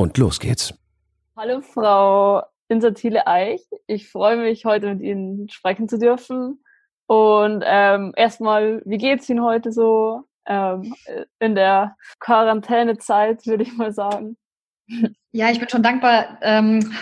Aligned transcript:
Und 0.00 0.16
los 0.16 0.40
geht's. 0.40 0.72
Hallo 1.36 1.60
Frau 1.60 2.42
Insatile 2.68 3.26
Eich. 3.26 3.60
Ich 3.86 4.08
freue 4.08 4.38
mich, 4.38 4.64
heute 4.64 4.94
mit 4.94 5.02
Ihnen 5.02 5.50
sprechen 5.50 5.90
zu 5.90 5.98
dürfen. 5.98 6.64
Und 7.06 7.62
ähm, 7.66 8.14
erstmal, 8.16 8.80
wie 8.86 8.96
geht's 8.96 9.28
Ihnen 9.28 9.42
heute 9.42 9.72
so 9.72 10.22
ähm, 10.46 10.94
in 11.38 11.54
der 11.54 11.98
Quarantänezeit, 12.18 13.46
würde 13.46 13.62
ich 13.62 13.76
mal 13.76 13.92
sagen? 13.92 14.38
Ja, 15.32 15.50
ich 15.50 15.58
bin 15.58 15.68
schon 15.68 15.82
dankbar, 15.82 16.38
ähm, 16.40 16.94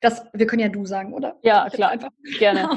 dass 0.00 0.24
wir 0.32 0.48
können 0.48 0.62
ja 0.62 0.68
du 0.70 0.84
sagen, 0.86 1.14
oder? 1.14 1.36
Ja, 1.42 1.70
klar, 1.70 1.90
einfach 1.90 2.10
gerne. 2.40 2.68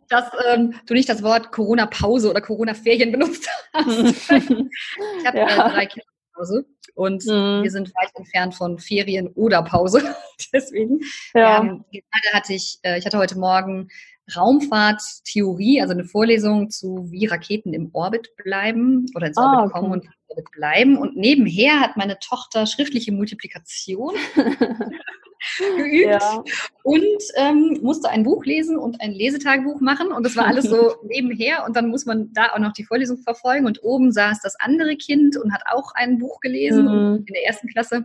dass 0.10 0.30
ähm, 0.46 0.74
du 0.84 0.92
nicht 0.92 1.08
das 1.08 1.22
Wort 1.22 1.52
Corona-Pause 1.52 2.28
oder 2.28 2.42
Corona-Ferien 2.42 3.10
benutzt 3.12 3.48
hast. 3.72 4.30
ich 4.30 5.26
habe 5.26 5.38
ja. 5.38 5.46
äh, 5.46 5.70
drei 5.70 5.86
Kinder 5.86 6.06
Pause 6.34 6.66
und 6.94 7.24
mhm. 7.24 7.62
wir 7.62 7.70
sind 7.70 7.92
weit 7.94 8.10
entfernt 8.14 8.54
von 8.54 8.78
Ferien 8.78 9.28
oder 9.28 9.62
Pause. 9.62 10.14
Deswegen. 10.52 11.00
Ja. 11.34 11.60
Ähm, 11.60 11.84
gerade 11.90 12.34
hatte 12.34 12.54
ich, 12.54 12.78
äh, 12.82 12.98
ich 12.98 13.06
hatte 13.06 13.18
heute 13.18 13.38
Morgen 13.38 13.88
Raumfahrttheorie, 14.36 15.80
also 15.80 15.94
eine 15.94 16.04
Vorlesung 16.04 16.70
zu 16.70 17.10
wie 17.10 17.26
Raketen 17.26 17.74
im 17.74 17.90
Orbit 17.92 18.34
bleiben 18.36 19.06
oder 19.14 19.26
ins 19.26 19.36
Orbit 19.36 19.58
ah, 19.58 19.64
okay. 19.64 19.72
kommen 19.72 19.92
und 19.92 20.04
im 20.04 20.12
Orbit 20.28 20.50
bleiben. 20.52 20.96
Und 20.96 21.16
nebenher 21.16 21.80
hat 21.80 21.96
meine 21.96 22.18
Tochter 22.18 22.66
schriftliche 22.66 23.12
Multiplikation 23.12 24.14
geübt 25.76 26.22
ja. 26.22 26.44
und 26.82 27.22
ähm, 27.36 27.78
musste 27.82 28.08
ein 28.08 28.22
Buch 28.22 28.44
lesen 28.44 28.76
und 28.78 29.00
ein 29.00 29.12
Lesetagebuch 29.12 29.80
machen. 29.80 30.12
Und 30.12 30.24
das 30.24 30.36
war 30.36 30.46
alles 30.46 30.64
so 30.64 30.94
nebenher. 31.04 31.64
Und 31.66 31.76
dann 31.76 31.88
muss 31.88 32.06
man 32.06 32.32
da 32.32 32.52
auch 32.52 32.58
noch 32.58 32.72
die 32.72 32.84
Vorlesung 32.84 33.18
verfolgen. 33.18 33.66
Und 33.66 33.82
oben 33.82 34.12
saß 34.12 34.40
das 34.42 34.56
andere 34.60 34.96
Kind 34.96 35.36
und 35.36 35.52
hat 35.52 35.62
auch 35.70 35.94
ein 35.94 36.18
Buch 36.18 36.40
gelesen 36.40 36.84
mhm. 36.84 37.24
in 37.26 37.34
der 37.34 37.46
ersten 37.46 37.68
Klasse. 37.68 38.04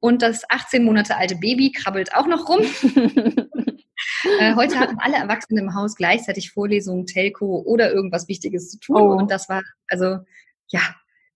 Und 0.00 0.22
das 0.22 0.42
18 0.50 0.84
Monate 0.84 1.16
alte 1.16 1.36
Baby 1.36 1.72
krabbelt 1.72 2.14
auch 2.14 2.26
noch 2.26 2.48
rum. 2.48 2.60
äh, 4.38 4.54
heute 4.54 4.78
hatten 4.78 4.98
alle 4.98 5.16
Erwachsenen 5.16 5.64
im 5.64 5.74
Haus 5.74 5.94
gleichzeitig 5.94 6.50
Vorlesungen, 6.50 7.06
Telco 7.06 7.62
oder 7.64 7.92
irgendwas 7.92 8.28
Wichtiges 8.28 8.70
zu 8.70 8.78
tun. 8.78 8.96
Oh. 8.96 9.16
Und 9.16 9.30
das 9.30 9.48
war, 9.48 9.62
also, 9.88 10.18
ja, 10.68 10.80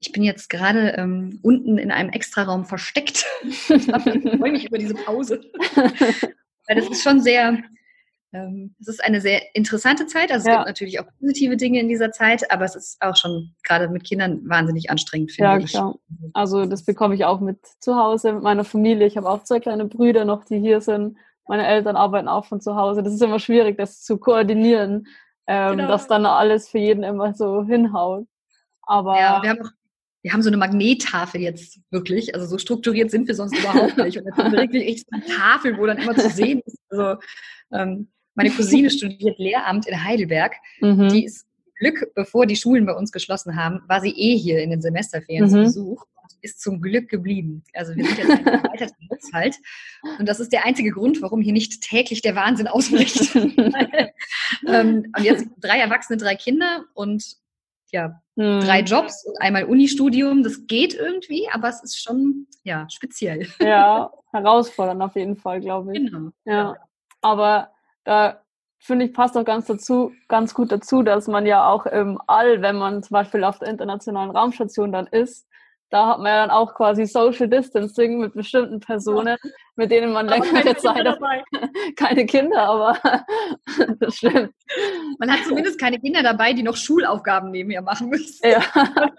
ich 0.00 0.12
bin 0.12 0.22
jetzt 0.22 0.48
gerade 0.48 0.90
ähm, 0.96 1.40
unten 1.42 1.78
in 1.78 1.90
einem 1.90 2.10
Extraraum 2.10 2.64
versteckt. 2.64 3.26
ich 3.42 3.84
freue 3.84 4.52
mich 4.52 4.66
über 4.66 4.78
diese 4.78 4.94
Pause. 4.94 5.40
Weil 5.74 6.76
das 6.76 6.88
ist 6.88 7.02
schon 7.02 7.20
sehr, 7.20 7.58
ähm, 8.32 8.74
es 8.80 8.88
ist 8.88 9.04
eine 9.04 9.20
sehr 9.20 9.42
interessante 9.54 10.06
Zeit. 10.06 10.30
Also 10.30 10.42
es 10.42 10.46
ja. 10.46 10.56
gibt 10.58 10.68
natürlich 10.68 11.00
auch 11.00 11.06
positive 11.18 11.56
Dinge 11.56 11.80
in 11.80 11.88
dieser 11.88 12.12
Zeit, 12.12 12.50
aber 12.52 12.64
es 12.64 12.76
ist 12.76 12.98
auch 13.00 13.16
schon 13.16 13.54
gerade 13.64 13.88
mit 13.88 14.04
Kindern 14.04 14.48
wahnsinnig 14.48 14.90
anstrengend, 14.90 15.32
finde 15.32 15.50
ja, 15.50 15.58
ich. 15.58 15.70
Klar. 15.70 15.96
Also 16.32 16.64
das 16.66 16.84
bekomme 16.84 17.16
ich 17.16 17.24
auch 17.24 17.40
mit 17.40 17.58
zu 17.80 17.96
Hause, 17.96 18.34
mit 18.34 18.42
meiner 18.44 18.64
Familie. 18.64 19.06
Ich 19.06 19.16
habe 19.16 19.28
auch 19.28 19.42
zwei 19.42 19.58
kleine 19.58 19.86
Brüder 19.86 20.24
noch, 20.24 20.44
die 20.44 20.60
hier 20.60 20.80
sind. 20.80 21.16
Meine 21.48 21.66
Eltern 21.66 21.96
arbeiten 21.96 22.28
auch 22.28 22.44
von 22.44 22.60
zu 22.60 22.76
Hause. 22.76 23.02
Das 23.02 23.14
ist 23.14 23.22
immer 23.22 23.40
schwierig, 23.40 23.78
das 23.78 24.02
zu 24.02 24.18
koordinieren, 24.18 25.06
ähm, 25.46 25.78
genau. 25.78 25.88
dass 25.88 26.06
dann 26.06 26.26
alles 26.26 26.68
für 26.68 26.78
jeden 26.78 27.02
immer 27.02 27.34
so 27.34 27.64
hinhaut. 27.64 28.26
Aber 28.82 29.18
ja, 29.18 29.42
wir 29.42 29.50
haben 29.50 29.62
auch 29.62 29.70
wir 30.28 30.34
haben 30.34 30.42
so 30.42 30.50
eine 30.50 30.58
Magnettafel 30.58 31.40
jetzt 31.40 31.80
wirklich. 31.90 32.34
Also 32.34 32.46
so 32.46 32.58
strukturiert 32.58 33.10
sind 33.10 33.28
wir 33.28 33.34
sonst 33.34 33.58
überhaupt 33.58 33.96
nicht. 33.96 34.18
Und 34.18 34.26
jetzt 34.26 34.36
haben 34.36 34.52
wir 34.52 34.60
wirklich 34.60 34.86
echt 34.86 35.06
eine 35.10 35.24
Tafel, 35.24 35.78
wo 35.78 35.86
dann 35.86 35.96
immer 35.96 36.14
zu 36.14 36.28
sehen 36.28 36.60
ist. 36.66 36.76
Also, 36.90 37.18
ähm, 37.72 38.08
meine 38.34 38.50
Cousine 38.50 38.90
studiert 38.90 39.38
Lehramt 39.38 39.88
in 39.88 40.04
Heidelberg. 40.04 40.56
Mhm. 40.82 41.08
Die 41.08 41.24
ist 41.24 41.46
Glück, 41.76 42.12
bevor 42.14 42.44
die 42.44 42.56
Schulen 42.56 42.84
bei 42.84 42.92
uns 42.92 43.10
geschlossen 43.10 43.56
haben, 43.56 43.80
war 43.88 44.02
sie 44.02 44.10
eh 44.10 44.36
hier 44.36 44.60
in 44.62 44.68
den 44.68 44.82
Semesterferien 44.82 45.46
mhm. 45.46 45.48
zu 45.48 45.56
Besuch 45.62 46.02
und 46.02 46.32
ist 46.42 46.60
zum 46.60 46.82
Glück 46.82 47.08
geblieben. 47.08 47.64
Also 47.72 47.96
wir 47.96 48.04
sind 48.04 48.18
jetzt 48.18 48.30
ein 48.30 48.46
erweiterten 48.46 49.08
Haushalt. 49.10 49.56
Und 50.18 50.28
das 50.28 50.40
ist 50.40 50.52
der 50.52 50.66
einzige 50.66 50.90
Grund, 50.90 51.22
warum 51.22 51.40
hier 51.40 51.54
nicht 51.54 51.80
täglich 51.80 52.20
der 52.20 52.34
Wahnsinn 52.34 52.68
ausbricht. 52.68 53.34
ähm, 54.66 55.10
und 55.16 55.24
jetzt 55.24 55.46
drei 55.58 55.78
Erwachsene, 55.78 56.18
drei 56.18 56.36
Kinder 56.36 56.84
und 56.94 57.38
ja, 57.90 58.22
hm. 58.38 58.60
drei 58.60 58.80
Jobs 58.80 59.24
und 59.26 59.40
einmal 59.40 59.64
Unistudium. 59.64 60.42
Das 60.42 60.66
geht 60.66 60.94
irgendwie, 60.94 61.48
aber 61.52 61.68
es 61.68 61.82
ist 61.82 62.00
schon, 62.00 62.46
ja, 62.62 62.86
speziell. 62.88 63.48
Ja, 63.60 64.10
herausfordernd 64.32 65.02
auf 65.02 65.16
jeden 65.16 65.36
Fall, 65.36 65.60
glaube 65.60 65.92
ich. 65.92 66.10
Genau. 66.10 66.30
Ja. 66.44 66.76
Aber 67.20 67.70
da 68.04 68.40
finde 68.78 69.06
ich, 69.06 69.12
passt 69.12 69.36
auch 69.36 69.44
ganz 69.44 69.66
dazu, 69.66 70.12
ganz 70.28 70.54
gut 70.54 70.70
dazu, 70.70 71.02
dass 71.02 71.26
man 71.26 71.46
ja 71.46 71.68
auch 71.68 71.86
im 71.86 72.20
All, 72.26 72.62
wenn 72.62 72.76
man 72.76 73.02
zum 73.02 73.14
Beispiel 73.14 73.42
auf 73.42 73.58
der 73.58 73.68
internationalen 73.68 74.30
Raumstation 74.30 74.92
dann 74.92 75.08
ist, 75.08 75.48
da 75.90 76.08
hat 76.08 76.18
man 76.18 76.26
ja 76.26 76.40
dann 76.42 76.50
auch 76.50 76.74
quasi 76.74 77.06
Social 77.06 77.48
Distancing 77.48 78.18
mit 78.18 78.34
bestimmten 78.34 78.78
Personen, 78.80 79.38
mit 79.76 79.90
denen 79.90 80.12
man 80.12 80.28
längere 80.28 80.76
Zeit 80.76 81.04
dabei. 81.06 81.42
keine 81.96 82.26
Kinder, 82.26 82.62
aber 82.62 82.98
das 83.98 84.16
stimmt. 84.16 84.52
Man 85.18 85.30
hat 85.32 85.40
zumindest 85.46 85.80
keine 85.80 85.98
Kinder 85.98 86.22
dabei, 86.22 86.52
die 86.52 86.62
noch 86.62 86.76
Schulaufgaben 86.76 87.50
nebenher 87.50 87.82
machen 87.82 88.08
müssen. 88.08 88.38
Ja. 88.48 88.62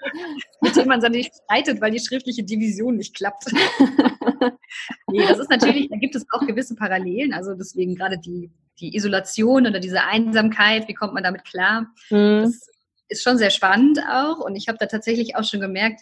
mit 0.62 0.76
denen 0.76 0.88
man 0.88 1.02
dann 1.02 1.12
nicht 1.12 1.34
streitet, 1.36 1.82
weil 1.82 1.92
die 1.92 2.00
schriftliche 2.00 2.44
Division 2.44 2.96
nicht 2.96 3.16
klappt. 3.16 3.46
nee, 5.08 5.26
das 5.28 5.40
ist 5.40 5.50
natürlich, 5.50 5.90
da 5.90 5.98
gibt 5.98 6.16
es 6.16 6.26
auch 6.32 6.46
gewisse 6.46 6.76
Parallelen, 6.76 7.34
also 7.34 7.54
deswegen 7.54 7.96
gerade 7.96 8.18
die, 8.18 8.52
die 8.80 8.96
Isolation 8.96 9.68
oder 9.68 9.80
diese 9.80 10.04
Einsamkeit, 10.04 10.88
wie 10.88 10.94
kommt 10.94 11.14
man 11.14 11.24
damit 11.24 11.46
klar? 11.46 11.88
Mhm. 12.10 12.44
Das 12.44 12.70
ist 13.10 13.24
schon 13.24 13.38
sehr 13.38 13.50
spannend 13.50 14.00
auch 14.10 14.40
und 14.40 14.56
ich 14.56 14.68
habe 14.68 14.78
da 14.78 14.86
tatsächlich 14.86 15.36
auch 15.36 15.44
schon 15.44 15.60
gemerkt, 15.60 16.02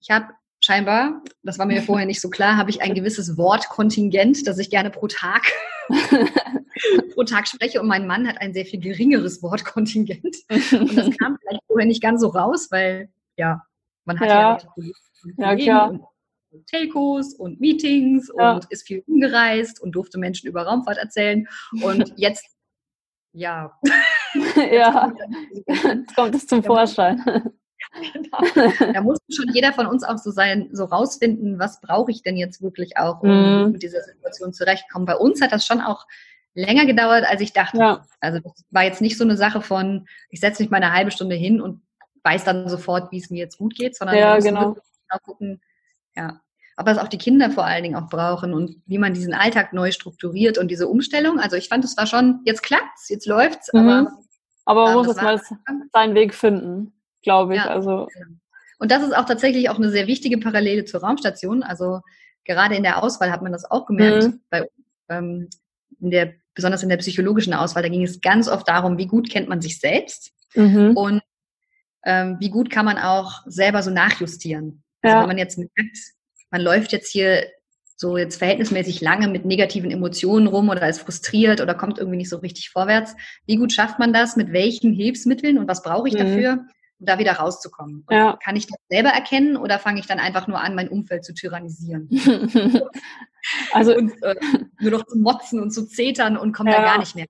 ich 0.00 0.10
habe 0.10 0.26
scheinbar, 0.60 1.22
das 1.42 1.58
war 1.58 1.66
mir 1.66 1.82
vorher 1.82 2.06
nicht 2.06 2.20
so 2.20 2.30
klar, 2.30 2.56
habe 2.56 2.70
ich 2.70 2.82
ein 2.82 2.94
gewisses 2.94 3.36
Wortkontingent, 3.36 4.46
das 4.46 4.58
ich 4.58 4.70
gerne 4.70 4.90
pro 4.90 5.06
Tag 5.06 5.42
pro 7.14 7.24
Tag 7.24 7.48
spreche 7.48 7.80
und 7.80 7.88
mein 7.88 8.06
Mann 8.06 8.26
hat 8.26 8.40
ein 8.40 8.52
sehr 8.52 8.64
viel 8.64 8.80
geringeres 8.80 9.42
Wortkontingent 9.42 10.36
und 10.48 10.96
das 10.96 11.16
kam 11.18 11.38
vielleicht 11.40 11.64
vorher 11.66 11.86
nicht 11.86 12.02
ganz 12.02 12.20
so 12.20 12.28
raus, 12.28 12.68
weil 12.70 13.08
ja, 13.36 13.62
man 14.04 14.18
hat 14.20 14.28
ja, 14.28 14.58
ja, 15.36 15.54
ja 15.54 15.56
klar. 15.56 15.90
Und, 15.90 16.02
Telcos 16.66 17.34
und 17.34 17.60
Meetings 17.60 18.32
ja. 18.36 18.54
und 18.54 18.66
ist 18.70 18.86
viel 18.86 19.04
umgereist 19.06 19.82
und 19.82 19.92
durfte 19.92 20.18
Menschen 20.18 20.48
über 20.48 20.62
Raumfahrt 20.62 20.96
erzählen 20.96 21.46
und 21.82 22.12
jetzt 22.16 22.46
ja. 23.32 23.78
ja, 24.56 25.12
jetzt 25.66 26.16
kommt 26.16 26.34
es 26.34 26.46
zum 26.46 26.62
Vorschein. 26.62 27.22
Genau. 28.12 28.92
Da 28.92 29.00
muss 29.00 29.18
schon 29.30 29.48
jeder 29.52 29.72
von 29.72 29.86
uns 29.86 30.02
auch 30.04 30.18
so 30.18 30.30
sein, 30.30 30.68
so 30.72 30.84
rausfinden, 30.84 31.58
was 31.58 31.80
brauche 31.80 32.10
ich 32.10 32.22
denn 32.22 32.36
jetzt 32.36 32.62
wirklich 32.62 32.96
auch, 32.96 33.22
um 33.22 33.30
mhm. 33.64 33.72
mit 33.72 33.82
dieser 33.82 34.02
Situation 34.02 34.52
zurechtkommen. 34.52 35.06
Bei 35.06 35.16
uns 35.16 35.40
hat 35.40 35.52
das 35.52 35.64
schon 35.64 35.80
auch 35.80 36.06
länger 36.54 36.86
gedauert, 36.86 37.24
als 37.24 37.40
ich 37.40 37.52
dachte. 37.52 37.78
Ja. 37.78 38.04
Also 38.20 38.40
das 38.40 38.64
war 38.70 38.84
jetzt 38.84 39.00
nicht 39.00 39.16
so 39.16 39.24
eine 39.24 39.36
Sache 39.36 39.60
von, 39.62 40.06
ich 40.30 40.40
setze 40.40 40.62
mich 40.62 40.70
mal 40.70 40.78
eine 40.78 40.92
halbe 40.92 41.10
Stunde 41.10 41.36
hin 41.36 41.60
und 41.60 41.82
weiß 42.24 42.44
dann 42.44 42.68
sofort, 42.68 43.12
wie 43.12 43.18
es 43.18 43.30
mir 43.30 43.38
jetzt 43.38 43.58
gut 43.58 43.74
geht, 43.74 43.96
sondern 43.96 44.16
ja, 44.16 44.38
genau. 44.38 44.74
genau 44.74 45.18
gucken, 45.24 45.60
ja, 46.16 46.40
ob 46.76 46.86
was 46.86 46.98
auch 46.98 47.08
die 47.08 47.18
Kinder 47.18 47.50
vor 47.50 47.64
allen 47.64 47.82
Dingen 47.82 47.96
auch 47.96 48.08
brauchen 48.08 48.52
und 48.54 48.76
wie 48.86 48.98
man 48.98 49.14
diesen 49.14 49.34
Alltag 49.34 49.72
neu 49.72 49.92
strukturiert 49.92 50.58
und 50.58 50.68
diese 50.68 50.88
Umstellung. 50.88 51.38
Also 51.38 51.56
ich 51.56 51.68
fand, 51.68 51.84
es 51.84 51.96
war 51.96 52.06
schon, 52.06 52.40
jetzt 52.44 52.62
klappt's, 52.62 53.08
jetzt 53.08 53.26
läuft's, 53.26 53.72
mhm. 53.72 53.80
aber 53.80 54.12
aber 54.64 54.84
man 54.84 54.94
muss 54.96 55.06
jetzt 55.06 55.22
mal 55.22 55.40
seinen 55.92 56.14
Weg 56.14 56.34
finden 56.34 56.92
glaube 57.22 57.54
ich. 57.54 57.60
Ja, 57.60 57.68
also. 57.68 58.08
Genau. 58.12 58.36
Und 58.78 58.90
das 58.90 59.02
ist 59.02 59.16
auch 59.16 59.24
tatsächlich 59.24 59.68
auch 59.70 59.76
eine 59.76 59.90
sehr 59.90 60.06
wichtige 60.06 60.38
Parallele 60.38 60.84
zur 60.84 61.00
Raumstation. 61.00 61.62
Also 61.62 62.00
gerade 62.44 62.76
in 62.76 62.84
der 62.84 63.02
Auswahl 63.02 63.30
hat 63.30 63.42
man 63.42 63.52
das 63.52 63.70
auch 63.70 63.86
gemerkt. 63.86 64.24
Mhm. 64.24 64.40
Bei, 64.50 64.70
ähm, 65.08 65.48
in 66.00 66.10
der, 66.10 66.34
besonders 66.58 66.82
in 66.82 66.88
der 66.88 66.96
psychologischen 66.96 67.54
Auswahl, 67.54 67.84
da 67.84 67.88
ging 67.88 68.02
es 68.02 68.20
ganz 68.20 68.48
oft 68.48 68.68
darum, 68.68 68.98
wie 68.98 69.06
gut 69.06 69.30
kennt 69.30 69.48
man 69.48 69.60
sich 69.60 69.78
selbst 69.78 70.32
mhm. 70.56 70.96
und 70.96 71.22
ähm, 72.04 72.36
wie 72.40 72.50
gut 72.50 72.68
kann 72.68 72.84
man 72.84 72.98
auch 72.98 73.42
selber 73.46 73.80
so 73.80 73.92
nachjustieren. 73.92 74.82
Also 75.02 75.14
ja. 75.14 75.22
wenn 75.22 75.28
man 75.28 75.38
jetzt 75.38 75.56
merkt, 75.56 75.96
man 76.50 76.60
läuft 76.60 76.90
jetzt 76.90 77.12
hier 77.12 77.44
so 77.94 78.16
jetzt 78.16 78.38
verhältnismäßig 78.38 79.00
lange 79.00 79.28
mit 79.28 79.44
negativen 79.44 79.92
Emotionen 79.92 80.48
rum 80.48 80.68
oder 80.68 80.88
ist 80.88 81.00
frustriert 81.00 81.60
oder 81.60 81.74
kommt 81.74 81.98
irgendwie 81.98 82.18
nicht 82.18 82.28
so 82.28 82.38
richtig 82.38 82.70
vorwärts. 82.70 83.14
Wie 83.46 83.56
gut 83.56 83.72
schafft 83.72 84.00
man 84.00 84.12
das? 84.12 84.34
Mit 84.34 84.52
welchen 84.52 84.92
Hilfsmitteln 84.92 85.58
und 85.58 85.68
was 85.68 85.84
brauche 85.84 86.08
ich 86.08 86.14
mhm. 86.14 86.18
dafür? 86.18 86.64
Um 86.98 87.06
da 87.06 87.18
wieder 87.18 87.32
rauszukommen. 87.32 88.04
Ja. 88.10 88.36
Kann 88.42 88.56
ich 88.56 88.66
das 88.66 88.78
selber 88.88 89.10
erkennen 89.10 89.56
oder 89.56 89.78
fange 89.78 90.00
ich 90.00 90.06
dann 90.06 90.18
einfach 90.18 90.46
nur 90.46 90.60
an, 90.60 90.74
mein 90.74 90.88
Umfeld 90.88 91.24
zu 91.24 91.34
tyrannisieren? 91.34 92.08
also 93.72 93.94
und, 93.96 94.12
äh, 94.22 94.36
nur 94.80 94.90
noch 94.92 95.06
zu 95.06 95.18
motzen 95.18 95.60
und 95.60 95.70
zu 95.70 95.86
zetern 95.86 96.36
und 96.36 96.52
komme 96.52 96.70
ja. 96.70 96.78
da 96.78 96.84
gar 96.84 96.98
nicht 96.98 97.14
mehr. 97.14 97.26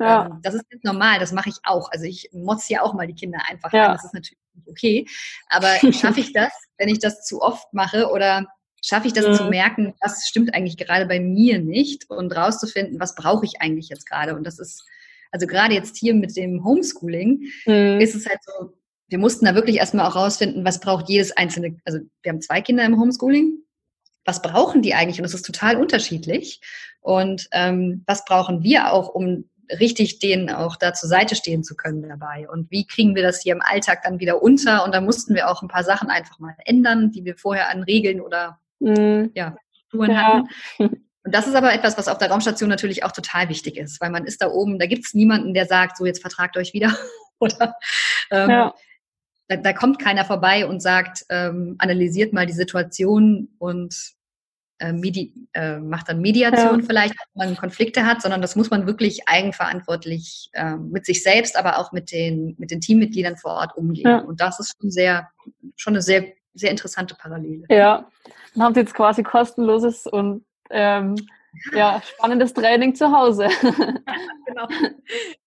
Ja. 0.00 0.26
Ähm, 0.26 0.40
das 0.42 0.54
ist 0.54 0.64
jetzt 0.70 0.84
normal, 0.84 1.18
das 1.18 1.32
mache 1.32 1.48
ich 1.48 1.56
auch. 1.64 1.90
Also 1.90 2.04
ich 2.04 2.30
motze 2.32 2.72
ja 2.72 2.82
auch 2.82 2.94
mal 2.94 3.06
die 3.06 3.14
Kinder 3.14 3.38
einfach 3.48 3.72
ja. 3.72 3.86
an. 3.86 3.92
Das 3.92 4.04
ist 4.04 4.14
natürlich 4.14 4.38
okay. 4.66 5.06
Aber 5.48 5.68
schaffe 5.92 6.20
ich 6.20 6.32
das, 6.32 6.52
wenn 6.78 6.88
ich 6.88 6.98
das 6.98 7.24
zu 7.24 7.40
oft 7.40 7.72
mache 7.72 8.10
oder 8.10 8.46
schaffe 8.84 9.06
ich 9.06 9.12
das 9.12 9.26
mhm. 9.26 9.34
zu 9.34 9.44
merken, 9.44 9.94
was 10.00 10.26
stimmt 10.26 10.54
eigentlich 10.54 10.76
gerade 10.76 11.06
bei 11.06 11.20
mir 11.20 11.60
nicht 11.60 12.10
und 12.10 12.34
rauszufinden, 12.34 12.98
was 12.98 13.14
brauche 13.14 13.44
ich 13.44 13.60
eigentlich 13.60 13.88
jetzt 13.88 14.08
gerade? 14.08 14.34
Und 14.34 14.44
das 14.44 14.58
ist, 14.58 14.84
also 15.30 15.46
gerade 15.46 15.74
jetzt 15.74 15.96
hier 15.96 16.14
mit 16.14 16.36
dem 16.36 16.64
Homeschooling, 16.64 17.48
mhm. 17.66 18.00
ist 18.00 18.14
es 18.14 18.26
halt 18.26 18.40
so, 18.42 18.72
wir 19.12 19.18
mussten 19.18 19.44
da 19.44 19.54
wirklich 19.54 19.76
erstmal 19.76 20.06
auch 20.06 20.16
rausfinden, 20.16 20.64
was 20.64 20.80
braucht 20.80 21.08
jedes 21.08 21.36
einzelne, 21.36 21.76
also 21.84 22.00
wir 22.22 22.32
haben 22.32 22.40
zwei 22.40 22.60
Kinder 22.60 22.84
im 22.84 22.98
Homeschooling, 22.98 23.58
was 24.24 24.42
brauchen 24.42 24.82
die 24.82 24.94
eigentlich? 24.94 25.18
Und 25.18 25.24
das 25.24 25.34
ist 25.34 25.46
total 25.46 25.76
unterschiedlich. 25.76 26.60
Und 27.00 27.48
ähm, 27.52 28.02
was 28.06 28.24
brauchen 28.24 28.62
wir 28.62 28.92
auch, 28.92 29.08
um 29.08 29.48
richtig 29.80 30.18
denen 30.18 30.50
auch 30.50 30.76
da 30.76 30.92
zur 30.92 31.08
Seite 31.08 31.34
stehen 31.34 31.64
zu 31.64 31.74
können 31.74 32.08
dabei. 32.08 32.48
Und 32.48 32.70
wie 32.70 32.86
kriegen 32.86 33.14
wir 33.14 33.22
das 33.22 33.40
hier 33.42 33.54
im 33.54 33.62
Alltag 33.62 34.02
dann 34.02 34.18
wieder 34.20 34.42
unter? 34.42 34.84
Und 34.84 34.94
da 34.94 35.00
mussten 35.00 35.34
wir 35.34 35.48
auch 35.48 35.62
ein 35.62 35.68
paar 35.68 35.84
Sachen 35.84 36.10
einfach 36.10 36.38
mal 36.38 36.54
ändern, 36.64 37.10
die 37.10 37.24
wir 37.24 37.36
vorher 37.36 37.70
an 37.70 37.82
Regeln 37.82 38.20
oder 38.20 38.58
mhm. 38.80 39.30
ja, 39.34 39.56
Strukturen 39.72 40.10
ja. 40.10 40.16
hatten. 40.16 40.48
Und 41.24 41.32
das 41.32 41.46
ist 41.46 41.54
aber 41.54 41.72
etwas, 41.72 41.96
was 41.96 42.08
auf 42.08 42.18
der 42.18 42.30
Raumstation 42.30 42.68
natürlich 42.68 43.04
auch 43.04 43.12
total 43.12 43.48
wichtig 43.48 43.76
ist, 43.76 44.00
weil 44.00 44.10
man 44.10 44.24
ist 44.24 44.42
da 44.42 44.48
oben, 44.48 44.80
da 44.80 44.86
gibt 44.86 45.04
es 45.04 45.14
niemanden, 45.14 45.54
der 45.54 45.66
sagt, 45.66 45.96
so 45.96 46.04
jetzt 46.04 46.20
vertragt 46.20 46.56
euch 46.56 46.72
wieder. 46.72 46.96
oder 47.38 47.76
ähm, 48.32 48.50
ja. 48.50 48.74
Da, 49.56 49.62
da, 49.62 49.72
kommt 49.72 49.98
keiner 49.98 50.24
vorbei 50.24 50.66
und 50.66 50.80
sagt, 50.80 51.24
ähm, 51.28 51.76
analysiert 51.78 52.32
mal 52.32 52.46
die 52.46 52.52
Situation 52.52 53.48
und 53.58 53.94
äh, 54.78 54.92
Medi 54.92 55.48
äh, 55.52 55.78
macht 55.78 56.08
dann 56.08 56.20
Mediation 56.20 56.80
ja. 56.80 56.86
vielleicht, 56.86 57.14
wenn 57.34 57.48
man 57.48 57.56
Konflikte 57.56 58.04
hat, 58.04 58.20
sondern 58.20 58.42
das 58.42 58.56
muss 58.56 58.70
man 58.70 58.86
wirklich 58.86 59.28
eigenverantwortlich 59.28 60.50
äh, 60.52 60.76
mit 60.76 61.06
sich 61.06 61.22
selbst, 61.22 61.56
aber 61.56 61.78
auch 61.78 61.92
mit 61.92 62.10
den, 62.10 62.56
mit 62.58 62.70
den 62.70 62.80
Teammitgliedern 62.80 63.36
vor 63.36 63.52
Ort 63.52 63.76
umgehen. 63.76 64.08
Ja. 64.08 64.18
Und 64.18 64.40
das 64.40 64.58
ist 64.58 64.74
schon 64.80 64.90
sehr, 64.90 65.28
schon 65.76 65.94
eine 65.94 66.02
sehr, 66.02 66.24
sehr 66.54 66.70
interessante 66.70 67.14
Parallele. 67.14 67.66
Ja, 67.70 68.08
dann 68.54 68.64
haben 68.64 68.74
Sie 68.74 68.80
jetzt 68.80 68.94
quasi 68.94 69.22
kostenloses 69.22 70.06
und 70.06 70.44
ähm, 70.70 71.14
ja, 71.74 72.02
spannendes 72.04 72.52
Training 72.54 72.94
zu 72.94 73.12
Hause. 73.12 73.48
genau. 74.46 74.68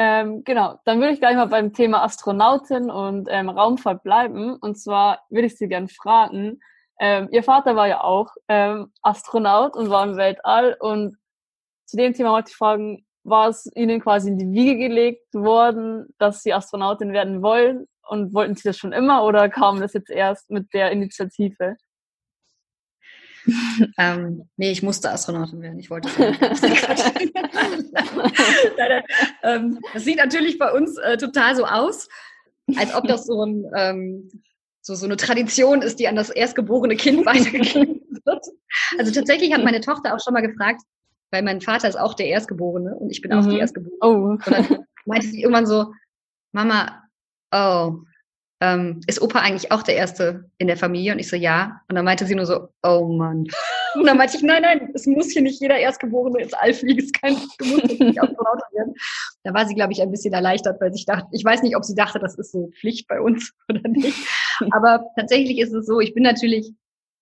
Ähm, 0.00 0.44
genau, 0.44 0.78
dann 0.84 1.00
würde 1.00 1.12
ich 1.12 1.18
gleich 1.18 1.34
mal 1.34 1.48
beim 1.48 1.72
Thema 1.72 2.04
Astronautin 2.04 2.88
und 2.88 3.28
ähm, 3.30 3.48
Raumfahrt 3.48 4.04
bleiben. 4.04 4.54
Und 4.54 4.78
zwar 4.78 5.24
würde 5.28 5.46
ich 5.48 5.58
Sie 5.58 5.66
gerne 5.66 5.88
fragen, 5.88 6.60
ähm, 7.00 7.28
ihr 7.32 7.42
Vater 7.42 7.74
war 7.74 7.88
ja 7.88 8.02
auch 8.02 8.28
ähm, 8.48 8.92
Astronaut 9.02 9.76
und 9.76 9.90
war 9.90 10.04
im 10.04 10.16
Weltall. 10.16 10.76
Und 10.78 11.16
zu 11.86 11.96
dem 11.96 12.14
Thema 12.14 12.30
wollte 12.30 12.50
ich 12.50 12.56
fragen, 12.56 13.04
war 13.24 13.48
es 13.48 13.68
Ihnen 13.74 14.00
quasi 14.00 14.30
in 14.30 14.38
die 14.38 14.52
Wiege 14.52 14.76
gelegt 14.76 15.34
worden, 15.34 16.14
dass 16.18 16.42
Sie 16.42 16.52
Astronautin 16.52 17.12
werden 17.12 17.42
wollen? 17.42 17.86
Und 18.08 18.32
wollten 18.34 18.54
Sie 18.54 18.68
das 18.68 18.78
schon 18.78 18.92
immer 18.92 19.24
oder 19.24 19.48
kam 19.48 19.80
das 19.80 19.94
jetzt 19.94 20.10
erst 20.10 20.48
mit 20.50 20.72
der 20.72 20.92
Initiative? 20.92 21.76
ähm, 23.98 24.48
nee, 24.56 24.70
ich 24.70 24.82
musste 24.82 25.10
Astronautin 25.10 25.60
werden. 25.60 25.78
Ich 25.78 25.90
wollte 25.90 26.08
ähm, 29.42 29.78
Das 29.92 30.04
sieht 30.04 30.18
natürlich 30.18 30.58
bei 30.58 30.72
uns 30.72 30.96
äh, 30.98 31.16
total 31.16 31.56
so 31.56 31.64
aus, 31.64 32.08
als 32.76 32.94
ob 32.94 33.08
das 33.08 33.26
so 33.26 33.44
ein 33.44 33.64
ähm, 33.76 34.30
so, 34.88 34.94
so 34.94 35.04
eine 35.04 35.16
Tradition 35.16 35.82
ist, 35.82 35.98
die 35.98 36.08
an 36.08 36.16
das 36.16 36.30
erstgeborene 36.30 36.96
Kind 36.96 37.26
weitergegeben 37.26 38.00
wird. 38.24 38.46
Also 38.98 39.12
tatsächlich 39.12 39.52
hat 39.52 39.62
meine 39.62 39.82
Tochter 39.82 40.14
auch 40.14 40.20
schon 40.24 40.32
mal 40.32 40.40
gefragt, 40.40 40.80
weil 41.30 41.42
mein 41.42 41.60
Vater 41.60 41.88
ist 41.88 41.98
auch 41.98 42.14
der 42.14 42.28
Erstgeborene 42.28 42.94
und 42.94 43.10
ich 43.10 43.20
bin 43.20 43.30
mhm. 43.30 43.38
auch 43.38 43.44
die 43.44 43.54
mhm. 43.54 43.60
Erstgeborene. 43.60 43.98
Oh. 44.00 44.30
Und 44.30 44.46
dann 44.46 44.86
meinte 45.04 45.26
sie 45.26 45.42
irgendwann 45.42 45.66
so, 45.66 45.92
Mama, 46.52 47.02
oh, 47.52 47.98
ähm, 48.60 49.00
ist 49.06 49.22
Opa 49.22 49.40
eigentlich 49.40 49.70
auch 49.70 49.82
der 49.82 49.96
Erste 49.96 50.50
in 50.58 50.66
der 50.66 50.76
Familie? 50.76 51.12
Und 51.12 51.18
ich 51.18 51.28
so, 51.28 51.36
ja. 51.36 51.80
Und 51.88 51.96
dann 51.96 52.04
meinte 52.04 52.26
sie 52.26 52.34
nur 52.34 52.46
so, 52.46 52.68
oh 52.82 53.06
Mann. 53.06 53.46
Und 53.94 54.06
dann 54.06 54.16
meinte 54.16 54.36
ich, 54.36 54.42
nein, 54.42 54.62
nein, 54.62 54.90
es 54.94 55.06
muss 55.06 55.30
hier 55.30 55.42
nicht 55.42 55.60
jeder 55.60 55.76
Erstgeborene 55.76 56.42
ins 56.42 56.54
All 56.54 56.74
fliegen, 56.74 57.00
es 57.00 57.12
kann, 57.12 57.34
nicht 57.34 58.20
Astronaut 58.20 58.60
werden. 58.72 58.94
Da 59.44 59.54
war 59.54 59.66
sie, 59.66 59.74
glaube 59.74 59.92
ich, 59.92 60.02
ein 60.02 60.10
bisschen 60.10 60.34
erleichtert, 60.34 60.80
weil 60.80 60.92
ich 60.94 61.06
dachte, 61.06 61.26
ich 61.32 61.44
weiß 61.44 61.62
nicht, 61.62 61.76
ob 61.76 61.84
sie 61.84 61.94
dachte, 61.94 62.18
das 62.18 62.36
ist 62.36 62.52
so 62.52 62.70
Pflicht 62.80 63.06
bei 63.08 63.20
uns 63.20 63.52
oder 63.68 63.88
nicht. 63.88 64.18
Aber 64.72 65.04
tatsächlich 65.16 65.58
ist 65.58 65.72
es 65.72 65.86
so, 65.86 66.00
ich 66.00 66.14
bin 66.14 66.24
natürlich 66.24 66.72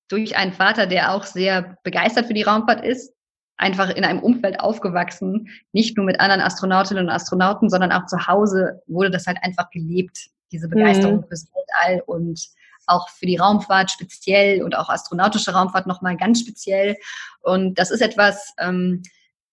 durch 0.08 0.36
einen 0.36 0.52
Vater, 0.52 0.86
der 0.86 1.12
auch 1.12 1.24
sehr 1.24 1.76
begeistert 1.82 2.26
für 2.26 2.34
die 2.34 2.42
Raumfahrt 2.42 2.84
ist, 2.84 3.12
einfach 3.58 3.90
in 3.90 4.04
einem 4.04 4.20
Umfeld 4.20 4.60
aufgewachsen, 4.60 5.48
nicht 5.72 5.96
nur 5.96 6.06
mit 6.06 6.20
anderen 6.20 6.42
Astronautinnen 6.42 7.04
und 7.04 7.10
Astronauten, 7.10 7.70
sondern 7.70 7.92
auch 7.92 8.06
zu 8.06 8.26
Hause 8.26 8.82
wurde 8.86 9.10
das 9.10 9.26
halt 9.26 9.38
einfach 9.42 9.70
gelebt, 9.70 10.28
diese 10.52 10.69
Begeisterung 10.69 11.19
mhm. 11.19 11.25
fürs 11.28 11.46
Weltall 11.52 12.02
und 12.06 12.40
auch 12.87 13.08
für 13.08 13.26
die 13.26 13.37
Raumfahrt 13.37 13.90
speziell 13.90 14.62
und 14.62 14.76
auch 14.76 14.88
astronautische 14.88 15.52
Raumfahrt 15.52 15.87
nochmal 15.87 16.16
ganz 16.16 16.40
speziell. 16.40 16.96
Und 17.40 17.78
das 17.78 17.90
ist 17.90 18.00
etwas, 18.00 18.54
ähm, 18.58 19.02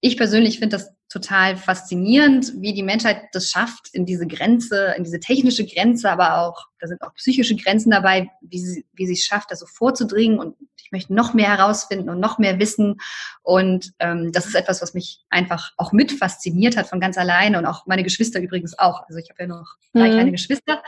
ich 0.02 0.18
persönlich 0.18 0.60
finde 0.60 0.78
das 0.78 0.94
total 1.14 1.58
faszinierend, 1.58 2.54
wie 2.58 2.74
die 2.74 2.82
Menschheit 2.82 3.26
das 3.34 3.52
schafft, 3.52 3.90
in 3.94 4.08
diese 4.08 4.26
Grenze, 4.26 4.96
in 4.98 5.04
diese 5.04 5.20
technische 5.20 5.64
Grenze, 5.64 6.10
aber 6.10 6.40
auch, 6.40 6.66
da 6.80 6.88
sind 6.88 7.04
auch 7.04 7.14
psychische 7.14 7.56
Grenzen 7.56 7.92
dabei, 7.92 8.32
wie 8.42 8.58
sie, 8.58 8.86
wie 8.94 9.06
sie 9.06 9.14
es 9.14 9.24
schafft, 9.24 9.52
da 9.52 9.56
so 9.56 9.68
vorzudringen 9.68 10.40
und 10.40 10.56
ich 10.84 10.92
möchte 10.92 11.14
noch 11.14 11.36
mehr 11.36 11.56
herausfinden 11.56 12.10
und 12.10 12.20
noch 12.20 12.40
mehr 12.40 12.58
wissen. 12.58 12.98
Und 13.44 13.94
ähm, 14.00 14.32
das 14.32 14.48
ist 14.48 14.56
etwas, 14.56 14.82
was 14.82 14.96
mich 14.96 15.22
einfach 15.30 15.72
auch 15.78 15.92
mit 15.92 16.12
fasziniert 16.12 16.78
hat 16.78 16.88
von 16.88 17.00
ganz 17.00 17.18
alleine 17.18 17.60
und 17.60 17.68
auch 17.68 17.86
meine 17.86 18.04
Geschwister 18.04 18.42
übrigens 18.42 18.78
auch. 18.78 19.04
Also 19.08 19.20
ich 19.20 19.30
habe 19.30 19.44
ja 19.44 19.48
noch 19.48 19.76
drei 19.94 20.10
mhm. 20.10 20.14
kleine 20.14 20.32
Geschwister 20.32 20.82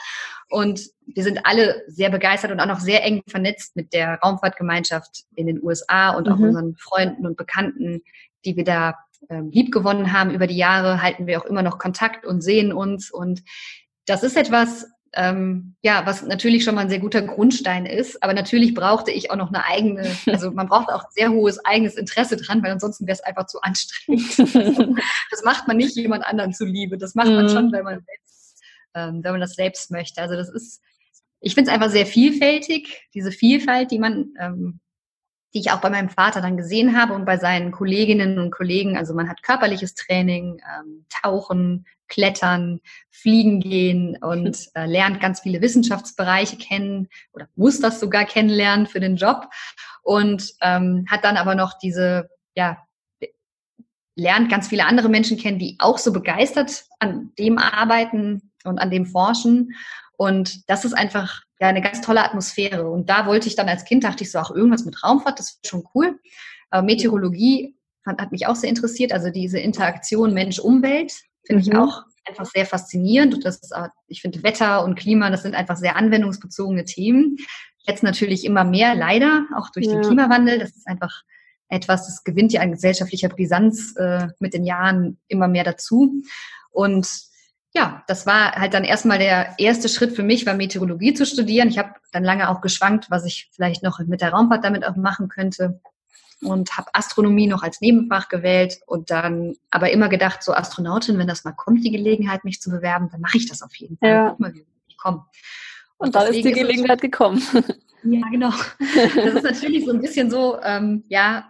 und 0.49 0.81
wir 1.05 1.23
sind 1.23 1.45
alle 1.45 1.83
sehr 1.87 2.09
begeistert 2.09 2.51
und 2.51 2.59
auch 2.59 2.65
noch 2.65 2.79
sehr 2.79 3.03
eng 3.03 3.21
vernetzt 3.27 3.75
mit 3.75 3.93
der 3.93 4.15
Raumfahrtgemeinschaft 4.23 5.25
in 5.35 5.45
den 5.45 5.63
USA 5.63 6.09
und 6.09 6.27
auch 6.29 6.37
mhm. 6.37 6.45
unseren 6.45 6.75
Freunden 6.77 7.27
und 7.27 7.37
Bekannten, 7.37 8.01
die 8.43 8.55
wir 8.55 8.63
da 8.63 8.95
ähm, 9.29 9.49
lieb 9.51 9.71
gewonnen 9.71 10.11
haben 10.11 10.31
über 10.31 10.47
die 10.47 10.57
Jahre, 10.57 11.01
halten 11.01 11.27
wir 11.27 11.39
auch 11.41 11.45
immer 11.45 11.63
noch 11.63 11.79
Kontakt 11.79 12.25
und 12.25 12.41
sehen 12.41 12.71
uns. 12.73 13.11
Und 13.11 13.43
das 14.05 14.23
ist 14.23 14.37
etwas, 14.37 14.85
ähm, 15.15 15.75
ja, 15.81 16.05
was 16.05 16.23
natürlich 16.23 16.63
schon 16.63 16.75
mal 16.75 16.81
ein 16.81 16.89
sehr 16.89 16.99
guter 16.99 17.21
Grundstein 17.21 17.85
ist. 17.85 18.21
Aber 18.21 18.33
natürlich 18.33 18.73
brauchte 18.73 19.11
ich 19.11 19.31
auch 19.31 19.35
noch 19.35 19.47
eine 19.47 19.65
eigene, 19.65 20.15
also 20.27 20.51
man 20.51 20.67
braucht 20.67 20.89
auch 20.89 21.09
sehr 21.11 21.31
hohes 21.31 21.63
eigenes 21.65 21.95
Interesse 21.95 22.37
dran, 22.37 22.61
weil 22.63 22.71
ansonsten 22.71 23.07
wäre 23.07 23.15
es 23.15 23.23
einfach 23.23 23.47
zu 23.47 23.61
anstrengend. 23.61 24.37
das 25.31 25.43
macht 25.43 25.67
man 25.67 25.77
nicht 25.77 25.95
jemand 25.95 26.25
anderen 26.25 26.53
zuliebe. 26.53 26.97
Das 26.97 27.15
macht 27.15 27.29
man 27.29 27.49
schon, 27.49 27.67
mhm. 27.67 27.71
wenn 27.71 27.83
man 27.83 28.03
selbst, 28.05 28.63
ähm, 28.93 29.23
wenn 29.23 29.31
man 29.31 29.41
das 29.41 29.53
selbst 29.53 29.91
möchte. 29.91 30.21
Also 30.21 30.35
das 30.35 30.49
ist, 30.49 30.81
ich 31.39 31.53
finde 31.53 31.69
es 31.69 31.73
einfach 31.73 31.89
sehr 31.89 32.05
vielfältig, 32.05 33.07
diese 33.13 33.31
Vielfalt, 33.31 33.91
die 33.91 33.99
man 33.99 34.33
ähm, 34.39 34.79
die 35.55 35.61
ich 35.61 35.71
auch 35.71 35.79
bei 35.79 35.89
meinem 35.89 36.09
Vater 36.09 36.41
dann 36.41 36.57
gesehen 36.57 36.99
habe 36.99 37.13
und 37.13 37.23
bei 37.23 37.37
seinen 37.37 37.71
Kolleginnen 37.71 38.39
und 38.39 38.51
Kollegen. 38.51 38.97
Also 38.97 39.13
man 39.13 39.29
hat 39.29 39.41
körperliches 39.41 39.95
Training, 39.95 40.59
ähm, 40.59 41.05
Tauchen, 41.09 41.85
Klettern, 42.09 42.81
Fliegen 43.09 43.61
gehen 43.61 44.17
und 44.21 44.67
äh, 44.75 44.85
lernt 44.85 45.21
ganz 45.21 45.39
viele 45.39 45.61
Wissenschaftsbereiche 45.61 46.57
kennen 46.57 47.07
oder 47.31 47.47
muss 47.55 47.79
das 47.79 48.01
sogar 48.01 48.25
kennenlernen 48.25 48.85
für 48.85 48.99
den 48.99 49.15
Job 49.15 49.47
und 50.03 50.53
ähm, 50.61 51.05
hat 51.09 51.23
dann 51.23 51.37
aber 51.37 51.55
noch 51.55 51.79
diese, 51.79 52.29
ja, 52.53 52.77
lernt 54.17 54.49
ganz 54.49 54.67
viele 54.67 54.85
andere 54.85 55.07
Menschen 55.07 55.37
kennen, 55.37 55.59
die 55.59 55.77
auch 55.79 55.99
so 55.99 56.11
begeistert 56.11 56.83
an 56.99 57.31
dem 57.39 57.57
arbeiten 57.57 58.51
und 58.65 58.79
an 58.79 58.91
dem 58.91 59.05
forschen. 59.05 59.73
Und 60.17 60.69
das 60.69 60.85
ist 60.85 60.93
einfach 60.93 61.41
ja 61.59 61.67
eine 61.67 61.81
ganz 61.81 62.01
tolle 62.01 62.23
Atmosphäre. 62.23 62.89
Und 62.89 63.09
da 63.09 63.25
wollte 63.25 63.47
ich 63.47 63.55
dann 63.55 63.69
als 63.69 63.85
Kind, 63.85 64.03
dachte 64.03 64.23
ich 64.23 64.31
so, 64.31 64.39
auch 64.39 64.51
irgendwas 64.51 64.85
mit 64.85 65.03
Raumfahrt, 65.03 65.39
das 65.39 65.51
ist 65.51 65.67
schon 65.67 65.87
cool. 65.93 66.19
Äh, 66.71 66.81
Meteorologie 66.81 67.75
fand, 68.03 68.21
hat 68.21 68.31
mich 68.31 68.47
auch 68.47 68.55
sehr 68.55 68.69
interessiert, 68.69 69.11
also 69.11 69.29
diese 69.29 69.59
Interaktion 69.59 70.33
Mensch-Umwelt 70.33 71.13
finde 71.45 71.63
mhm. 71.63 71.71
ich 71.71 71.77
auch 71.77 72.03
einfach 72.27 72.45
sehr 72.45 72.65
faszinierend. 72.65 73.35
Und 73.35 73.45
das 73.45 73.57
ist, 73.57 73.73
ich 74.07 74.21
finde, 74.21 74.43
Wetter 74.43 74.83
und 74.83 74.95
Klima, 74.95 75.29
das 75.29 75.43
sind 75.43 75.55
einfach 75.55 75.77
sehr 75.77 75.95
anwendungsbezogene 75.95 76.85
Themen. 76.85 77.37
Jetzt 77.87 78.03
natürlich 78.03 78.45
immer 78.45 78.63
mehr, 78.63 78.95
leider, 78.95 79.45
auch 79.55 79.69
durch 79.69 79.85
ja. 79.85 79.93
den 79.93 80.01
Klimawandel. 80.01 80.59
Das 80.59 80.75
ist 80.75 80.87
einfach 80.87 81.23
etwas, 81.67 82.07
das 82.07 82.23
gewinnt 82.23 82.51
ja 82.51 82.61
an 82.61 82.71
gesellschaftlicher 82.71 83.29
Brisanz 83.29 83.95
äh, 83.97 84.27
mit 84.39 84.53
den 84.53 84.65
Jahren 84.65 85.19
immer 85.27 85.47
mehr 85.47 85.63
dazu. 85.63 86.23
Und 86.71 87.07
ja, 87.75 88.03
das 88.07 88.25
war 88.25 88.53
halt 88.53 88.73
dann 88.73 88.85
erstmal 88.85 89.19
der 89.19 89.55
erste 89.57 89.89
Schritt 89.89 90.15
für 90.15 90.23
mich, 90.23 90.45
war 90.45 90.53
Meteorologie 90.53 91.13
zu 91.13 91.25
studieren. 91.25 91.67
Ich 91.67 91.77
habe 91.77 91.93
dann 92.13 92.23
lange 92.23 92.49
auch 92.49 92.61
geschwankt, 92.61 93.11
was 93.11 93.25
ich 93.25 93.49
vielleicht 93.53 93.83
noch 93.83 93.99
mit 93.99 94.21
der 94.21 94.31
Raumfahrt 94.31 94.63
damit 94.63 94.85
auch 94.85 94.95
machen 94.95 95.27
könnte 95.27 95.81
und 96.41 96.77
habe 96.77 96.89
Astronomie 96.93 97.47
noch 97.47 97.63
als 97.63 97.81
Nebenfach 97.81 98.29
gewählt 98.29 98.79
und 98.85 99.11
dann 99.11 99.55
aber 99.71 99.91
immer 99.91 100.07
gedacht, 100.07 100.41
so 100.41 100.53
Astronautin, 100.53 101.17
wenn 101.17 101.27
das 101.27 101.43
mal 101.43 101.51
kommt, 101.51 101.83
die 101.83 101.91
Gelegenheit, 101.91 102.45
mich 102.45 102.61
zu 102.61 102.69
bewerben, 102.69 103.09
dann 103.11 103.19
mache 103.19 103.37
ich 103.37 103.47
das 103.47 103.61
auf 103.61 103.75
jeden 103.75 103.97
Fall. 103.97 104.09
Ja. 104.09 104.35
Mal, 104.37 104.53
bekommen. 104.87 105.25
Und, 105.97 106.07
und 106.07 106.15
dann 106.15 106.27
ist 106.27 106.43
die 106.43 106.51
Gelegenheit 106.51 107.01
gekommen. 107.01 107.41
Ja, 108.07 108.21
genau. 108.29 108.51
Das 109.15 109.33
ist 109.33 109.43
natürlich 109.43 109.83
so 109.83 109.91
ein 109.91 109.99
bisschen 109.99 110.29
so, 110.29 110.59
ähm, 110.61 111.03
ja, 111.07 111.49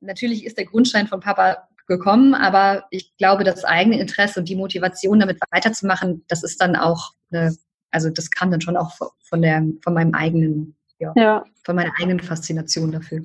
natürlich 0.00 0.46
ist 0.46 0.56
der 0.56 0.64
Grundstein 0.64 1.06
von 1.06 1.20
Papa 1.20 1.68
gekommen, 1.86 2.34
aber 2.34 2.84
ich 2.90 3.16
glaube, 3.16 3.44
das 3.44 3.64
eigene 3.64 4.00
Interesse 4.00 4.40
und 4.40 4.48
die 4.48 4.56
Motivation, 4.56 5.20
damit 5.20 5.38
weiterzumachen, 5.50 6.24
das 6.28 6.42
ist 6.42 6.60
dann 6.60 6.76
auch, 6.76 7.12
eine, 7.30 7.56
also 7.90 8.10
das 8.10 8.30
kam 8.30 8.50
dann 8.50 8.60
schon 8.60 8.76
auch 8.76 8.92
von 9.22 9.42
der, 9.42 9.62
von 9.82 9.94
meinem 9.94 10.14
eigenen, 10.14 10.76
ja, 10.98 11.12
ja. 11.16 11.44
von 11.64 11.76
meiner 11.76 11.92
eigenen 12.00 12.20
Faszination 12.20 12.92
dafür. 12.92 13.22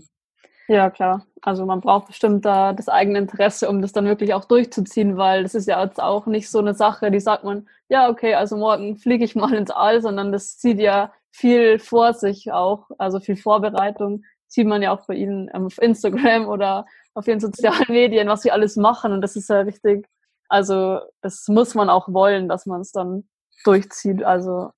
Ja, 0.68 0.90
klar. 0.90 1.26
Also 1.42 1.66
man 1.66 1.80
braucht 1.80 2.08
bestimmt 2.08 2.44
da 2.44 2.74
das 2.74 2.90
eigene 2.90 3.20
Interesse, 3.20 3.70
um 3.70 3.82
das 3.82 3.94
dann 3.94 4.06
wirklich 4.06 4.34
auch 4.34 4.46
durchzuziehen, 4.46 5.16
weil 5.16 5.44
das 5.44 5.56
ist 5.56 5.68
ja 5.68 5.82
jetzt 5.82 6.02
auch 6.02 6.26
nicht 6.26 6.50
so 6.50 6.60
eine 6.60 6.74
Sache, 6.74 7.10
die 7.10 7.22
sagt 7.22 7.46
man, 7.46 7.68
ja, 7.88 8.10
okay, 8.10 8.34
also 8.34 8.58
morgen 8.58 8.98
fliege 8.98 9.24
ich 9.24 9.36
mal 9.36 9.54
ins 9.54 9.72
All, 9.72 10.02
sondern 10.02 10.34
das 10.34 10.58
zieht 10.58 10.80
ja 10.80 11.14
viel 11.32 11.80
vor 11.80 12.14
sich 12.14 12.52
auch, 12.52 12.90
also 12.98 13.20
viel 13.20 13.38
Vorbereitung 13.38 14.24
sieht 14.48 14.68
man 14.68 14.82
ja 14.82 14.92
auch 14.92 15.06
bei 15.06 15.16
ihnen 15.16 15.50
auf 15.52 15.82
Instagram 15.82 16.48
oder 16.50 16.86
auf 17.18 17.26
den 17.26 17.40
sozialen 17.40 17.86
Medien, 17.88 18.28
was 18.28 18.44
sie 18.44 18.52
alles 18.52 18.76
machen 18.76 19.12
und 19.12 19.22
das 19.22 19.36
ist 19.36 19.50
ja 19.50 19.62
richtig, 19.62 20.08
also 20.50 21.00
das 21.22 21.48
muss 21.48 21.74
man 21.74 21.90
auch 21.90 22.08
wollen, 22.14 22.48
dass 22.48 22.68
man 22.68 22.82
es 22.82 22.92
dann 22.92 23.28
durchzieht, 23.64 24.24
also 24.24 24.70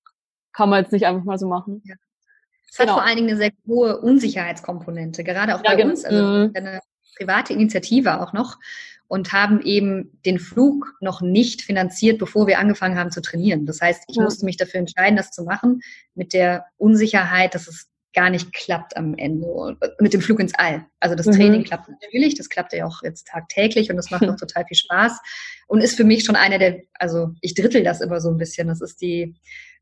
kann 0.54 0.70
man 0.70 0.82
jetzt 0.82 0.94
nicht 0.94 1.06
einfach 1.06 1.26
mal 1.26 1.38
so 1.38 1.48
machen. 1.48 1.82
Ja. 1.86 1.96
Es 2.72 2.78
genau. 2.78 2.94
hat 2.94 3.00
vor 3.00 3.06
allen 3.06 3.18
Dingen 3.18 3.30
eine 3.30 3.38
sehr 3.38 3.52
hohe 3.68 4.00
Unsicherheitskomponente, 4.00 5.24
gerade 5.26 5.56
auch 5.56 5.64
bei 5.64 5.78
ja, 5.78 5.86
uns, 5.86 6.06
also 6.06 6.24
mhm. 6.24 6.52
eine 6.54 6.80
private 7.18 7.52
Initiative 7.52 8.22
auch 8.22 8.32
noch 8.32 8.58
und 9.10 9.34
haben 9.34 9.62
eben 9.62 10.20
den 10.26 10.40
Flug 10.40 10.96
noch 11.02 11.22
nicht 11.22 11.62
finanziert, 11.62 12.20
bevor 12.20 12.48
wir 12.48 12.60
angefangen 12.60 12.98
haben 12.98 13.12
zu 13.12 13.22
trainieren. 13.22 13.66
Das 13.66 13.82
heißt, 13.82 14.04
ich 14.08 14.16
ja. 14.16 14.24
musste 14.24 14.46
mich 14.46 14.56
dafür 14.56 14.80
entscheiden, 14.80 15.18
das 15.18 15.32
zu 15.32 15.44
machen, 15.44 15.82
mit 16.16 16.32
der 16.32 16.68
Unsicherheit, 16.78 17.54
dass 17.54 17.68
es 17.68 17.89
gar 18.14 18.30
nicht 18.30 18.54
klappt 18.54 18.98
am 18.98 19.16
Ende 19.16 19.78
mit 20.00 20.14
dem 20.14 20.22
Flug 20.22 20.40
ins 20.40 20.56
All. 20.56 20.86
Also 21.00 21.16
das 21.16 21.28
mhm. 21.28 21.34
Training 21.34 21.64
klappt 21.64 21.90
natürlich, 21.90 22.36
das 22.36 22.50
klappt 22.50 22.74
ja 22.74 22.86
auch 22.86 23.04
jetzt 23.04 23.28
tagtäglich 23.28 23.90
und 23.90 23.98
das 23.98 24.10
macht 24.10 24.28
auch 24.28 24.36
total 24.40 24.66
viel 24.66 24.78
Spaß 24.78 25.20
und 25.68 25.82
ist 25.82 25.96
für 25.96 26.04
mich 26.04 26.24
schon 26.24 26.36
einer 26.36 26.58
der, 26.58 26.82
also 26.96 27.32
ich 27.42 27.54
drittel 27.54 27.84
das 27.84 28.02
immer 28.02 28.20
so 28.20 28.30
ein 28.30 28.38
bisschen. 28.38 28.68
Das 28.68 28.82
ist 28.82 29.02
die 29.02 29.36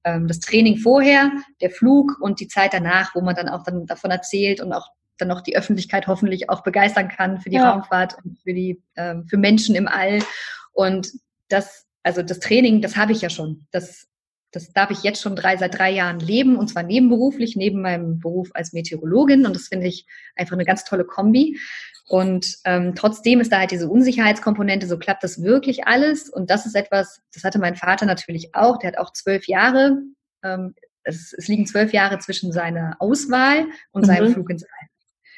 ähm, 0.04 0.28
das 0.28 0.40
Training 0.40 0.78
vorher, 0.78 1.32
der 1.62 1.70
Flug 1.70 2.18
und 2.22 2.40
die 2.40 2.48
Zeit 2.48 2.74
danach, 2.74 3.16
wo 3.16 3.22
man 3.22 3.36
dann 3.36 3.50
auch 3.50 3.64
dann 3.64 3.86
davon 3.86 4.12
erzählt 4.12 4.62
und 4.62 4.74
auch 4.74 4.90
dann 5.18 5.28
noch 5.28 5.42
die 5.42 5.58
Öffentlichkeit 5.58 6.08
hoffentlich 6.08 6.50
auch 6.50 6.64
begeistern 6.64 7.10
kann 7.10 7.40
für 7.42 7.50
die 7.50 7.56
ja. 7.56 7.72
Raumfahrt 7.72 8.18
und 8.24 8.40
für 8.40 8.54
die 8.54 8.82
ähm, 8.96 9.26
für 9.28 9.38
Menschen 9.38 9.76
im 9.76 9.88
All. 9.88 10.20
Und 10.74 11.12
das, 11.50 11.86
also 12.04 12.22
das 12.22 12.40
Training, 12.40 12.82
das 12.82 12.96
habe 12.96 13.12
ich 13.12 13.22
ja 13.22 13.30
schon. 13.30 13.66
Das 13.72 14.08
das 14.52 14.72
darf 14.72 14.92
ich 14.92 15.04
jetzt 15.04 15.22
schon 15.22 15.36
drei, 15.36 15.58
seit 15.58 15.78
drei 15.78 15.92
Jahren 15.92 16.20
leben 16.20 16.56
und 16.58 16.68
zwar 16.70 16.84
nebenberuflich, 16.84 17.56
neben 17.56 17.82
meinem 17.82 18.20
Beruf 18.20 18.50
als 18.54 18.74
Meteorologin 18.74 19.46
und 19.46 19.56
das 19.56 19.68
finde 19.68 19.88
ich 19.88 20.06
einfach 20.36 20.54
eine 20.54 20.66
ganz 20.66 20.84
tolle 20.84 21.06
Kombi. 21.06 21.60
Und 22.10 22.56
ähm, 22.64 22.96
trotzdem 22.96 23.42
ist 23.42 23.52
da 23.52 23.60
halt 23.60 23.72
diese 23.72 23.90
Unsicherheitskomponente, 23.90 24.88
so 24.88 24.98
klappt 24.98 25.24
das 25.24 25.44
wirklich 25.44 25.88
alles 25.88 26.30
und 26.30 26.50
das 26.50 26.66
ist 26.66 26.76
etwas, 26.76 27.22
das 27.34 27.44
hatte 27.44 27.60
mein 27.60 27.76
Vater 27.76 28.06
natürlich 28.06 28.56
auch, 28.56 28.78
der 28.78 28.92
hat 28.92 28.98
auch 28.98 29.12
zwölf 29.12 29.48
Jahre, 29.48 29.98
ähm, 30.44 30.74
es, 31.04 31.34
es 31.38 31.48
liegen 31.48 31.66
zwölf 31.66 31.92
Jahre 31.94 32.20
zwischen 32.20 32.52
seiner 32.52 32.96
Auswahl 33.00 33.66
und 33.92 34.04
mhm. 34.04 34.06
seinem 34.06 34.34
Flug 34.34 34.50
ins 34.50 34.64
All. 34.64 34.88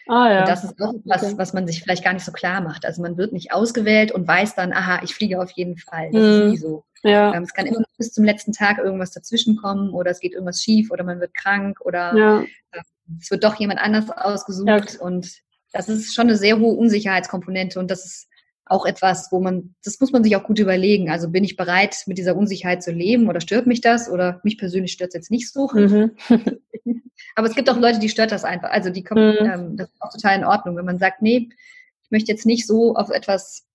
Ah, 0.10 0.32
ja. 0.32 0.40
Und 0.40 0.50
das 0.50 0.64
ist 0.64 0.82
auch 0.82 0.96
was, 1.06 1.24
okay. 1.24 1.34
was 1.38 1.54
man 1.54 1.68
sich 1.68 1.84
vielleicht 1.84 2.04
gar 2.04 2.14
nicht 2.14 2.26
so 2.26 2.32
klar 2.32 2.62
macht. 2.62 2.84
Also 2.84 3.00
man 3.04 3.16
wird 3.18 3.32
nicht 3.32 3.54
ausgewählt 3.54 4.12
und 4.12 4.28
weiß 4.28 4.56
dann, 4.56 4.74
aha, 4.74 5.02
ich 5.04 5.14
fliege 5.14 5.40
auf 5.40 5.52
jeden 5.52 5.78
Fall. 5.78 6.10
Das 6.12 6.22
mhm. 6.22 6.28
ist 6.28 6.50
nie 6.50 6.58
so. 6.58 6.84
Ja. 7.04 7.34
Ähm, 7.36 7.44
es 7.44 7.54
kann 7.54 7.68
immer 7.68 7.84
bis 7.98 8.12
zum 8.12 8.24
letzten 8.26 8.52
Tag 8.52 8.80
irgendwas 8.80 9.12
dazwischenkommen 9.12 9.92
oder 9.92 10.10
es 10.10 10.20
geht 10.20 10.34
irgendwas 10.34 10.64
schief 10.64 10.90
oder 10.90 11.04
man 11.04 11.20
wird 11.20 11.36
krank 11.36 11.80
oder 11.82 12.16
ja. 12.18 12.42
äh, 12.72 12.82
es 13.22 13.30
wird 13.30 13.44
doch 13.44 13.56
jemand 13.56 13.80
anders 13.80 14.10
ausgesucht 14.10 14.98
und 15.00 15.32
das 15.72 15.88
ist 15.88 16.16
schon 16.16 16.28
eine 16.28 16.36
sehr 16.36 16.58
hohe 16.58 16.74
Unsicherheitskomponente 16.74 17.80
und 17.80 17.92
das 17.92 18.06
ist 18.06 18.29
auch 18.70 18.86
etwas, 18.86 19.32
wo 19.32 19.40
man, 19.40 19.76
das 19.84 20.00
muss 20.00 20.12
man 20.12 20.24
sich 20.24 20.36
auch 20.36 20.44
gut 20.44 20.60
überlegen. 20.60 21.10
Also 21.10 21.30
bin 21.30 21.44
ich 21.44 21.56
bereit, 21.56 22.04
mit 22.06 22.18
dieser 22.18 22.36
Unsicherheit 22.36 22.84
zu 22.84 22.92
leben 22.92 23.28
oder 23.28 23.42
stört 23.42 23.68
mich 23.68 23.82
das 23.82 24.10
oder 24.10 24.40
mich 24.44 24.58
persönlich 24.58 24.94
stört 24.94 25.10
es 25.10 25.16
jetzt 25.16 25.32
nicht 25.32 25.52
so. 25.52 25.70
Mhm. 25.74 26.12
Aber 27.36 27.48
es 27.48 27.56
gibt 27.56 27.70
auch 27.70 27.78
Leute, 27.78 28.00
die 28.00 28.10
stört 28.10 28.32
das 28.32 28.44
einfach. 28.44 28.70
Also 28.70 28.92
die 28.92 29.04
kommen, 29.04 29.36
mhm. 29.40 29.50
ähm, 29.52 29.78
das 29.78 29.90
ist 29.90 30.02
auch 30.02 30.12
total 30.12 30.38
in 30.38 30.46
Ordnung, 30.46 30.78
wenn 30.78 30.86
man 30.86 31.00
sagt, 31.00 31.22
nee, 31.22 31.50
ich 32.04 32.12
möchte 32.12 32.32
jetzt 32.32 32.46
nicht 32.46 32.68
so 32.68 32.96
auf 32.96 33.10
etwas 33.10 33.66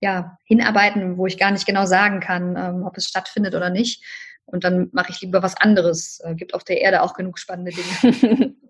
ja, 0.00 0.38
hinarbeiten, 0.44 1.18
wo 1.18 1.26
ich 1.26 1.38
gar 1.38 1.50
nicht 1.50 1.66
genau 1.66 1.86
sagen 1.86 2.20
kann, 2.20 2.56
ähm, 2.56 2.84
ob 2.84 2.96
es 2.96 3.06
stattfindet 3.06 3.54
oder 3.54 3.70
nicht. 3.70 4.04
Und 4.46 4.64
dann 4.64 4.88
mache 4.92 5.10
ich 5.10 5.20
lieber 5.20 5.42
was 5.42 5.56
anderes. 5.56 6.20
Äh, 6.24 6.34
gibt 6.34 6.54
auf 6.54 6.64
der 6.64 6.80
Erde 6.80 7.02
auch 7.02 7.14
genug 7.14 7.38
spannende 7.38 7.72
Dinge. 7.72 8.54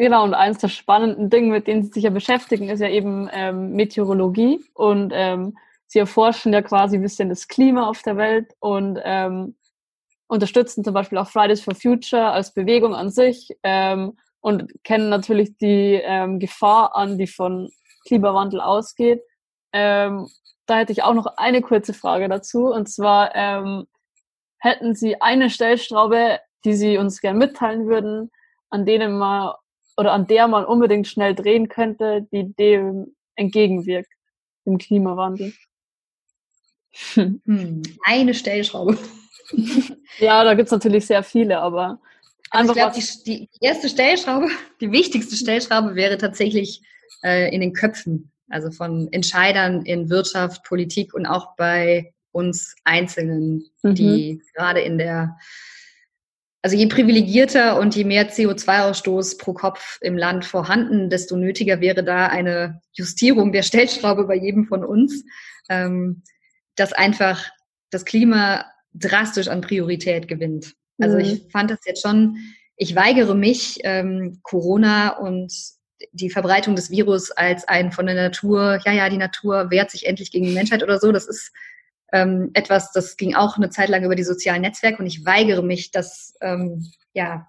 genau, 0.00 0.24
und 0.24 0.34
eines 0.34 0.58
der 0.58 0.68
spannenden 0.68 1.30
Dinge, 1.30 1.52
mit 1.52 1.66
denen 1.66 1.82
Sie 1.82 1.92
sich 1.92 2.04
ja 2.04 2.10
beschäftigen, 2.10 2.68
ist 2.68 2.80
ja 2.80 2.88
eben 2.88 3.28
ähm, 3.32 3.72
Meteorologie. 3.72 4.64
Und 4.74 5.12
ähm, 5.14 5.56
Sie 5.86 5.98
erforschen 5.98 6.52
ja 6.52 6.62
quasi 6.62 6.96
ein 6.96 7.02
bisschen 7.02 7.28
das 7.28 7.48
Klima 7.48 7.88
auf 7.88 8.02
der 8.02 8.16
Welt 8.16 8.54
und 8.60 8.98
ähm, 9.02 9.56
unterstützen 10.28 10.84
zum 10.84 10.94
Beispiel 10.94 11.18
auch 11.18 11.28
Fridays 11.28 11.60
for 11.60 11.74
Future 11.74 12.30
als 12.30 12.54
Bewegung 12.54 12.94
an 12.94 13.10
sich 13.10 13.56
ähm, 13.64 14.16
und 14.40 14.72
kennen 14.84 15.08
natürlich 15.08 15.56
die 15.58 16.00
ähm, 16.02 16.38
Gefahr 16.38 16.94
an, 16.94 17.18
die 17.18 17.26
von 17.26 17.68
Klimawandel 18.06 18.60
ausgeht. 18.60 19.22
Ähm, 19.72 20.28
da 20.66 20.78
hätte 20.78 20.92
ich 20.92 21.02
auch 21.02 21.14
noch 21.14 21.26
eine 21.36 21.62
kurze 21.62 21.92
Frage 21.92 22.28
dazu. 22.28 22.66
Und 22.66 22.88
zwar 22.88 23.34
ähm, 23.34 23.86
hätten 24.58 24.94
Sie 24.94 25.20
eine 25.20 25.50
Stellschraube, 25.50 26.38
die 26.64 26.74
Sie 26.74 26.96
uns 26.96 27.20
gerne 27.20 27.38
mitteilen 27.38 27.88
würden, 27.88 28.30
an 28.70 28.86
denen 28.86 29.18
man 29.18 29.54
oder 30.00 30.12
an 30.12 30.26
der 30.26 30.48
man 30.48 30.64
unbedingt 30.64 31.06
schnell 31.06 31.34
drehen 31.34 31.68
könnte, 31.68 32.26
die 32.32 32.54
dem 32.54 33.14
entgegenwirkt, 33.36 34.10
dem 34.64 34.78
Klimawandel? 34.78 35.52
Hm, 37.14 37.82
eine 38.02 38.32
Stellschraube. 38.32 38.96
ja, 40.18 40.42
da 40.42 40.54
gibt 40.54 40.68
es 40.68 40.72
natürlich 40.72 41.06
sehr 41.06 41.22
viele, 41.22 41.60
aber 41.60 42.00
also 42.48 42.70
ich 42.70 42.78
glaube, 42.78 42.96
die, 42.96 43.24
die, 43.24 43.48
erste 43.60 43.90
Stellschraube, 43.90 44.48
die 44.80 44.90
wichtigste 44.90 45.36
Stellschraube 45.36 45.94
wäre 45.94 46.16
tatsächlich 46.16 46.80
äh, 47.22 47.54
in 47.54 47.60
den 47.60 47.74
Köpfen 47.74 48.32
also 48.48 48.70
von 48.70 49.06
Entscheidern 49.12 49.82
in 49.82 50.08
Wirtschaft, 50.08 50.64
Politik 50.64 51.12
und 51.12 51.26
auch 51.26 51.54
bei 51.56 52.12
uns 52.32 52.74
Einzelnen, 52.84 53.70
mhm. 53.82 53.94
die 53.94 54.42
gerade 54.54 54.80
in 54.80 54.96
der, 54.96 55.36
also 56.62 56.76
je 56.76 56.86
privilegierter 56.86 57.78
und 57.78 57.96
je 57.96 58.04
mehr 58.04 58.30
CO2-Ausstoß 58.30 59.38
pro 59.38 59.54
Kopf 59.54 59.98
im 60.02 60.16
Land 60.16 60.44
vorhanden, 60.44 61.08
desto 61.08 61.36
nötiger 61.36 61.80
wäre 61.80 62.04
da 62.04 62.26
eine 62.26 62.80
Justierung 62.92 63.52
der 63.52 63.62
Stellschraube 63.62 64.26
bei 64.26 64.36
jedem 64.36 64.66
von 64.66 64.84
uns, 64.84 65.24
ähm, 65.68 66.22
dass 66.76 66.92
einfach 66.92 67.48
das 67.90 68.04
Klima 68.04 68.66
drastisch 68.92 69.48
an 69.48 69.62
Priorität 69.62 70.28
gewinnt. 70.28 70.74
Also 70.98 71.16
mhm. 71.16 71.22
ich 71.22 71.46
fand 71.50 71.70
das 71.70 71.80
jetzt 71.86 72.02
schon, 72.02 72.36
ich 72.76 72.94
weigere 72.94 73.34
mich, 73.34 73.78
ähm, 73.84 74.40
Corona 74.42 75.16
und 75.16 75.52
die 76.12 76.30
Verbreitung 76.30 76.76
des 76.76 76.90
Virus 76.90 77.30
als 77.30 77.66
ein 77.68 77.92
von 77.92 78.06
der 78.06 78.14
Natur, 78.14 78.80
ja, 78.84 78.92
ja, 78.92 79.08
die 79.08 79.18
Natur 79.18 79.70
wehrt 79.70 79.90
sich 79.90 80.06
endlich 80.06 80.30
gegen 80.30 80.46
die 80.46 80.54
Menschheit 80.54 80.82
oder 80.82 80.98
so. 80.98 81.12
Das 81.12 81.26
ist 81.26 81.52
ähm, 82.12 82.50
etwas, 82.54 82.92
das 82.92 83.16
ging 83.16 83.34
auch 83.34 83.56
eine 83.56 83.70
Zeit 83.70 83.88
lang 83.88 84.04
über 84.04 84.14
die 84.14 84.24
sozialen 84.24 84.62
Netzwerke 84.62 84.98
und 84.98 85.06
ich 85.06 85.24
weigere 85.24 85.62
mich, 85.62 85.90
das, 85.90 86.34
ähm, 86.40 86.86
ja, 87.12 87.46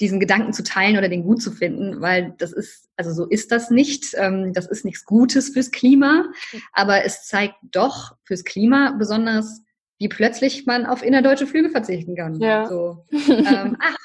diesen 0.00 0.20
Gedanken 0.20 0.52
zu 0.52 0.62
teilen 0.62 0.96
oder 0.96 1.08
den 1.08 1.24
gut 1.24 1.42
zu 1.42 1.50
finden, 1.50 2.00
weil 2.00 2.34
das 2.38 2.52
ist, 2.52 2.88
also 2.96 3.12
so 3.12 3.26
ist 3.26 3.50
das 3.50 3.70
nicht. 3.70 4.14
Ähm, 4.16 4.52
das 4.52 4.66
ist 4.66 4.84
nichts 4.84 5.04
Gutes 5.04 5.50
fürs 5.50 5.70
Klima, 5.70 6.26
aber 6.72 7.04
es 7.04 7.26
zeigt 7.26 7.56
doch 7.62 8.16
fürs 8.22 8.44
Klima 8.44 8.94
besonders, 8.96 9.62
wie 9.98 10.08
plötzlich 10.08 10.66
man 10.66 10.86
auf 10.86 11.02
innerdeutsche 11.02 11.46
Flüge 11.48 11.70
verzichten 11.70 12.14
kann. 12.14 12.40
Ja. 12.40 12.66
So, 12.66 13.04
ähm, 13.10 13.76
ach, 13.80 13.96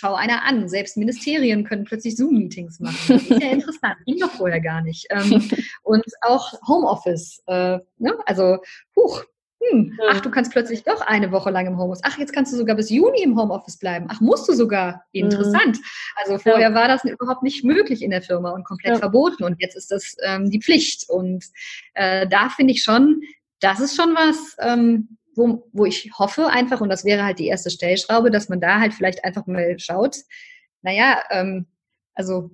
schau 0.00 0.14
einer 0.14 0.44
an. 0.44 0.68
Selbst 0.68 0.96
Ministerien 0.96 1.64
können 1.64 1.84
plötzlich 1.84 2.16
Zoom-Meetings 2.16 2.80
machen. 2.80 2.96
Das 3.08 3.22
ist 3.22 3.42
ja 3.42 3.50
interessant. 3.50 3.96
Ging 4.06 4.18
doch 4.18 4.30
vorher 4.30 4.60
gar 4.60 4.80
nicht. 4.80 5.06
Ähm, 5.10 5.50
und 5.82 6.04
auch 6.22 6.52
Homeoffice. 6.66 7.42
Äh, 7.46 7.78
ne? 7.98 8.14
Also, 8.24 8.58
huch, 8.96 9.24
hm, 9.62 9.98
ach, 10.08 10.20
du 10.20 10.30
kannst 10.30 10.52
plötzlich 10.52 10.84
doch 10.84 11.02
eine 11.02 11.32
Woche 11.32 11.50
lang 11.50 11.66
im 11.66 11.76
Homeoffice. 11.78 12.02
Ach, 12.04 12.18
jetzt 12.18 12.32
kannst 12.32 12.50
du 12.52 12.56
sogar 12.56 12.76
bis 12.76 12.88
Juni 12.88 13.22
im 13.22 13.38
Homeoffice 13.38 13.78
bleiben. 13.78 14.06
Ach, 14.08 14.20
musst 14.20 14.48
du 14.48 14.54
sogar. 14.54 15.04
Interessant. 15.12 15.78
Also 16.16 16.38
vorher 16.38 16.72
war 16.72 16.88
das 16.88 17.04
überhaupt 17.04 17.42
nicht 17.42 17.62
möglich 17.62 18.02
in 18.02 18.10
der 18.10 18.22
Firma 18.22 18.52
und 18.52 18.64
komplett 18.64 18.94
ja. 18.94 18.98
verboten. 18.98 19.44
Und 19.44 19.60
jetzt 19.60 19.76
ist 19.76 19.90
das 19.90 20.16
ähm, 20.22 20.50
die 20.50 20.60
Pflicht. 20.60 21.10
Und 21.10 21.44
äh, 21.92 22.26
da 22.26 22.48
finde 22.48 22.72
ich 22.72 22.82
schon, 22.82 23.20
das 23.60 23.80
ist 23.80 23.96
schon 23.96 24.14
was, 24.14 24.56
ähm, 24.60 25.18
wo, 25.40 25.68
wo 25.72 25.86
ich 25.86 26.10
hoffe 26.18 26.48
einfach, 26.48 26.80
und 26.80 26.90
das 26.90 27.04
wäre 27.04 27.24
halt 27.24 27.38
die 27.38 27.46
erste 27.48 27.70
Stellschraube, 27.70 28.30
dass 28.30 28.48
man 28.48 28.60
da 28.60 28.80
halt 28.80 28.94
vielleicht 28.94 29.24
einfach 29.24 29.46
mal 29.46 29.78
schaut, 29.78 30.16
naja, 30.82 31.22
ähm, 31.30 31.66
also 32.14 32.50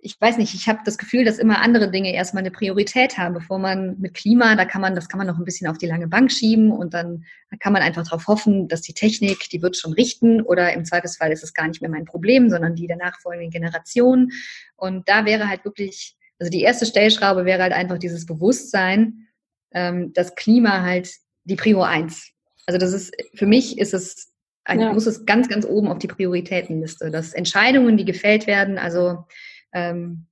ich 0.00 0.20
weiß 0.20 0.38
nicht, 0.38 0.54
ich 0.54 0.68
habe 0.68 0.80
das 0.84 0.96
Gefühl, 0.96 1.24
dass 1.24 1.38
immer 1.38 1.60
andere 1.60 1.90
Dinge 1.90 2.14
erstmal 2.14 2.42
eine 2.42 2.52
Priorität 2.52 3.18
haben, 3.18 3.34
bevor 3.34 3.58
man 3.58 3.98
mit 3.98 4.14
Klima, 4.14 4.54
da 4.54 4.64
kann 4.64 4.80
man, 4.80 4.94
das 4.94 5.08
kann 5.08 5.18
man 5.18 5.26
noch 5.26 5.38
ein 5.38 5.44
bisschen 5.44 5.66
auf 5.66 5.78
die 5.78 5.86
lange 5.86 6.06
Bank 6.06 6.30
schieben 6.30 6.70
und 6.70 6.94
dann 6.94 7.24
kann 7.58 7.72
man 7.72 7.82
einfach 7.82 8.04
darauf 8.04 8.28
hoffen, 8.28 8.68
dass 8.68 8.80
die 8.80 8.94
Technik, 8.94 9.48
die 9.50 9.60
wird 9.60 9.76
schon 9.76 9.92
richten 9.92 10.40
oder 10.40 10.72
im 10.72 10.84
Zweifelsfall 10.84 11.32
ist 11.32 11.42
es 11.42 11.52
gar 11.52 11.66
nicht 11.66 11.80
mehr 11.80 11.90
mein 11.90 12.04
Problem, 12.04 12.48
sondern 12.48 12.76
die 12.76 12.86
der 12.86 12.96
nachfolgenden 12.96 13.50
Generation. 13.50 14.30
Und 14.76 15.08
da 15.08 15.24
wäre 15.24 15.48
halt 15.48 15.64
wirklich, 15.64 16.16
also 16.38 16.50
die 16.50 16.62
erste 16.62 16.86
Stellschraube 16.86 17.44
wäre 17.44 17.62
halt 17.62 17.72
einfach 17.72 17.98
dieses 17.98 18.24
Bewusstsein, 18.24 19.26
ähm, 19.72 20.12
das 20.12 20.36
Klima 20.36 20.82
halt 20.82 21.10
die 21.48 21.56
Prio 21.56 21.82
eins. 21.82 22.30
Also 22.66 22.78
das 22.78 22.92
ist, 22.92 23.16
für 23.34 23.46
mich 23.46 23.78
ist 23.78 23.94
es, 23.94 24.32
ein, 24.64 24.80
ja. 24.80 24.92
muss 24.92 25.06
es 25.06 25.24
ganz, 25.24 25.48
ganz 25.48 25.64
oben 25.64 25.88
auf 25.88 25.98
die 25.98 26.06
Prioritätenliste, 26.06 27.10
dass 27.10 27.32
Entscheidungen, 27.32 27.96
die 27.96 28.04
gefällt 28.04 28.46
werden, 28.46 28.78
also 28.78 29.24
ähm, 29.72 30.26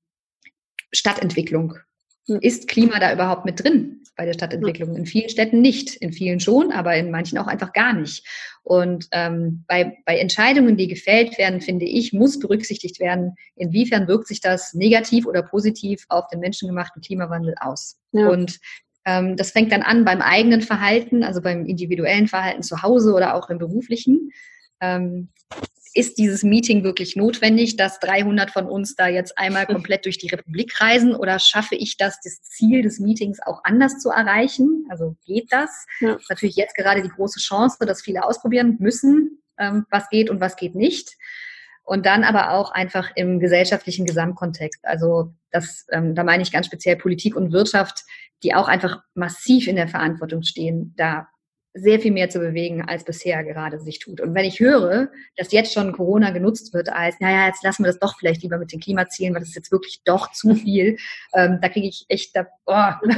Stadtentwicklung. 0.93 1.75
Hm. 2.27 2.39
Ist 2.41 2.69
Klima 2.69 2.99
da 2.99 3.13
überhaupt 3.13 3.47
mit 3.47 3.63
drin 3.63 4.03
bei 4.17 4.27
der 4.27 4.35
Stadtentwicklung? 4.35 4.97
In 4.97 5.07
vielen 5.07 5.31
Städten 5.31 5.63
nicht, 5.63 5.97
in 5.97 6.13
vielen 6.13 6.41
schon, 6.41 6.73
aber 6.73 6.95
in 6.97 7.11
manchen 7.11 7.39
auch 7.39 7.47
einfach 7.47 7.73
gar 7.73 7.95
nicht. 7.95 8.27
Und 8.63 9.07
ähm, 9.13 9.65
bei, 9.69 9.97
bei 10.05 10.19
Entscheidungen, 10.19 10.77
die 10.77 10.89
gefällt 10.89 11.39
werden, 11.39 11.61
finde 11.61 11.87
ich, 11.87 12.13
muss 12.13 12.39
berücksichtigt 12.39 13.01
werden, 13.01 13.37
inwiefern 13.55 14.09
wirkt 14.09 14.27
sich 14.27 14.41
das 14.41 14.75
negativ 14.75 15.25
oder 15.25 15.43
positiv 15.43 16.05
auf 16.09 16.27
den 16.29 16.41
menschengemachten 16.41 17.01
Klimawandel 17.01 17.55
aus. 17.61 17.97
Ja. 18.13 18.29
Und 18.29 18.59
das 19.07 19.53
fängt 19.53 19.71
dann 19.71 19.83
an 19.83 20.05
beim 20.05 20.21
eigenen 20.21 20.63
Verhalten, 20.63 21.23
also 21.23 21.41
beim 21.41 21.65
individuellen 21.65 22.27
Verhalten 22.27 22.63
zu 22.63 22.83
Hause 22.83 23.13
oder 23.15 23.35
auch 23.35 23.49
im 23.51 23.59
beruflichen. 23.59 24.33
Ähm, 24.81 25.29
ist 25.97 26.19
dieses 26.19 26.43
Meeting 26.43 26.85
wirklich 26.85 27.17
notwendig, 27.17 27.77
dass 27.77 27.99
300 28.01 28.51
von 28.51 28.67
uns 28.67 28.97
da 28.97 29.09
jetzt 29.09 29.39
einmal 29.39 29.67
komplett 29.67 30.05
durch 30.05 30.19
die 30.19 30.29
Republik 30.29 30.81
reisen 30.81 31.15
oder 31.15 31.39
schaffe 31.39 31.75
ich 31.75 31.97
das, 31.97 32.21
das 32.23 32.43
Ziel 32.43 32.83
des 32.83 33.01
Meetings 33.01 33.39
auch 33.45 33.61
anders 33.65 33.99
zu 33.99 34.11
erreichen? 34.11 34.87
Also 34.91 35.17
geht 35.25 35.47
das? 35.51 35.87
Ja. 36.01 36.13
Das 36.15 36.23
ist 36.23 36.31
natürlich 36.31 36.57
jetzt 36.57 36.75
gerade 36.75 37.03
die 37.03 37.09
große 37.09 37.41
Chance, 37.41 37.79
dass 37.87 38.03
viele 38.03 38.25
ausprobieren 38.25 38.77
müssen, 38.79 39.43
ähm, 39.59 39.87
was 39.91 40.09
geht 40.11 40.29
und 40.29 40.41
was 40.41 40.57
geht 40.57 40.75
nicht. 40.75 41.17
Und 41.83 42.05
dann 42.05 42.25
aber 42.25 42.51
auch 42.51 42.73
einfach 42.73 43.13
im 43.15 43.39
gesellschaftlichen 43.39 44.05
Gesamtkontext. 44.05 44.85
Also 44.85 45.33
das, 45.53 45.87
ähm, 45.93 46.15
da 46.15 46.25
meine 46.25 46.43
ich 46.43 46.53
ganz 46.53 46.67
speziell 46.67 46.97
Politik 46.97 47.37
und 47.37 47.53
Wirtschaft, 47.53 48.05
die 48.43 48.55
auch 48.55 48.69
einfach 48.69 49.03
massiv 49.15 49.67
in 49.67 49.77
der 49.77 49.89
Verantwortung 49.89 50.43
stehen, 50.43 50.95
da 50.97 51.29
sehr 51.77 52.01
viel 52.01 52.13
mehr 52.13 52.31
zu 52.31 52.39
bewegen, 52.39 52.83
als 52.89 53.05
bisher 53.05 53.45
gerade 53.45 53.79
sich 53.79 53.99
tut. 53.99 54.21
Und 54.21 54.35
wenn 54.35 54.47
ich 54.47 54.61
höre, 54.61 55.11
dass 55.37 55.53
jetzt 55.53 55.75
schon 55.75 55.93
Corona 55.93 56.31
genutzt 56.31 56.73
wird 56.73 56.89
als, 56.89 57.21
naja, 57.21 57.47
jetzt 57.47 57.63
lassen 57.63 57.85
wir 57.85 57.89
das 57.89 57.99
doch 57.99 58.19
vielleicht 58.19 58.43
lieber 58.43 58.57
mit 58.57 58.73
den 58.73 58.81
Klimazielen, 58.81 59.35
weil 59.35 59.41
das 59.41 59.51
ist 59.51 59.57
jetzt 59.57 59.73
wirklich 59.73 60.01
doch 60.05 60.33
zu 60.33 60.55
viel, 60.55 60.97
ähm, 61.35 61.59
da 61.61 61.69
kriege 61.69 61.87
ich 61.87 62.07
echt, 62.09 62.35
da 62.35 62.47
oh, 62.65 63.09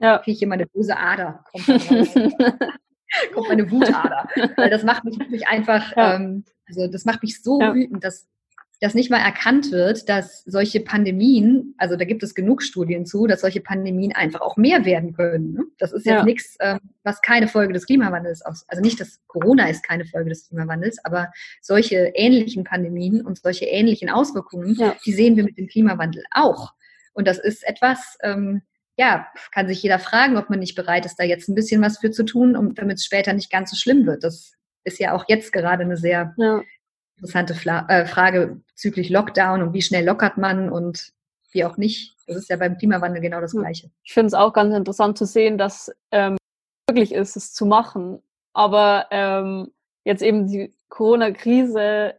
ja. 0.00 0.18
kriege 0.24 0.34
ich 0.34 0.42
immer 0.42 0.54
eine 0.54 0.66
böse 0.66 0.96
Ader. 0.96 1.44
Kommt, 1.52 1.66
kommt 3.34 3.48
meine 3.48 3.70
Wutader. 3.70 4.28
Weil 4.56 4.70
das 4.70 4.82
macht 4.82 5.04
mich 5.04 5.18
wirklich 5.18 5.46
einfach, 5.46 5.94
ja. 5.94 6.14
ähm, 6.14 6.44
also 6.66 6.86
das 6.88 7.04
macht 7.04 7.22
mich 7.22 7.42
so 7.42 7.60
ja. 7.60 7.74
wütend, 7.74 8.02
dass 8.02 8.26
dass 8.80 8.94
nicht 8.94 9.10
mal 9.10 9.20
erkannt 9.20 9.72
wird, 9.72 10.08
dass 10.08 10.44
solche 10.44 10.80
Pandemien, 10.80 11.74
also 11.78 11.96
da 11.96 12.04
gibt 12.04 12.22
es 12.22 12.34
genug 12.34 12.62
Studien 12.62 13.06
zu, 13.06 13.26
dass 13.26 13.40
solche 13.40 13.62
Pandemien 13.62 14.12
einfach 14.12 14.42
auch 14.42 14.56
mehr 14.56 14.84
werden 14.84 15.14
können. 15.14 15.54
Ne? 15.54 15.64
Das 15.78 15.92
ist 15.92 16.04
jetzt 16.04 16.16
ja. 16.18 16.24
nichts, 16.24 16.56
ähm, 16.60 16.80
was 17.02 17.22
keine 17.22 17.48
Folge 17.48 17.72
des 17.72 17.86
Klimawandels 17.86 18.42
ist. 18.46 18.64
Also 18.68 18.82
nicht, 18.82 19.00
dass 19.00 19.20
Corona 19.28 19.68
ist 19.68 19.82
keine 19.82 20.04
Folge 20.04 20.28
des 20.28 20.48
Klimawandels, 20.48 20.98
aber 21.04 21.30
solche 21.62 22.12
ähnlichen 22.14 22.64
Pandemien 22.64 23.24
und 23.24 23.38
solche 23.38 23.64
ähnlichen 23.64 24.10
Auswirkungen, 24.10 24.74
ja. 24.74 24.94
die 25.06 25.12
sehen 25.12 25.36
wir 25.36 25.44
mit 25.44 25.56
dem 25.56 25.68
Klimawandel 25.68 26.24
auch. 26.30 26.72
Und 27.14 27.26
das 27.26 27.38
ist 27.38 27.66
etwas, 27.66 28.18
ähm, 28.22 28.60
ja, 28.98 29.26
kann 29.52 29.68
sich 29.68 29.82
jeder 29.82 29.98
fragen, 29.98 30.36
ob 30.36 30.50
man 30.50 30.58
nicht 30.58 30.74
bereit 30.74 31.06
ist, 31.06 31.16
da 31.16 31.24
jetzt 31.24 31.48
ein 31.48 31.54
bisschen 31.54 31.80
was 31.80 31.98
für 31.98 32.10
zu 32.10 32.24
tun, 32.24 32.56
um, 32.56 32.74
damit 32.74 32.98
es 32.98 33.04
später 33.04 33.32
nicht 33.32 33.50
ganz 33.50 33.70
so 33.70 33.76
schlimm 33.76 34.06
wird. 34.06 34.22
Das 34.22 34.52
ist 34.84 34.98
ja 34.98 35.14
auch 35.14 35.24
jetzt 35.28 35.52
gerade 35.52 35.82
eine 35.82 35.96
sehr 35.96 36.34
ja 36.36 36.62
interessante 37.16 37.54
Fla 37.54 37.86
äh, 37.88 38.06
Frage 38.06 38.60
bezüglich 38.68 39.10
Lockdown 39.10 39.62
und 39.62 39.72
wie 39.72 39.82
schnell 39.82 40.04
lockert 40.04 40.36
man 40.36 40.70
und 40.70 41.12
wie 41.52 41.64
auch 41.64 41.76
nicht. 41.76 42.14
Das 42.26 42.36
ist 42.36 42.50
ja 42.50 42.56
beim 42.56 42.76
Klimawandel 42.76 43.22
genau 43.22 43.40
das 43.40 43.52
Gleiche. 43.52 43.90
Ich 44.02 44.12
finde 44.12 44.28
es 44.28 44.34
auch 44.34 44.52
ganz 44.52 44.74
interessant 44.74 45.16
zu 45.16 45.24
sehen, 45.24 45.58
dass 45.58 45.90
ähm, 46.10 46.36
möglich 46.88 47.12
ist, 47.12 47.36
es 47.36 47.54
zu 47.54 47.66
machen. 47.66 48.20
Aber 48.52 49.06
ähm, 49.10 49.72
jetzt 50.04 50.22
eben 50.22 50.48
die 50.48 50.74
Corona-Krise 50.88 52.14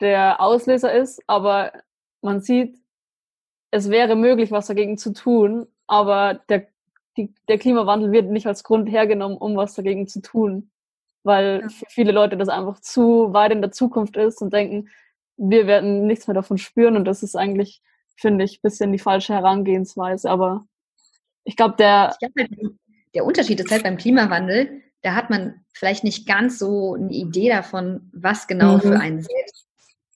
der 0.00 0.40
Auslöser 0.40 0.92
ist, 0.92 1.22
aber 1.26 1.72
man 2.20 2.40
sieht, 2.40 2.78
es 3.70 3.90
wäre 3.90 4.16
möglich, 4.16 4.50
was 4.50 4.66
dagegen 4.66 4.98
zu 4.98 5.12
tun, 5.12 5.66
aber 5.86 6.40
der, 6.48 6.68
die, 7.16 7.34
der 7.48 7.58
Klimawandel 7.58 8.12
wird 8.12 8.30
nicht 8.30 8.46
als 8.46 8.64
Grund 8.64 8.90
hergenommen, 8.90 9.36
um 9.36 9.56
was 9.56 9.74
dagegen 9.74 10.06
zu 10.06 10.20
tun 10.22 10.70
weil 11.22 11.60
ja. 11.62 11.68
für 11.68 11.86
viele 11.88 12.12
Leute 12.12 12.36
das 12.36 12.48
einfach 12.48 12.80
zu 12.80 13.32
weit 13.32 13.52
in 13.52 13.60
der 13.60 13.72
Zukunft 13.72 14.16
ist 14.16 14.40
und 14.42 14.52
denken, 14.52 14.88
wir 15.36 15.66
werden 15.66 16.06
nichts 16.06 16.26
mehr 16.26 16.34
davon 16.34 16.58
spüren 16.58 16.96
und 16.96 17.04
das 17.04 17.22
ist 17.22 17.36
eigentlich, 17.36 17.80
finde 18.16 18.44
ich, 18.44 18.58
ein 18.58 18.62
bisschen 18.62 18.92
die 18.92 18.98
falsche 18.98 19.34
Herangehensweise. 19.34 20.30
Aber 20.30 20.66
ich 21.44 21.56
glaube, 21.56 21.76
der. 21.78 22.16
Der 23.14 23.24
Unterschied 23.24 23.58
ist 23.58 23.70
halt 23.70 23.84
beim 23.84 23.96
Klimawandel, 23.96 24.82
da 25.02 25.14
hat 25.14 25.30
man 25.30 25.64
vielleicht 25.72 26.04
nicht 26.04 26.26
ganz 26.26 26.58
so 26.58 26.94
eine 26.94 27.10
Idee 27.10 27.48
davon, 27.48 28.10
was 28.12 28.46
genau 28.46 28.74
mhm. 28.74 28.80
für 28.80 29.00
einen 29.00 29.22
selbst 29.22 29.66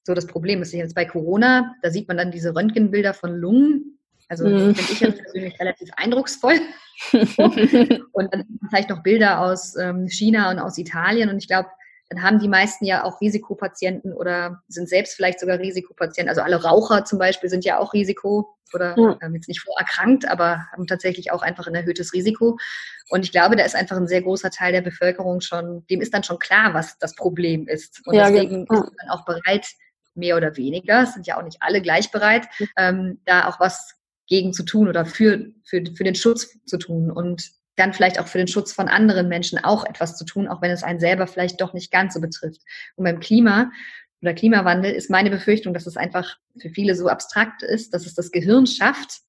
so 0.04 0.14
das 0.14 0.26
Problem 0.26 0.62
ist. 0.62 0.72
Jetzt 0.72 0.94
bei 0.94 1.04
Corona, 1.04 1.74
da 1.82 1.90
sieht 1.90 2.08
man 2.08 2.16
dann 2.16 2.32
diese 2.32 2.54
Röntgenbilder 2.54 3.14
von 3.14 3.34
Lungen. 3.34 3.98
Also 4.28 4.46
mhm. 4.46 4.74
finde 4.74 4.92
ich 4.92 5.00
jetzt 5.00 5.22
persönlich 5.22 5.58
relativ 5.60 5.90
eindrucksvoll. 5.96 6.60
und 7.12 8.34
dann 8.34 8.44
vielleicht 8.68 8.90
noch 8.90 9.02
Bilder 9.02 9.40
aus 9.40 9.76
ähm, 9.76 10.08
China 10.08 10.50
und 10.50 10.58
aus 10.58 10.78
Italien. 10.78 11.28
Und 11.28 11.38
ich 11.38 11.48
glaube, 11.48 11.68
dann 12.08 12.22
haben 12.22 12.38
die 12.38 12.48
meisten 12.48 12.84
ja 12.84 13.04
auch 13.04 13.20
Risikopatienten 13.20 14.12
oder 14.12 14.62
sind 14.68 14.88
selbst 14.88 15.14
vielleicht 15.14 15.40
sogar 15.40 15.58
Risikopatienten. 15.58 16.28
Also 16.28 16.42
alle 16.42 16.62
Raucher 16.62 17.04
zum 17.04 17.18
Beispiel 17.18 17.48
sind 17.48 17.64
ja 17.64 17.78
auch 17.78 17.94
Risiko 17.94 18.54
oder 18.74 18.94
ja. 18.98 19.18
ähm, 19.22 19.34
jetzt 19.34 19.48
nicht 19.48 19.60
vorerkrankt, 19.60 20.28
aber 20.28 20.66
haben 20.72 20.86
tatsächlich 20.86 21.32
auch 21.32 21.42
einfach 21.42 21.66
ein 21.66 21.74
erhöhtes 21.74 22.12
Risiko. 22.12 22.58
Und 23.08 23.24
ich 23.24 23.32
glaube, 23.32 23.56
da 23.56 23.64
ist 23.64 23.74
einfach 23.74 23.96
ein 23.96 24.08
sehr 24.08 24.22
großer 24.22 24.50
Teil 24.50 24.72
der 24.72 24.80
Bevölkerung 24.82 25.40
schon, 25.40 25.86
dem 25.88 26.00
ist 26.00 26.12
dann 26.14 26.22
schon 26.22 26.38
klar, 26.38 26.74
was 26.74 26.98
das 26.98 27.14
Problem 27.14 27.66
ist. 27.66 28.00
Und 28.06 28.14
ja, 28.14 28.30
deswegen 28.30 28.66
ja. 28.70 28.80
ist 28.80 28.92
man 28.96 29.10
auch 29.10 29.24
bereit, 29.24 29.66
mehr 30.14 30.36
oder 30.36 30.56
weniger, 30.56 31.04
es 31.04 31.14
sind 31.14 31.26
ja 31.26 31.38
auch 31.38 31.42
nicht 31.42 31.58
alle 31.60 31.80
gleich 31.80 32.10
bereit, 32.10 32.46
ähm, 32.76 33.20
da 33.24 33.48
auch 33.48 33.60
was 33.60 33.94
gegen 34.32 34.54
zu 34.54 34.62
tun 34.62 34.88
oder 34.88 35.04
für, 35.04 35.50
für, 35.62 35.84
für 35.94 36.04
den 36.04 36.14
Schutz 36.14 36.58
zu 36.64 36.78
tun 36.78 37.10
und 37.10 37.50
dann 37.76 37.92
vielleicht 37.92 38.18
auch 38.18 38.28
für 38.28 38.38
den 38.38 38.48
Schutz 38.48 38.72
von 38.72 38.88
anderen 38.88 39.28
Menschen 39.28 39.62
auch 39.62 39.84
etwas 39.84 40.16
zu 40.16 40.24
tun, 40.24 40.48
auch 40.48 40.62
wenn 40.62 40.70
es 40.70 40.82
einen 40.82 41.00
selber 41.00 41.26
vielleicht 41.26 41.60
doch 41.60 41.74
nicht 41.74 41.92
ganz 41.92 42.14
so 42.14 42.20
betrifft. 42.22 42.62
Und 42.96 43.04
beim 43.04 43.20
Klima 43.20 43.70
oder 44.22 44.32
Klimawandel 44.32 44.90
ist 44.92 45.10
meine 45.10 45.28
Befürchtung, 45.28 45.74
dass 45.74 45.86
es 45.86 45.98
einfach 45.98 46.38
für 46.58 46.70
viele 46.70 46.94
so 46.94 47.08
abstrakt 47.08 47.62
ist, 47.62 47.92
dass 47.92 48.06
es 48.06 48.14
das 48.14 48.30
Gehirn 48.30 48.66
schafft, 48.66 49.20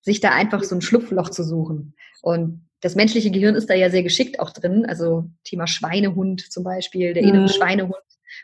sich 0.00 0.20
da 0.20 0.30
einfach 0.30 0.62
so 0.62 0.76
ein 0.76 0.80
Schlupfloch 0.80 1.30
zu 1.30 1.42
suchen. 1.42 1.96
Und 2.22 2.68
das 2.82 2.94
menschliche 2.94 3.32
Gehirn 3.32 3.56
ist 3.56 3.68
da 3.68 3.74
ja 3.74 3.90
sehr 3.90 4.04
geschickt 4.04 4.38
auch 4.38 4.50
drin. 4.50 4.86
Also 4.86 5.28
Thema 5.42 5.66
Schweinehund 5.66 6.52
zum 6.52 6.62
Beispiel, 6.62 7.14
der 7.14 7.24
innere 7.24 7.42
mhm. 7.42 7.48
Schweinehund 7.48 7.96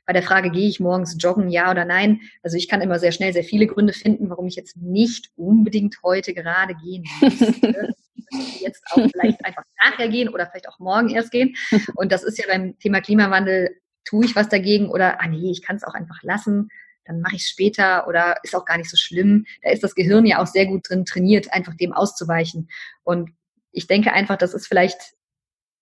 bei 0.07 0.13
der 0.13 0.23
Frage, 0.23 0.51
gehe 0.51 0.69
ich 0.69 0.81
morgens 0.81 1.17
joggen, 1.19 1.49
ja 1.49 1.71
oder 1.71 1.85
nein? 1.85 2.21
Also 2.43 2.57
ich 2.57 2.69
kann 2.69 2.81
immer 2.81 2.99
sehr 2.99 3.13
schnell 3.13 3.33
sehr 3.33 3.45
viele 3.45 3.67
Gründe 3.67 3.93
finden, 3.93 4.31
warum 4.31 4.47
ich 4.47 4.57
jetzt 4.57 4.77
nicht 4.77 5.31
unbedingt 5.37 5.97
heute 6.03 6.35
gerade 6.35 6.75
gehen 6.75 7.05
müsste. 7.21 7.95
jetzt 8.61 8.85
auch 8.91 9.09
vielleicht 9.11 9.45
einfach 9.45 9.63
nachher 9.83 10.09
gehen 10.09 10.29
oder 10.29 10.47
vielleicht 10.47 10.69
auch 10.69 10.79
morgen 10.79 11.09
erst 11.09 11.31
gehen. 11.31 11.57
Und 11.95 12.13
das 12.13 12.23
ist 12.23 12.39
ja 12.39 12.45
beim 12.49 12.79
Thema 12.79 13.01
Klimawandel, 13.01 13.71
tue 14.05 14.25
ich 14.25 14.37
was 14.37 14.49
dagegen 14.49 14.89
oder, 14.89 15.21
ah 15.21 15.27
nee, 15.27 15.51
ich 15.51 15.63
kann 15.63 15.77
es 15.77 15.85
auch 15.85 15.95
einfach 15.95 16.23
lassen, 16.23 16.69
dann 17.05 17.21
mache 17.21 17.37
ich 17.37 17.43
es 17.43 17.49
später 17.49 18.07
oder 18.07 18.37
ist 18.43 18.55
auch 18.55 18.65
gar 18.65 18.77
nicht 18.77 18.91
so 18.91 18.97
schlimm. 18.97 19.47
Da 19.63 19.71
ist 19.71 19.83
das 19.83 19.95
Gehirn 19.95 20.27
ja 20.27 20.41
auch 20.41 20.47
sehr 20.47 20.67
gut 20.67 20.89
drin 20.89 21.05
trainiert, 21.05 21.53
einfach 21.53 21.75
dem 21.75 21.93
auszuweichen. 21.93 22.69
Und 23.03 23.31
ich 23.73 23.87
denke 23.87 24.13
einfach, 24.13 24.37
das 24.37 24.55
ist 24.55 24.67
vielleicht 24.67 25.15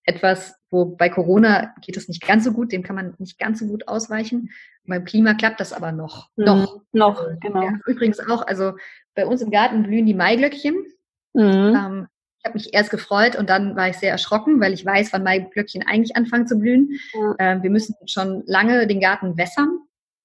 etwas, 0.07 0.55
wo 0.69 0.85
bei 0.85 1.09
Corona 1.09 1.73
geht 1.81 1.97
es 1.97 2.07
nicht 2.07 2.25
ganz 2.25 2.45
so 2.45 2.53
gut, 2.53 2.71
dem 2.71 2.81
kann 2.81 2.95
man 2.95 3.13
nicht 3.19 3.37
ganz 3.37 3.59
so 3.59 3.67
gut 3.67 3.87
ausweichen. 3.87 4.49
Beim 4.85 5.03
Klima 5.03 5.33
klappt 5.33 5.59
das 5.59 5.73
aber 5.73 5.91
noch. 5.91 6.29
Mhm, 6.37 6.45
noch. 6.45 6.81
Noch, 6.93 7.27
genau. 7.41 7.63
Ja, 7.63 7.73
übrigens 7.85 8.19
auch, 8.19 8.47
also 8.47 8.73
bei 9.15 9.25
uns 9.25 9.41
im 9.41 9.51
Garten 9.51 9.83
blühen 9.83 10.05
die 10.05 10.13
Maiglöckchen. 10.13 10.75
Mhm. 11.33 11.43
Ähm, 11.43 12.07
ich 12.39 12.45
habe 12.45 12.53
mich 12.53 12.73
erst 12.73 12.89
gefreut 12.89 13.35
und 13.35 13.49
dann 13.49 13.75
war 13.75 13.89
ich 13.89 13.97
sehr 13.97 14.11
erschrocken, 14.11 14.61
weil 14.61 14.73
ich 14.73 14.85
weiß, 14.85 15.11
wann 15.11 15.23
Maiglöckchen 15.23 15.83
eigentlich 15.85 16.15
anfangen 16.15 16.47
zu 16.47 16.57
blühen. 16.57 16.91
Ja. 17.13 17.35
Ähm, 17.39 17.63
wir 17.63 17.69
müssen 17.69 17.95
schon 18.05 18.43
lange 18.45 18.87
den 18.87 19.01
Garten 19.01 19.37
wässern. 19.37 19.79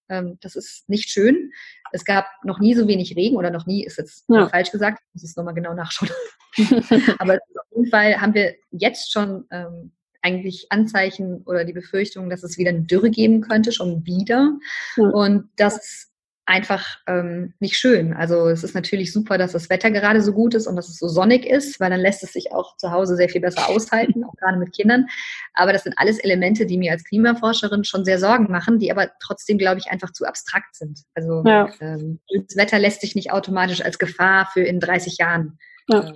Ähm, 0.08 0.38
das 0.40 0.54
ist 0.54 0.88
nicht 0.88 1.10
schön. 1.10 1.50
Es 1.92 2.04
gab 2.04 2.26
noch 2.44 2.58
nie 2.58 2.74
so 2.74 2.88
wenig 2.88 3.14
Regen 3.16 3.36
oder 3.36 3.50
noch 3.50 3.66
nie 3.66 3.84
ist 3.84 3.98
jetzt 3.98 4.24
ja. 4.28 4.48
falsch 4.48 4.70
gesagt. 4.70 5.00
Ich 5.08 5.14
muss 5.14 5.30
es 5.30 5.36
nochmal 5.36 5.54
genau 5.54 5.74
nachschauen. 5.74 6.10
Aber 7.18 7.34
auf 7.34 7.76
jeden 7.76 7.90
Fall 7.90 8.20
haben 8.20 8.34
wir 8.34 8.54
jetzt 8.70 9.12
schon 9.12 9.44
ähm, 9.50 9.92
eigentlich 10.22 10.66
Anzeichen 10.70 11.42
oder 11.42 11.64
die 11.64 11.72
Befürchtung, 11.72 12.30
dass 12.30 12.42
es 12.42 12.56
wieder 12.56 12.70
eine 12.70 12.82
Dürre 12.82 13.10
geben 13.10 13.40
könnte, 13.40 13.72
schon 13.72 14.06
wieder. 14.06 14.52
Ja. 14.96 15.08
Und 15.08 15.50
das 15.56 16.11
einfach 16.44 16.98
ähm, 17.06 17.54
nicht 17.60 17.76
schön. 17.76 18.14
Also 18.14 18.48
es 18.48 18.64
ist 18.64 18.74
natürlich 18.74 19.12
super, 19.12 19.38
dass 19.38 19.52
das 19.52 19.70
Wetter 19.70 19.90
gerade 19.90 20.20
so 20.20 20.32
gut 20.32 20.54
ist 20.54 20.66
und 20.66 20.74
dass 20.74 20.88
es 20.88 20.98
so 20.98 21.06
sonnig 21.06 21.46
ist, 21.46 21.78
weil 21.78 21.90
dann 21.90 22.00
lässt 22.00 22.24
es 22.24 22.32
sich 22.32 22.52
auch 22.52 22.76
zu 22.76 22.90
Hause 22.90 23.16
sehr 23.16 23.28
viel 23.28 23.40
besser 23.40 23.68
aushalten, 23.68 24.24
auch 24.24 24.34
gerade 24.34 24.58
mit 24.58 24.72
Kindern. 24.72 25.06
Aber 25.54 25.72
das 25.72 25.84
sind 25.84 25.94
alles 25.98 26.18
Elemente, 26.18 26.66
die 26.66 26.78
mir 26.78 26.92
als 26.92 27.04
Klimaforscherin 27.04 27.84
schon 27.84 28.04
sehr 28.04 28.18
Sorgen 28.18 28.50
machen, 28.50 28.80
die 28.80 28.90
aber 28.90 29.12
trotzdem, 29.20 29.56
glaube 29.56 29.78
ich, 29.78 29.90
einfach 29.90 30.12
zu 30.12 30.24
abstrakt 30.24 30.74
sind. 30.74 31.00
Also 31.14 31.44
ja. 31.46 31.68
ähm, 31.80 32.18
das 32.28 32.56
Wetter 32.56 32.78
lässt 32.78 33.02
sich 33.02 33.14
nicht 33.14 33.30
automatisch 33.30 33.84
als 33.84 33.98
Gefahr 33.98 34.48
für 34.52 34.62
in 34.62 34.80
30 34.80 35.18
Jahren 35.18 35.58
ja. 35.88 36.08
ähm, 36.08 36.14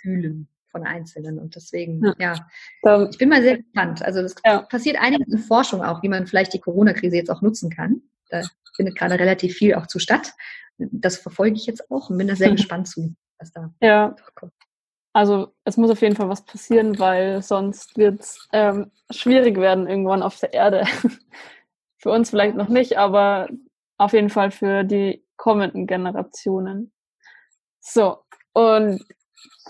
fühlen 0.00 0.48
von 0.70 0.86
Einzelnen. 0.86 1.38
Und 1.38 1.56
deswegen, 1.56 2.02
ja, 2.18 2.34
ja 2.82 3.08
ich 3.10 3.18
bin 3.18 3.28
mal 3.28 3.42
sehr 3.42 3.58
gespannt. 3.58 4.02
Also 4.02 4.20
es 4.20 4.34
passiert 4.68 4.96
einiges 4.98 5.28
in 5.28 5.38
Forschung 5.38 5.82
auch, 5.82 6.02
wie 6.02 6.08
man 6.08 6.26
vielleicht 6.26 6.54
die 6.54 6.60
Corona-Krise 6.60 7.16
jetzt 7.16 7.30
auch 7.30 7.42
nutzen 7.42 7.70
kann. 7.70 8.02
Da 8.30 8.42
findet 8.76 8.96
gerade 8.96 9.18
relativ 9.18 9.54
viel 9.54 9.74
auch 9.74 9.86
zu 9.86 9.98
statt. 9.98 10.32
Das 10.78 11.16
verfolge 11.16 11.56
ich 11.56 11.66
jetzt 11.66 11.90
auch 11.90 12.10
und 12.10 12.18
bin 12.18 12.28
da 12.28 12.36
sehr 12.36 12.50
gespannt 12.56 12.88
zu, 12.88 13.14
was 13.38 13.52
da 13.52 13.72
ja. 13.80 14.14
kommt. 14.34 14.52
Also 15.12 15.54
es 15.64 15.76
muss 15.76 15.90
auf 15.90 16.00
jeden 16.02 16.16
Fall 16.16 16.28
was 16.28 16.44
passieren, 16.44 16.98
weil 16.98 17.42
sonst 17.42 17.96
wird 17.96 18.20
es 18.20 18.48
ähm, 18.52 18.92
schwierig 19.10 19.58
werden 19.58 19.88
irgendwann 19.88 20.22
auf 20.22 20.38
der 20.38 20.52
Erde. 20.52 20.84
für 21.98 22.10
uns 22.10 22.30
vielleicht 22.30 22.54
noch 22.54 22.68
nicht, 22.68 22.96
aber 22.98 23.48
auf 23.96 24.12
jeden 24.12 24.30
Fall 24.30 24.50
für 24.50 24.84
die 24.84 25.24
kommenden 25.36 25.86
Generationen. 25.86 26.92
So, 27.80 28.18
und 28.52 29.04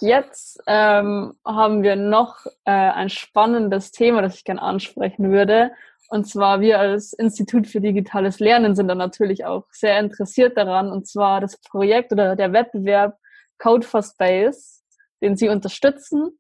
jetzt 0.00 0.60
ähm, 0.66 1.34
haben 1.44 1.82
wir 1.82 1.96
noch 1.96 2.46
äh, 2.64 2.70
ein 2.70 3.08
spannendes 3.08 3.90
Thema, 3.90 4.22
das 4.22 4.36
ich 4.36 4.44
gerne 4.44 4.62
ansprechen 4.62 5.30
würde. 5.30 5.72
Und 6.08 6.26
zwar 6.26 6.60
wir 6.60 6.78
als 6.78 7.12
Institut 7.12 7.66
für 7.66 7.80
digitales 7.80 8.40
Lernen 8.40 8.74
sind 8.74 8.88
dann 8.88 8.98
natürlich 8.98 9.44
auch 9.44 9.64
sehr 9.70 9.98
interessiert 9.98 10.56
daran. 10.56 10.90
Und 10.90 11.06
zwar 11.06 11.40
das 11.40 11.58
Projekt 11.58 12.12
oder 12.12 12.34
der 12.34 12.52
Wettbewerb 12.52 13.18
Code 13.58 13.86
for 13.86 14.02
Space, 14.02 14.84
den 15.20 15.36
Sie 15.36 15.48
unterstützen. 15.48 16.38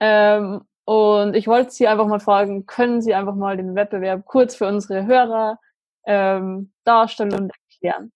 Ähm, 0.00 0.62
und 0.84 1.34
ich 1.34 1.46
wollte 1.46 1.70
Sie 1.70 1.86
einfach 1.86 2.06
mal 2.06 2.20
fragen, 2.20 2.66
können 2.66 3.00
Sie 3.00 3.14
einfach 3.14 3.34
mal 3.34 3.56
den 3.56 3.74
Wettbewerb 3.74 4.24
kurz 4.26 4.56
für 4.56 4.66
unsere 4.66 5.06
Hörer 5.06 5.58
ähm, 6.06 6.72
darstellen 6.84 7.32
und 7.32 7.52
erklären? 7.70 8.12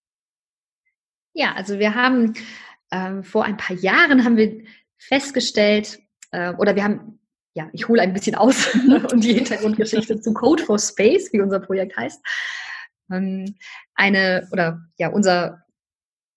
Ja, 1.32 1.52
also 1.54 1.78
wir 1.78 1.94
haben 1.94 2.34
ähm, 2.90 3.24
vor 3.24 3.44
ein 3.44 3.56
paar 3.56 3.76
Jahren 3.76 4.24
haben 4.24 4.36
wir 4.36 4.62
festgestellt, 4.96 5.98
äh, 6.32 6.52
oder 6.54 6.74
wir 6.76 6.84
haben 6.84 7.18
ja, 7.58 7.68
ich 7.72 7.88
hole 7.88 8.00
ein 8.00 8.12
bisschen 8.12 8.36
aus 8.36 8.72
und 8.74 9.24
die 9.24 9.34
Hintergrundgeschichte 9.34 10.20
zu 10.20 10.32
Code 10.32 10.62
for 10.62 10.78
Space, 10.78 11.32
wie 11.32 11.40
unser 11.40 11.58
Projekt 11.58 11.96
heißt. 11.96 12.24
Ähm, 13.10 13.56
eine, 13.94 14.46
oder 14.52 14.80
ja, 14.96 15.08
unser, 15.08 15.64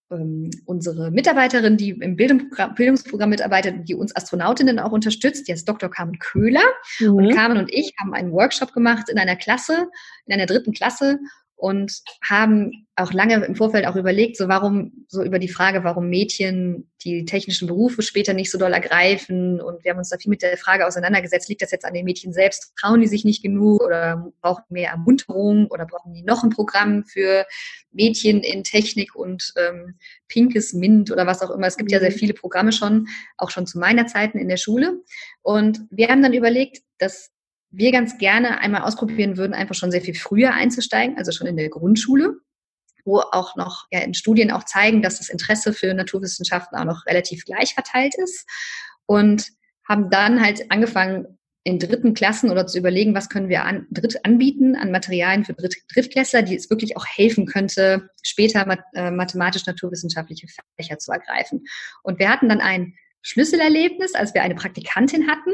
ähm, 0.10 0.50
unsere 0.66 1.12
Mitarbeiterin, 1.12 1.78
die 1.78 1.92
im 1.92 2.16
Bildungsprogramm, 2.16 2.74
Bildungsprogramm 2.74 3.30
mitarbeitet, 3.30 3.88
die 3.88 3.94
uns 3.94 4.16
Astronautinnen 4.16 4.80
auch 4.80 4.92
unterstützt, 4.92 5.48
die 5.48 5.52
ist 5.52 5.70
Dr. 5.70 5.92
Carmen 5.92 6.18
Köhler. 6.18 6.64
Mhm. 7.00 7.14
Und 7.14 7.36
Carmen 7.36 7.58
und 7.58 7.72
ich 7.72 7.94
haben 8.00 8.16
einen 8.16 8.32
Workshop 8.32 8.74
gemacht 8.74 9.08
in 9.08 9.20
einer 9.20 9.36
Klasse, 9.36 9.90
in 10.26 10.34
einer 10.34 10.48
dritten 10.48 10.74
Klasse 10.74 11.20
und 11.62 12.02
haben 12.28 12.88
auch 12.95 13.13
lange 13.13 13.45
im 13.45 13.56
Vorfeld 13.56 13.86
auch 13.86 13.95
überlegt, 13.95 14.36
so 14.36 14.47
warum, 14.47 15.06
so 15.08 15.21
über 15.21 15.38
die 15.38 15.47
Frage, 15.47 15.84
warum 15.84 16.10
Mädchen 16.10 16.89
die 17.04 17.24
technischen 17.24 17.67
Berufe 17.67 18.02
später 18.02 18.34
nicht 18.34 18.50
so 18.50 18.58
doll 18.58 18.74
ergreifen. 18.74 19.62
Und 19.62 19.84
wir 19.84 19.91
haben 19.91 20.00
uns 20.00 20.10
da 20.10 20.17
viel 20.17 20.32
mit 20.32 20.41
der 20.41 20.58
Frage 20.58 20.88
auseinandergesetzt, 20.88 21.50
liegt 21.50 21.62
das 21.62 21.69
jetzt 21.69 21.86
an 21.86 21.93
den 21.93 22.04
Mädchen 22.04 22.34
selbst? 22.34 22.74
Trauen 22.80 23.02
die 23.02 23.08
sich 23.08 23.26
nicht 23.26 23.43
genug 23.43 23.84
oder 23.84 24.32
brauchen 24.41 24.63
mehr 24.69 24.89
Ermunterung 24.89 25.67
oder 25.67 25.86
brauchen 25.86 26.15
die 26.15 26.24
noch 26.24 26.43
ein 26.43 26.50
Programm 26.50 27.04
für 27.04 27.45
Mädchen 27.91 28.41
in 28.41 28.63
Technik 28.63 29.13
und 29.13 29.54
ähm, 29.56 30.00
pinkes 30.28 30.74
Mint 30.74 31.12
oder 31.12 31.28
was 31.28 31.43
auch 31.43 31.52
immer. 31.52 31.67
Es 31.67 31.78
gibt 31.78 31.91
ja 31.91 32.00
sehr 32.00 32.10
mhm. 32.10 32.15
viele 32.15 32.34
Programme 32.34 32.71
schon, 32.71 33.08
auch 33.38 33.52
schon 33.52 33.67
zu 33.67 33.78
meiner 33.78 34.08
Zeiten 34.08 34.39
in 34.39 34.50
der 34.50 34.58
Schule. 34.58 35.00
Und 35.43 35.82
wir 35.91 36.08
haben 36.08 36.24
dann 36.24 36.34
überlegt, 36.34 36.80
dass 36.97 37.30
wir 37.71 37.91
ganz 37.91 38.17
gerne 38.17 38.60
einmal 38.60 38.81
ausprobieren 38.81 39.38
würden, 39.38 39.53
einfach 39.53 39.75
schon 39.75 39.91
sehr 39.91 40.01
viel 40.01 40.15
früher 40.15 40.53
einzusteigen, 40.53 41.17
also 41.17 41.31
schon 41.31 41.47
in 41.47 41.57
der 41.57 41.69
Grundschule, 41.69 42.36
wo 43.05 43.19
auch 43.19 43.55
noch 43.55 43.88
ja, 43.91 43.99
in 44.01 44.13
Studien 44.13 44.51
auch 44.51 44.65
zeigen, 44.65 45.01
dass 45.01 45.17
das 45.17 45.29
Interesse 45.29 45.73
für 45.73 45.93
Naturwissenschaften 45.93 46.77
auch 46.77 46.86
noch 46.86 47.05
relativ 47.05 47.45
gleich 47.45 47.73
verteilt 47.73 48.13
ist. 48.17 48.47
Und 49.05 49.47
haben 49.88 50.10
dann 50.10 50.41
halt 50.41 50.71
angefangen, 50.71 51.38
in 51.63 51.77
dritten 51.77 52.13
Klassen 52.15 52.49
oder 52.49 52.65
zu 52.65 52.79
überlegen, 52.79 53.13
was 53.13 53.29
können 53.29 53.49
wir 53.49 53.65
an, 53.65 53.86
dritt 53.91 54.25
anbieten 54.25 54.75
an 54.75 54.89
Materialien 54.89 55.45
für 55.45 55.53
Dritt, 55.53 55.75
Drittklässler, 55.93 56.41
die 56.41 56.55
es 56.55 56.69
wirklich 56.71 56.97
auch 56.97 57.05
helfen 57.05 57.45
könnte, 57.45 58.10
später 58.23 58.65
äh, 58.93 59.12
mathematisch-naturwissenschaftliche 59.12 60.47
Fächer 60.75 60.97
zu 60.97 61.12
ergreifen. 61.12 61.65
Und 62.01 62.17
wir 62.17 62.29
hatten 62.29 62.49
dann 62.49 62.62
ein 62.62 62.95
Schlüsselerlebnis, 63.21 64.15
als 64.15 64.34
wir 64.34 64.41
eine 64.41 64.55
Praktikantin 64.55 65.29
hatten. 65.29 65.51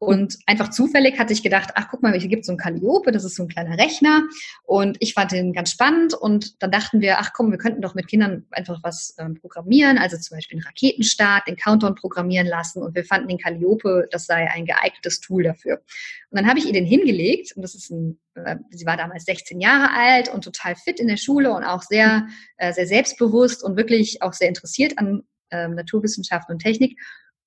Und 0.00 0.38
einfach 0.46 0.70
zufällig 0.70 1.18
hatte 1.18 1.34
ich 1.34 1.42
gedacht, 1.42 1.72
ach 1.74 1.88
guck 1.90 2.02
mal, 2.02 2.18
hier 2.18 2.30
gibt 2.30 2.40
es 2.40 2.46
so 2.46 2.54
ein 2.54 2.56
Calliope, 2.56 3.12
das 3.12 3.22
ist 3.22 3.36
so 3.36 3.42
ein 3.42 3.50
kleiner 3.50 3.76
Rechner. 3.76 4.22
Und 4.62 4.96
ich 4.98 5.12
fand 5.12 5.30
den 5.32 5.52
ganz 5.52 5.70
spannend. 5.72 6.14
Und 6.14 6.62
dann 6.62 6.70
dachten 6.70 7.02
wir, 7.02 7.18
ach 7.18 7.34
komm, 7.34 7.50
wir 7.50 7.58
könnten 7.58 7.82
doch 7.82 7.94
mit 7.94 8.08
Kindern 8.08 8.46
einfach 8.50 8.82
was 8.82 9.14
ähm, 9.18 9.34
programmieren, 9.34 9.98
also 9.98 10.16
zum 10.16 10.38
Beispiel 10.38 10.56
einen 10.56 10.64
Raketenstart, 10.64 11.46
den 11.46 11.56
Countdown 11.56 11.96
programmieren 11.96 12.46
lassen. 12.46 12.82
Und 12.82 12.94
wir 12.94 13.04
fanden 13.04 13.28
den 13.28 13.36
Calliope, 13.36 14.08
das 14.10 14.24
sei 14.24 14.50
ein 14.50 14.64
geeignetes 14.64 15.20
Tool 15.20 15.42
dafür. 15.42 15.82
Und 16.30 16.40
dann 16.40 16.48
habe 16.48 16.58
ich 16.58 16.64
ihr 16.64 16.72
den 16.72 16.86
hingelegt. 16.86 17.52
Und 17.54 17.60
das 17.60 17.74
ist 17.74 17.90
ein, 17.90 18.18
äh, 18.36 18.56
sie 18.70 18.86
war 18.86 18.96
damals 18.96 19.26
16 19.26 19.60
Jahre 19.60 19.92
alt 19.92 20.30
und 20.30 20.42
total 20.42 20.76
fit 20.76 20.98
in 20.98 21.08
der 21.08 21.18
Schule 21.18 21.52
und 21.52 21.62
auch 21.62 21.82
sehr, 21.82 22.26
äh, 22.56 22.72
sehr 22.72 22.86
selbstbewusst 22.86 23.62
und 23.62 23.76
wirklich 23.76 24.22
auch 24.22 24.32
sehr 24.32 24.48
interessiert 24.48 24.96
an 24.96 25.24
ähm, 25.50 25.74
Naturwissenschaften 25.74 26.54
und 26.54 26.60
Technik. 26.60 26.98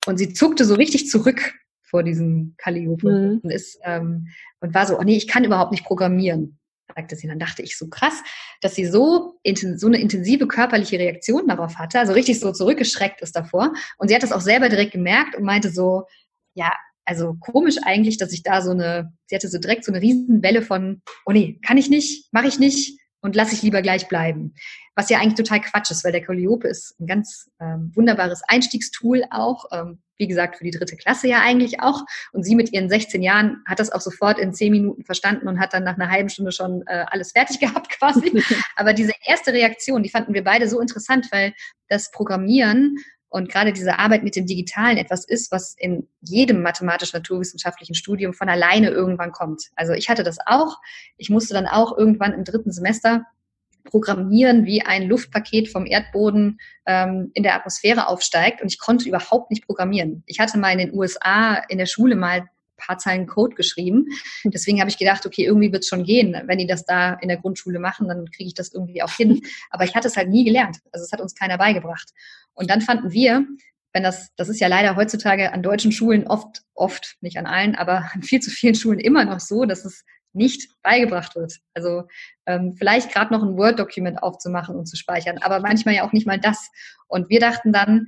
Und 0.06 0.20
sie 0.20 0.34
zuckte 0.34 0.66
so 0.66 0.76
richtig 0.76 1.10
zurück 1.10 1.56
vor 1.94 2.02
diesem 2.02 2.56
Calliope 2.58 3.08
mhm. 3.08 3.42
und, 3.44 3.52
ist, 3.52 3.78
ähm, 3.84 4.30
und 4.62 4.74
war 4.74 4.88
so, 4.88 4.98
oh 4.98 5.04
nee, 5.04 5.16
ich 5.16 5.28
kann 5.28 5.44
überhaupt 5.44 5.72
nicht 5.72 5.86
programmieren, 5.86 6.58
sagte 6.96 7.16
sie. 7.16 7.28
Dann 7.28 7.38
dachte 7.38 7.62
ich 7.62 7.78
so 7.78 7.88
krass, 7.88 8.24
dass 8.62 8.74
sie 8.74 8.88
so, 8.88 9.36
so 9.76 9.86
eine 9.86 10.02
intensive 10.02 10.48
körperliche 10.48 10.98
Reaktion 10.98 11.48
darauf 11.48 11.76
hatte, 11.76 12.00
also 12.00 12.14
richtig 12.14 12.40
so 12.40 12.52
zurückgeschreckt 12.52 13.22
ist 13.22 13.36
davor. 13.36 13.74
Und 14.00 14.08
sie 14.08 14.16
hat 14.16 14.24
das 14.24 14.32
auch 14.32 14.42
selber 14.42 14.70
direkt 14.70 14.94
gemerkt 14.94 15.36
und 15.36 15.44
meinte 15.44 15.70
so, 15.70 16.06
ja, 16.56 16.74
also 17.06 17.36
komisch 17.40 17.76
eigentlich, 17.84 18.18
dass 18.18 18.34
ich 18.34 18.42
da 18.42 18.64
so 18.64 18.72
eine, 18.72 19.14
sie 19.28 19.36
hatte 19.36 19.48
so 19.48 19.60
direkt 19.60 19.86
so 19.86 19.92
eine 19.92 20.02
Riesenwelle 20.02 20.64
von, 20.64 21.04
oh 21.28 21.32
nee, 21.32 21.60
kann 21.64 21.78
ich 21.78 21.92
nicht, 21.92 22.34
mache 22.34 22.48
ich 22.48 22.58
nicht, 22.58 23.00
und 23.24 23.36
lasse 23.36 23.56
ich 23.56 23.64
lieber 23.64 23.82
gleich 23.82 24.08
bleiben. 24.08 24.54
Was 24.96 25.10
ja 25.10 25.18
eigentlich 25.18 25.36
total 25.36 25.62
Quatsch 25.62 25.90
ist, 25.90 26.04
weil 26.04 26.12
der 26.12 26.24
Calliope 26.24 26.68
ist 26.68 27.00
ein 27.00 27.08
ganz 27.08 27.50
ähm, 27.60 27.92
wunderbares 27.96 28.44
Einstiegstool 28.48 29.24
auch. 29.32 29.66
Ähm, 29.72 30.04
wie 30.18 30.28
gesagt, 30.28 30.58
für 30.58 30.64
die 30.64 30.72
dritte 30.72 30.96
Klasse 30.96 31.28
ja 31.28 31.42
eigentlich 31.42 31.80
auch. 31.80 32.04
Und 32.34 32.44
sie 32.44 32.56
mit 32.56 32.72
ihren 32.72 32.90
16 32.90 33.24
Jahren 33.24 33.64
hat 33.66 33.80
das 33.80 33.92
auch 33.92 34.02
sofort 34.02 34.38
in 34.38 34.54
10 34.54 34.72
Minuten 34.72 35.04
verstanden 35.04 35.48
und 35.48 35.60
hat 35.60 35.74
dann 35.74 35.84
nach 35.84 35.96
einer 35.96 36.12
halben 36.12 36.30
Stunde 36.30 36.52
schon 36.52 36.84
äh, 36.86 37.06
alles 37.08 37.32
fertig 37.32 37.60
gehabt 37.62 37.90
quasi. 37.98 38.44
Aber 38.76 38.94
diese 38.94 39.14
erste 39.26 39.54
Reaktion, 39.54 40.04
die 40.04 40.10
fanden 40.10 40.34
wir 40.34 40.44
beide 40.44 40.70
so 40.70 40.80
interessant, 40.80 41.32
weil 41.32 41.54
das 41.88 42.12
Programmieren 42.12 42.98
und 43.34 43.50
gerade 43.50 43.74
diese 43.74 43.98
Arbeit 43.98 44.22
mit 44.22 44.36
dem 44.36 44.46
Digitalen 44.46 44.96
etwas 44.96 45.26
ist, 45.26 45.52
was 45.52 45.76
in 45.80 46.08
jedem 46.22 46.62
mathematisch-naturwissenschaftlichen 46.62 47.96
Studium 47.96 48.32
von 48.32 48.48
alleine 48.48 48.92
irgendwann 48.92 49.32
kommt. 49.32 49.72
Also 49.76 49.94
ich 49.94 50.08
hatte 50.08 50.22
das 50.22 50.38
auch. 50.46 50.78
Ich 51.18 51.32
musste 51.32 51.56
dann 51.56 51.66
auch 51.66 51.98
irgendwann 51.98 52.34
im 52.34 52.44
dritten 52.44 52.72
Semester 52.72 53.26
programmieren, 53.86 54.66
wie 54.66 54.84
ein 54.84 55.08
Luftpaket 55.08 55.68
vom 55.68 55.88
Erdboden 55.88 56.60
ähm, 56.86 57.32
in 57.34 57.42
der 57.42 57.56
Atmosphäre 57.56 58.08
aufsteigt. 58.08 58.62
Und 58.62 58.72
ich 58.72 58.78
konnte 58.78 59.10
überhaupt 59.10 59.50
nicht 59.50 59.66
programmieren. 59.66 60.22
Ich 60.28 60.40
hatte 60.40 60.60
mal 60.60 60.72
in 60.72 60.78
den 60.78 60.94
USA 60.94 61.56
in 61.70 61.80
der 61.80 61.88
Schule 61.88 62.16
mal 62.16 62.48
paar 62.86 62.98
Zeilen 62.98 63.28
Code 63.28 63.56
geschrieben. 63.56 64.08
Deswegen 64.44 64.80
habe 64.80 64.90
ich 64.90 64.98
gedacht, 64.98 65.26
okay, 65.26 65.46
irgendwie 65.46 65.72
wird 65.72 65.84
es 65.84 65.90
schon 65.90 66.04
gehen. 66.04 66.36
Wenn 66.46 66.58
die 66.58 66.68
das 66.68 66.86
da 66.86 67.14
in 67.14 67.28
der 67.28 67.38
Grundschule 67.38 67.80
machen, 67.80 68.08
dann 68.08 68.30
kriege 68.32 68.48
ich 68.48 68.54
das 68.54 68.74
irgendwie 68.74 69.04
auch 69.04 69.12
hin. 69.12 69.42
Aber 69.70 69.84
ich 69.84 69.96
hatte 69.96 70.08
es 70.08 70.18
halt 70.18 70.30
nie 70.30 70.44
gelernt. 70.44 70.80
Also 70.92 71.04
es 71.04 71.12
hat 71.12 71.22
uns 71.22 71.36
keiner 71.36 71.58
beigebracht. 71.58 72.10
Und 72.54 72.70
dann 72.70 72.82
fanden 72.82 73.12
wir, 73.12 73.46
wenn 73.94 74.04
das, 74.04 74.34
das 74.36 74.50
ist 74.50 74.60
ja 74.60 74.68
leider 74.68 74.96
heutzutage 74.96 75.54
an 75.54 75.64
deutschen 75.64 75.92
Schulen 75.92 76.28
oft, 76.28 76.64
oft, 76.74 77.16
nicht 77.22 77.38
an 77.38 77.46
allen, 77.46 77.76
aber 77.76 78.10
an 78.14 78.24
viel 78.24 78.40
zu 78.40 78.50
vielen 78.50 78.76
Schulen 78.76 79.00
immer 79.00 79.24
noch 79.26 79.40
so, 79.40 79.66
dass 79.66 79.86
es 79.86 80.04
nicht 80.34 80.70
beigebracht 80.82 81.36
wird. 81.36 81.60
Also 81.76 82.04
ähm, 82.48 82.74
vielleicht 82.74 83.12
gerade 83.12 83.32
noch 83.32 83.44
ein 83.44 83.56
Word-Dokument 83.56 84.22
aufzumachen 84.22 84.76
und 84.76 84.88
zu 84.88 84.98
speichern, 84.98 85.38
aber 85.38 85.60
manchmal 85.60 85.94
ja 85.94 86.08
auch 86.08 86.12
nicht 86.12 86.26
mal 86.26 86.40
das. 86.40 86.70
Und 87.08 87.30
wir 87.30 87.40
dachten 87.40 87.72
dann, 87.72 88.08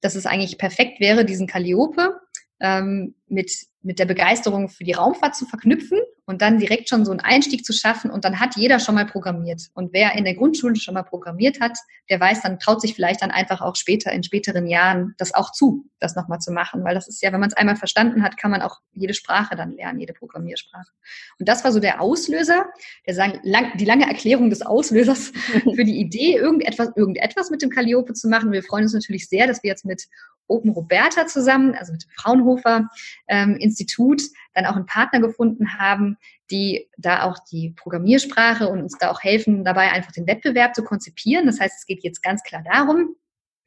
dass 0.00 0.14
es 0.14 0.26
eigentlich 0.26 0.58
perfekt 0.58 1.00
wäre, 1.00 1.24
diesen 1.24 1.46
Calliope 1.46 2.18
ähm, 2.60 3.14
mit, 3.28 3.52
mit 3.82 3.98
der 3.98 4.06
Begeisterung 4.06 4.68
für 4.68 4.84
die 4.84 4.92
Raumfahrt 4.92 5.34
zu 5.34 5.46
verknüpfen 5.46 5.98
und 6.26 6.42
dann 6.42 6.58
direkt 6.58 6.88
schon 6.88 7.04
so 7.04 7.12
einen 7.12 7.20
Einstieg 7.20 7.64
zu 7.64 7.72
schaffen 7.72 8.10
und 8.10 8.24
dann 8.24 8.40
hat 8.40 8.56
jeder 8.56 8.80
schon 8.80 8.96
mal 8.96 9.06
programmiert. 9.06 9.62
Und 9.74 9.92
wer 9.92 10.14
in 10.16 10.24
der 10.24 10.34
Grundschule 10.34 10.76
schon 10.76 10.94
mal 10.94 11.04
programmiert 11.04 11.60
hat, 11.60 11.78
der 12.10 12.18
weiß, 12.18 12.42
dann 12.42 12.58
traut 12.58 12.80
sich 12.80 12.94
vielleicht 12.94 13.22
dann 13.22 13.30
einfach 13.30 13.60
auch 13.60 13.76
später, 13.76 14.12
in 14.12 14.24
späteren 14.24 14.66
Jahren, 14.66 15.14
das 15.18 15.34
auch 15.34 15.52
zu, 15.52 15.86
das 16.00 16.16
nochmal 16.16 16.40
zu 16.40 16.52
machen. 16.52 16.82
Weil 16.84 16.94
das 16.94 17.06
ist 17.06 17.22
ja, 17.22 17.32
wenn 17.32 17.40
man 17.40 17.48
es 17.48 17.56
einmal 17.56 17.76
verstanden 17.76 18.22
hat, 18.22 18.36
kann 18.36 18.50
man 18.50 18.60
auch 18.60 18.80
jede 18.92 19.14
Sprache 19.14 19.54
dann 19.54 19.72
lernen, 19.72 20.00
jede 20.00 20.12
Programmiersprache. 20.14 20.90
Und 21.38 21.48
das 21.48 21.62
war 21.62 21.70
so 21.70 21.78
der 21.78 22.00
Auslöser, 22.00 22.66
der 23.06 23.14
sagen, 23.14 23.38
lang, 23.44 23.76
die 23.76 23.84
lange 23.84 24.06
Erklärung 24.06 24.50
des 24.50 24.62
Auslösers 24.62 25.32
für 25.74 25.84
die 25.84 26.00
Idee, 26.00 26.36
irgendetwas, 26.36 26.90
irgendetwas 26.96 27.50
mit 27.50 27.62
dem 27.62 27.70
Calliope 27.70 28.14
zu 28.14 28.28
machen. 28.28 28.50
Wir 28.50 28.62
freuen 28.62 28.84
uns 28.84 28.94
natürlich 28.94 29.28
sehr, 29.28 29.46
dass 29.46 29.62
wir 29.62 29.70
jetzt 29.70 29.84
mit 29.84 30.06
Open 30.48 30.70
Roberta 30.70 31.26
zusammen, 31.26 31.74
also 31.74 31.92
mit 31.92 32.04
dem 32.04 32.10
Fraunhofer 32.10 32.88
ähm, 33.28 33.56
Institut, 33.56 34.22
dann 34.54 34.66
auch 34.66 34.76
einen 34.76 34.86
Partner 34.86 35.20
gefunden 35.20 35.78
haben, 35.78 36.16
die 36.50 36.88
da 36.96 37.24
auch 37.24 37.38
die 37.50 37.70
Programmiersprache 37.76 38.68
und 38.68 38.80
uns 38.80 38.96
da 38.98 39.10
auch 39.10 39.22
helfen, 39.22 39.64
dabei 39.64 39.92
einfach 39.92 40.12
den 40.12 40.26
Wettbewerb 40.26 40.74
zu 40.74 40.84
konzipieren. 40.84 41.46
Das 41.46 41.60
heißt, 41.60 41.76
es 41.78 41.86
geht 41.86 42.04
jetzt 42.04 42.22
ganz 42.22 42.42
klar 42.42 42.62
darum, 42.62 43.16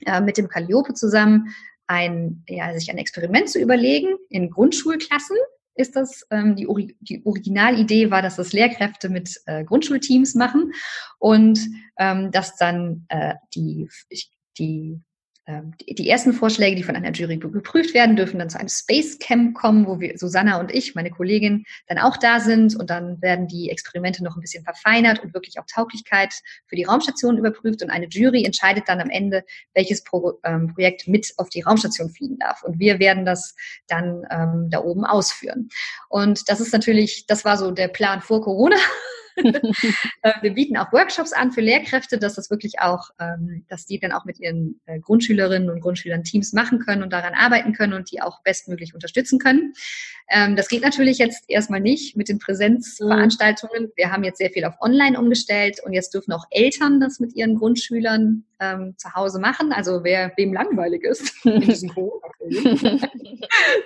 äh, 0.06 0.22
mit 0.22 0.38
dem 0.38 0.48
Calliope 0.48 0.94
zusammen 0.94 1.54
ein, 1.88 2.44
ja, 2.48 2.74
sich 2.74 2.90
ein 2.92 2.98
Experiment 2.98 3.50
zu 3.50 3.60
überlegen 3.60 4.16
in 4.30 4.50
Grundschulklassen. 4.50 5.36
Ist 5.76 5.96
das 5.96 6.26
ähm, 6.30 6.56
die, 6.56 6.68
Ori 6.68 6.96
die 7.00 7.26
Originalidee 7.26 8.12
war, 8.12 8.22
dass 8.22 8.36
das 8.36 8.54
Lehrkräfte 8.54 9.10
mit 9.10 9.42
äh, 9.46 9.64
Grundschulteams 9.64 10.36
machen 10.36 10.74
und 11.20 11.60
ähm, 11.98 12.32
dass 12.32 12.58
dann 12.58 13.06
äh, 13.10 13.36
die, 13.56 13.90
die 14.58 15.02
die 15.88 16.10
ersten 16.10 16.34
Vorschläge, 16.34 16.76
die 16.76 16.84
von 16.84 16.96
einer 16.96 17.12
Jury 17.12 17.38
geprüft 17.38 17.94
werden, 17.94 18.16
dürfen 18.16 18.40
dann 18.40 18.50
zu 18.50 18.60
einem 18.60 18.70
Space 18.70 19.18
Camp 19.20 19.56
kommen, 19.56 19.88
wo 19.88 20.00
wir, 20.00 20.18
Susanna 20.18 20.60
und 20.60 20.72
ich, 20.74 20.96
meine 20.96 21.10
Kollegin, 21.10 21.66
dann 21.88 21.98
auch 21.98 22.18
da 22.18 22.40
sind 22.40 22.76
und 22.76 22.90
dann 22.90 23.22
werden 23.22 23.48
die 23.48 23.70
Experimente 23.70 24.24
noch 24.24 24.36
ein 24.36 24.42
bisschen 24.42 24.64
verfeinert 24.64 25.24
und 25.24 25.34
wirklich 25.34 25.60
auch 25.60 25.66
Tauglichkeit 25.66 26.34
für 26.68 26.76
die 26.76 26.84
Raumstation 26.84 27.38
überprüft 27.38 27.82
und 27.82 27.90
eine 27.90 28.08
Jury 28.08 28.44
entscheidet 28.46 28.84
dann 28.88 29.02
am 29.02 29.10
Ende, 29.10 29.44
welches 29.74 30.04
Pro, 30.04 30.40
ähm, 30.44 30.68
Projekt 30.74 31.08
mit 31.08 31.34
auf 31.38 31.50
die 31.50 31.62
Raumstation 31.62 32.10
fliegen 32.10 32.38
darf. 32.40 32.64
Und 32.64 32.80
wir 32.80 33.00
werden 33.00 33.26
das 33.26 33.56
dann 33.88 34.24
ähm, 34.32 34.68
da 34.70 34.82
oben 34.82 35.06
ausführen. 35.06 35.70
Und 36.10 36.50
das 36.50 36.60
ist 36.60 36.74
natürlich, 36.74 37.26
das 37.28 37.46
war 37.46 37.58
so 37.58 37.72
der 37.72 37.88
Plan 37.88 38.22
vor 38.22 38.42
Corona. 38.42 38.78
Äh, 40.22 40.34
wir 40.42 40.54
bieten 40.54 40.76
auch 40.76 40.92
Workshops 40.92 41.32
an 41.32 41.52
für 41.52 41.62
Lehrkräfte, 41.62 42.18
dass 42.18 42.36
das 42.36 42.50
wirklich 42.50 42.80
auch, 42.80 43.10
ähm, 43.20 43.66
dass 43.70 43.86
die 43.86 44.00
dann 44.00 44.12
auch 44.12 44.26
mit 44.26 44.40
ihren 44.40 44.82
äh, 44.86 45.00
Grundschülerinnen 45.00 45.70
und 45.70 45.80
Grundschülern 45.80 46.24
Teams 46.24 46.52
machen 46.52 46.80
können 46.80 47.04
und 47.04 47.14
daran 47.14 47.34
arbeiten 47.34 47.74
können 47.74 47.94
und 47.94 48.12
die 48.12 48.22
auch 48.22 48.42
bestmöglich 48.44 48.94
unterstützen 48.94 49.40
können. 49.40 49.74
Ähm, 50.30 50.56
das 50.56 50.68
geht 50.68 50.84
natürlich 50.84 51.18
jetzt 51.18 51.46
erstmal 51.48 51.80
nicht 51.80 52.18
mit 52.18 52.28
den 52.28 52.40
Präsenzveranstaltungen. 52.40 53.92
Wir 53.96 54.12
haben 54.12 54.24
jetzt 54.24 54.40
sehr 54.40 54.50
viel 54.50 54.66
auf 54.66 54.76
Online 54.82 55.18
umgestellt 55.18 55.80
und 55.84 55.94
jetzt 55.94 56.14
dürfen 56.14 56.34
auch 56.34 56.46
Eltern 56.52 57.00
das 57.00 57.20
mit 57.20 57.34
ihren 57.36 57.56
Grundschülern 57.56 58.44
ähm, 58.60 58.96
zu 58.98 59.14
Hause 59.14 59.40
machen. 59.40 59.72
Also 59.72 60.04
wer 60.04 60.32
wem 60.36 60.54
langweilig 60.54 61.04
ist 61.04 61.34
in 61.46 61.62
diesem 61.62 61.90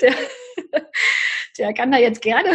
der, 0.01 0.13
der 1.57 1.73
kann 1.73 1.91
da 1.91 1.97
jetzt 1.97 2.21
gerne 2.21 2.49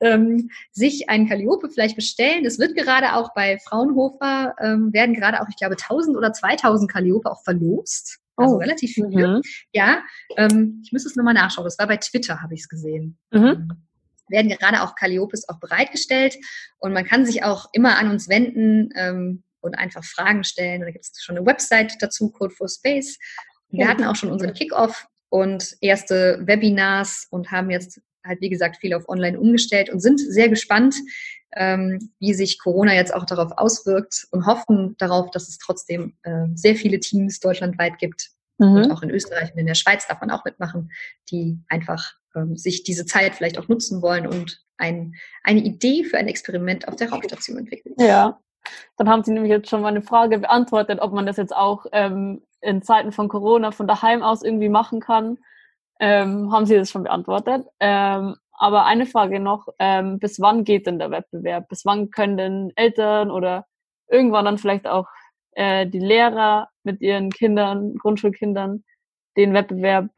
ähm, 0.00 0.50
sich 0.72 1.08
einen 1.08 1.28
Calliope 1.28 1.70
vielleicht 1.70 1.96
bestellen. 1.96 2.44
Es 2.44 2.58
wird 2.58 2.76
gerade 2.76 3.14
auch 3.14 3.34
bei 3.34 3.58
Fraunhofer, 3.58 4.54
ähm, 4.60 4.92
werden 4.92 5.14
gerade 5.14 5.40
auch, 5.40 5.48
ich 5.48 5.56
glaube, 5.56 5.76
1000 5.76 6.16
oder 6.16 6.32
2000 6.32 6.90
Calliope 6.90 7.30
auch 7.30 7.42
verlost. 7.42 8.18
Also 8.36 8.56
oh. 8.56 8.58
relativ 8.58 8.92
viel. 8.94 9.06
Mhm. 9.06 9.42
Ja, 9.72 10.02
ähm, 10.36 10.80
ich 10.84 10.92
müsste 10.92 11.08
es 11.08 11.16
nochmal 11.16 11.34
nachschauen. 11.34 11.64
Das 11.64 11.78
war 11.78 11.86
bei 11.86 11.98
Twitter, 11.98 12.40
habe 12.40 12.54
ich 12.54 12.60
es 12.60 12.68
gesehen. 12.68 13.18
Mhm. 13.30 13.46
Ähm, 13.46 13.72
werden 14.28 14.48
gerade 14.48 14.82
auch 14.82 14.94
Calliopes 14.94 15.48
auch 15.48 15.58
bereitgestellt 15.58 16.36
und 16.78 16.92
man 16.92 17.04
kann 17.04 17.26
sich 17.26 17.42
auch 17.42 17.68
immer 17.72 17.98
an 17.98 18.10
uns 18.10 18.28
wenden 18.28 18.90
ähm, 18.94 19.42
und 19.60 19.74
einfach 19.74 20.04
Fragen 20.04 20.44
stellen. 20.44 20.82
Da 20.82 20.90
gibt 20.90 21.04
es 21.04 21.20
schon 21.20 21.36
eine 21.36 21.44
Website 21.44 21.96
dazu, 22.00 22.30
Code 22.30 22.54
for 22.54 22.68
Space. 22.68 23.18
Wir 23.68 23.88
hatten 23.88 24.04
auch 24.04 24.16
schon 24.16 24.30
unseren 24.30 24.54
Kickoff 24.54 25.06
und 25.28 25.76
erste 25.80 26.40
Webinars 26.42 27.26
und 27.30 27.50
haben 27.50 27.70
jetzt 27.70 28.00
halt, 28.24 28.40
wie 28.40 28.50
gesagt, 28.50 28.76
viel 28.78 28.94
auf 28.94 29.08
Online 29.08 29.38
umgestellt 29.38 29.90
und 29.90 30.00
sind 30.00 30.20
sehr 30.20 30.48
gespannt, 30.48 30.94
ähm, 31.56 32.12
wie 32.18 32.34
sich 32.34 32.58
Corona 32.58 32.94
jetzt 32.94 33.14
auch 33.14 33.24
darauf 33.24 33.52
auswirkt 33.56 34.26
und 34.30 34.46
hoffen 34.46 34.94
darauf, 34.98 35.30
dass 35.30 35.48
es 35.48 35.58
trotzdem 35.58 36.14
äh, 36.22 36.46
sehr 36.54 36.76
viele 36.76 37.00
Teams 37.00 37.40
deutschlandweit 37.40 37.98
gibt. 37.98 38.30
Mhm. 38.58 38.76
Und 38.76 38.90
auch 38.90 39.02
in 39.02 39.10
Österreich 39.10 39.52
und 39.52 39.58
in 39.58 39.66
der 39.66 39.74
Schweiz 39.74 40.06
darf 40.06 40.20
man 40.20 40.30
auch 40.30 40.44
mitmachen, 40.44 40.90
die 41.30 41.58
einfach 41.68 42.14
ähm, 42.36 42.56
sich 42.56 42.82
diese 42.84 43.06
Zeit 43.06 43.34
vielleicht 43.34 43.58
auch 43.58 43.68
nutzen 43.68 44.02
wollen 44.02 44.26
und 44.26 44.62
ein, 44.76 45.14
eine 45.42 45.60
Idee 45.60 46.04
für 46.04 46.18
ein 46.18 46.28
Experiment 46.28 46.86
auf 46.88 46.96
der 46.96 47.10
Raumstation 47.10 47.58
entwickeln. 47.58 47.94
Ja, 47.98 48.38
dann 48.96 49.08
haben 49.08 49.24
Sie 49.24 49.32
nämlich 49.32 49.50
jetzt 49.50 49.68
schon 49.68 49.82
mal 49.82 49.88
eine 49.88 50.02
Frage 50.02 50.38
beantwortet, 50.38 51.00
ob 51.00 51.12
man 51.12 51.26
das 51.26 51.36
jetzt 51.36 51.54
auch 51.54 51.86
ähm, 51.92 52.42
in 52.60 52.82
Zeiten 52.82 53.12
von 53.12 53.28
Corona 53.28 53.72
von 53.72 53.88
daheim 53.88 54.22
aus 54.22 54.42
irgendwie 54.42 54.68
machen 54.68 55.00
kann 55.00 55.38
ähm, 56.00 56.52
haben 56.52 56.66
Sie 56.66 56.76
das 56.76 56.90
schon 56.90 57.04
beantwortet. 57.04 57.66
Ähm, 57.78 58.36
aber 58.52 58.84
eine 58.84 59.06
Frage 59.06 59.40
noch, 59.40 59.68
ähm, 59.78 60.18
bis 60.18 60.40
wann 60.40 60.64
geht 60.64 60.86
denn 60.86 60.98
der 60.98 61.10
Wettbewerb? 61.10 61.68
Bis 61.68 61.84
wann 61.84 62.10
können 62.10 62.36
denn 62.36 62.72
Eltern 62.76 63.30
oder 63.30 63.66
irgendwann 64.08 64.44
dann 64.44 64.58
vielleicht 64.58 64.86
auch 64.86 65.06
äh, 65.52 65.86
die 65.86 66.00
Lehrer 66.00 66.68
mit 66.82 67.00
ihren 67.00 67.30
Kindern, 67.30 67.94
Grundschulkindern, 67.94 68.84
den 69.36 69.54
Wettbewerb 69.54 70.08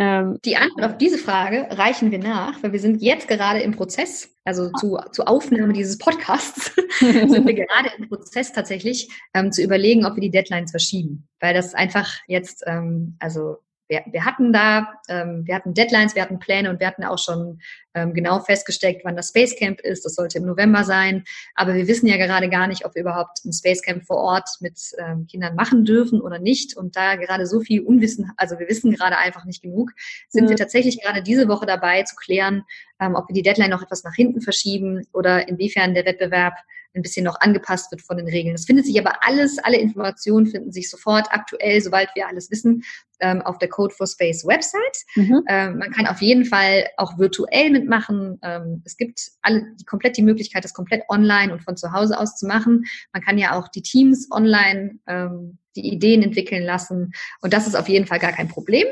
ähm, 0.00 0.38
die 0.46 0.56
Antwort 0.56 0.82
auf 0.92 0.96
diese 0.96 1.18
Frage 1.18 1.68
reichen 1.72 2.10
wir 2.10 2.18
nach, 2.18 2.62
weil 2.62 2.72
wir 2.72 2.80
sind 2.80 3.02
jetzt 3.02 3.28
gerade 3.28 3.60
im 3.60 3.72
Prozess, 3.72 4.34
also 4.46 4.70
zu, 4.80 4.98
zu 5.12 5.26
Aufnahme 5.26 5.74
dieses 5.74 5.98
Podcasts, 5.98 6.74
sind 7.00 7.46
wir 7.46 7.52
gerade 7.52 7.90
im 7.98 8.08
Prozess 8.08 8.50
tatsächlich 8.50 9.10
ähm, 9.34 9.52
zu 9.52 9.62
überlegen, 9.62 10.06
ob 10.06 10.16
wir 10.16 10.22
die 10.22 10.30
Deadlines 10.30 10.70
verschieben. 10.70 11.28
Weil 11.38 11.52
das 11.52 11.74
einfach 11.74 12.14
jetzt, 12.26 12.64
ähm, 12.66 13.16
also 13.18 13.58
wir, 13.90 14.04
wir 14.06 14.24
hatten 14.24 14.52
da, 14.52 14.94
ähm, 15.08 15.42
wir 15.44 15.56
hatten 15.56 15.74
Deadlines, 15.74 16.14
wir 16.14 16.22
hatten 16.22 16.38
Pläne 16.38 16.70
und 16.70 16.78
wir 16.78 16.86
hatten 16.86 17.02
auch 17.02 17.18
schon 17.18 17.60
ähm, 17.92 18.14
genau 18.14 18.38
festgesteckt, 18.38 19.04
wann 19.04 19.16
das 19.16 19.30
Space 19.30 19.56
Camp 19.56 19.80
ist. 19.80 20.04
Das 20.04 20.14
sollte 20.14 20.38
im 20.38 20.46
November 20.46 20.84
sein. 20.84 21.24
Aber 21.56 21.74
wir 21.74 21.88
wissen 21.88 22.06
ja 22.06 22.16
gerade 22.16 22.48
gar 22.48 22.68
nicht, 22.68 22.84
ob 22.84 22.94
wir 22.94 23.02
überhaupt 23.02 23.44
ein 23.44 23.52
Space 23.52 23.82
Camp 23.82 24.06
vor 24.06 24.18
Ort 24.18 24.48
mit 24.60 24.78
ähm, 24.98 25.26
Kindern 25.26 25.56
machen 25.56 25.84
dürfen 25.84 26.20
oder 26.20 26.38
nicht. 26.38 26.76
Und 26.76 26.94
da 26.94 27.16
gerade 27.16 27.46
so 27.46 27.60
viel 27.60 27.82
Unwissen, 27.82 28.30
also 28.36 28.60
wir 28.60 28.68
wissen 28.68 28.92
gerade 28.92 29.18
einfach 29.18 29.44
nicht 29.44 29.60
genug, 29.60 29.90
sind 30.28 30.44
mhm. 30.44 30.50
wir 30.50 30.56
tatsächlich 30.56 31.02
gerade 31.02 31.20
diese 31.20 31.48
Woche 31.48 31.66
dabei 31.66 32.04
zu 32.04 32.14
klären, 32.14 32.62
ähm, 33.00 33.16
ob 33.16 33.28
wir 33.28 33.34
die 33.34 33.42
Deadline 33.42 33.70
noch 33.70 33.82
etwas 33.82 34.04
nach 34.04 34.14
hinten 34.14 34.40
verschieben 34.40 35.04
oder 35.12 35.48
inwiefern 35.48 35.94
der 35.94 36.06
Wettbewerb 36.06 36.54
ein 36.94 37.02
bisschen 37.02 37.24
noch 37.24 37.40
angepasst 37.40 37.90
wird 37.90 38.02
von 38.02 38.16
den 38.16 38.26
Regeln. 38.26 38.54
Das 38.54 38.64
findet 38.64 38.86
sich 38.86 38.98
aber 38.98 39.24
alles, 39.24 39.58
alle 39.58 39.78
Informationen 39.78 40.46
finden 40.46 40.72
sich 40.72 40.90
sofort 40.90 41.28
aktuell, 41.30 41.80
sobald 41.80 42.08
wir 42.14 42.26
alles 42.26 42.50
wissen, 42.50 42.82
ähm, 43.20 43.42
auf 43.42 43.58
der 43.58 43.68
Code 43.68 43.94
for 43.94 44.06
Space 44.06 44.44
Website. 44.46 45.04
Mhm. 45.14 45.42
Ähm, 45.48 45.78
man 45.78 45.90
kann 45.92 46.06
auf 46.06 46.20
jeden 46.20 46.44
Fall 46.44 46.86
auch 46.96 47.18
virtuell 47.18 47.70
mitmachen. 47.70 48.38
Ähm, 48.42 48.82
es 48.84 48.96
gibt 48.96 49.30
alle 49.42 49.66
die 49.78 49.84
komplett 49.84 50.16
die 50.16 50.22
Möglichkeit, 50.22 50.64
das 50.64 50.74
komplett 50.74 51.02
online 51.08 51.52
und 51.52 51.62
von 51.62 51.76
zu 51.76 51.92
Hause 51.92 52.18
aus 52.18 52.36
zu 52.36 52.46
machen. 52.46 52.84
Man 53.12 53.22
kann 53.22 53.38
ja 53.38 53.58
auch 53.58 53.68
die 53.68 53.82
Teams 53.82 54.28
online 54.30 54.98
die 55.76 55.92
Ideen 55.92 56.22
entwickeln 56.22 56.64
lassen. 56.64 57.12
Und 57.42 57.52
das 57.52 57.66
ist 57.66 57.76
auf 57.76 57.88
jeden 57.88 58.06
Fall 58.06 58.18
gar 58.18 58.32
kein 58.32 58.48
Problem. 58.48 58.86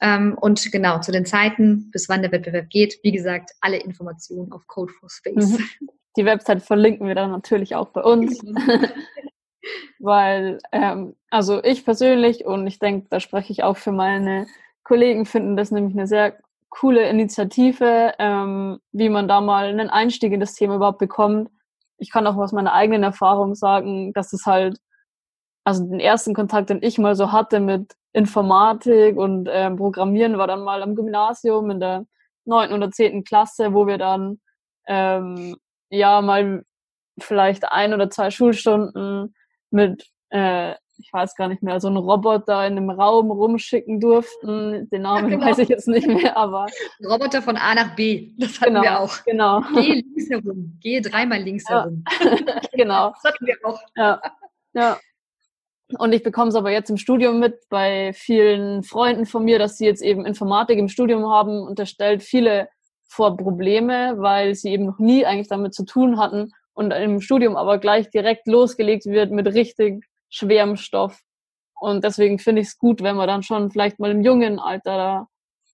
Und 0.00 0.72
genau, 0.72 1.00
zu 1.00 1.12
den 1.12 1.26
Zeiten, 1.26 1.90
bis 1.90 2.08
wann 2.08 2.22
der 2.22 2.32
Wettbewerb 2.32 2.68
geht, 2.68 2.98
wie 3.02 3.12
gesagt, 3.12 3.52
alle 3.60 3.78
Informationen 3.78 4.52
auf 4.52 4.66
Code 4.66 4.92
for 4.92 5.08
Space. 5.08 5.58
Mhm. 5.58 5.88
Die 6.16 6.24
Website 6.24 6.62
verlinken 6.62 7.06
wir 7.06 7.14
dann 7.14 7.30
natürlich 7.30 7.74
auch 7.74 7.88
bei 7.88 8.02
uns. 8.02 8.40
Weil, 9.98 10.58
ähm, 10.72 11.14
also 11.30 11.62
ich 11.62 11.84
persönlich 11.84 12.44
und 12.44 12.66
ich 12.66 12.78
denke, 12.78 13.06
da 13.10 13.20
spreche 13.20 13.52
ich 13.52 13.62
auch 13.62 13.76
für 13.76 13.92
meine 13.92 14.46
Kollegen, 14.82 15.26
finden 15.26 15.56
das 15.56 15.70
nämlich 15.70 15.94
eine 15.94 16.06
sehr 16.06 16.38
coole 16.70 17.08
Initiative, 17.08 18.14
ähm, 18.18 18.80
wie 18.92 19.08
man 19.08 19.28
da 19.28 19.40
mal 19.40 19.66
einen 19.66 19.90
Einstieg 19.90 20.32
in 20.32 20.40
das 20.40 20.54
Thema 20.54 20.76
überhaupt 20.76 20.98
bekommt. 20.98 21.50
Ich 21.98 22.10
kann 22.10 22.26
auch 22.26 22.36
aus 22.36 22.52
meiner 22.52 22.72
eigenen 22.72 23.02
Erfahrung 23.02 23.54
sagen, 23.54 24.12
dass 24.14 24.32
es 24.32 24.46
halt, 24.46 24.78
also 25.64 25.84
den 25.84 26.00
ersten 26.00 26.34
Kontakt, 26.34 26.70
den 26.70 26.82
ich 26.82 26.98
mal 26.98 27.14
so 27.14 27.32
hatte 27.32 27.60
mit 27.60 27.94
Informatik 28.12 29.16
und 29.16 29.48
ähm, 29.52 29.76
Programmieren, 29.76 30.38
war 30.38 30.46
dann 30.46 30.64
mal 30.64 30.82
am 30.82 30.94
Gymnasium 30.94 31.70
in 31.70 31.80
der 31.80 32.06
neunten 32.44 32.74
oder 32.74 32.90
zehnten 32.90 33.24
Klasse, 33.24 33.74
wo 33.74 33.86
wir 33.86 33.98
dann 33.98 34.40
ähm, 34.86 35.56
ja 35.90 36.20
mal 36.22 36.64
vielleicht 37.18 37.70
ein 37.70 37.92
oder 37.92 38.10
zwei 38.10 38.30
Schulstunden 38.30 39.34
mit, 39.70 40.06
äh, 40.30 40.72
ich 40.98 41.12
weiß 41.12 41.34
gar 41.34 41.48
nicht 41.48 41.62
mehr, 41.62 41.80
so 41.80 41.88
einen 41.88 41.96
Roboter 41.96 42.66
in 42.66 42.76
einem 42.76 42.90
Raum 42.90 43.30
rumschicken 43.30 44.00
durften. 44.00 44.88
Den 44.90 45.02
Namen 45.02 45.30
ja, 45.30 45.36
genau. 45.36 45.50
weiß 45.50 45.58
ich 45.58 45.68
jetzt 45.68 45.88
nicht 45.88 46.06
mehr, 46.06 46.36
aber. 46.36 46.66
Roboter 47.04 47.42
von 47.42 47.56
A 47.56 47.74
nach 47.74 47.94
B, 47.96 48.32
das 48.38 48.60
hatten 48.60 48.74
genau, 48.74 48.82
wir 48.82 49.00
auch. 49.00 49.24
Genau. 49.24 49.62
Geh 49.74 49.94
links 49.94 50.30
herum, 50.30 50.78
geh 50.80 51.00
dreimal 51.00 51.40
links 51.40 51.68
ja. 51.68 51.82
herum. 51.82 52.04
genau. 52.72 53.10
Das 53.10 53.32
hatten 53.32 53.46
wir 53.46 53.56
auch. 53.64 53.80
Ja. 53.96 54.20
ja. 54.72 54.98
Und 55.98 56.12
ich 56.12 56.22
bekomme 56.22 56.50
es 56.50 56.54
aber 56.54 56.70
jetzt 56.70 56.90
im 56.90 56.98
Studium 56.98 57.40
mit 57.40 57.68
bei 57.68 58.12
vielen 58.12 58.84
Freunden 58.84 59.26
von 59.26 59.44
mir, 59.44 59.58
dass 59.58 59.76
sie 59.76 59.86
jetzt 59.86 60.02
eben 60.02 60.24
Informatik 60.24 60.78
im 60.78 60.88
Studium 60.88 61.28
haben 61.28 61.62
und 61.62 61.78
da 61.78 61.86
stellt 61.86 62.22
viele 62.22 62.68
vor 63.10 63.36
Probleme, 63.36 64.14
weil 64.18 64.54
sie 64.54 64.70
eben 64.70 64.86
noch 64.86 65.00
nie 65.00 65.26
eigentlich 65.26 65.48
damit 65.48 65.74
zu 65.74 65.84
tun 65.84 66.18
hatten 66.18 66.52
und 66.74 66.92
im 66.92 67.20
Studium 67.20 67.56
aber 67.56 67.78
gleich 67.78 68.08
direkt 68.08 68.46
losgelegt 68.46 69.04
wird 69.06 69.32
mit 69.32 69.48
richtig 69.48 70.06
schwerem 70.28 70.76
Stoff. 70.76 71.20
Und 71.80 72.04
deswegen 72.04 72.38
finde 72.38 72.62
ich 72.62 72.68
es 72.68 72.78
gut, 72.78 73.02
wenn 73.02 73.16
man 73.16 73.26
dann 73.26 73.42
schon 73.42 73.70
vielleicht 73.70 73.98
mal 73.98 74.12
im 74.12 74.22
jungen 74.22 74.60
Alter 74.60 74.96
da, 74.96 75.28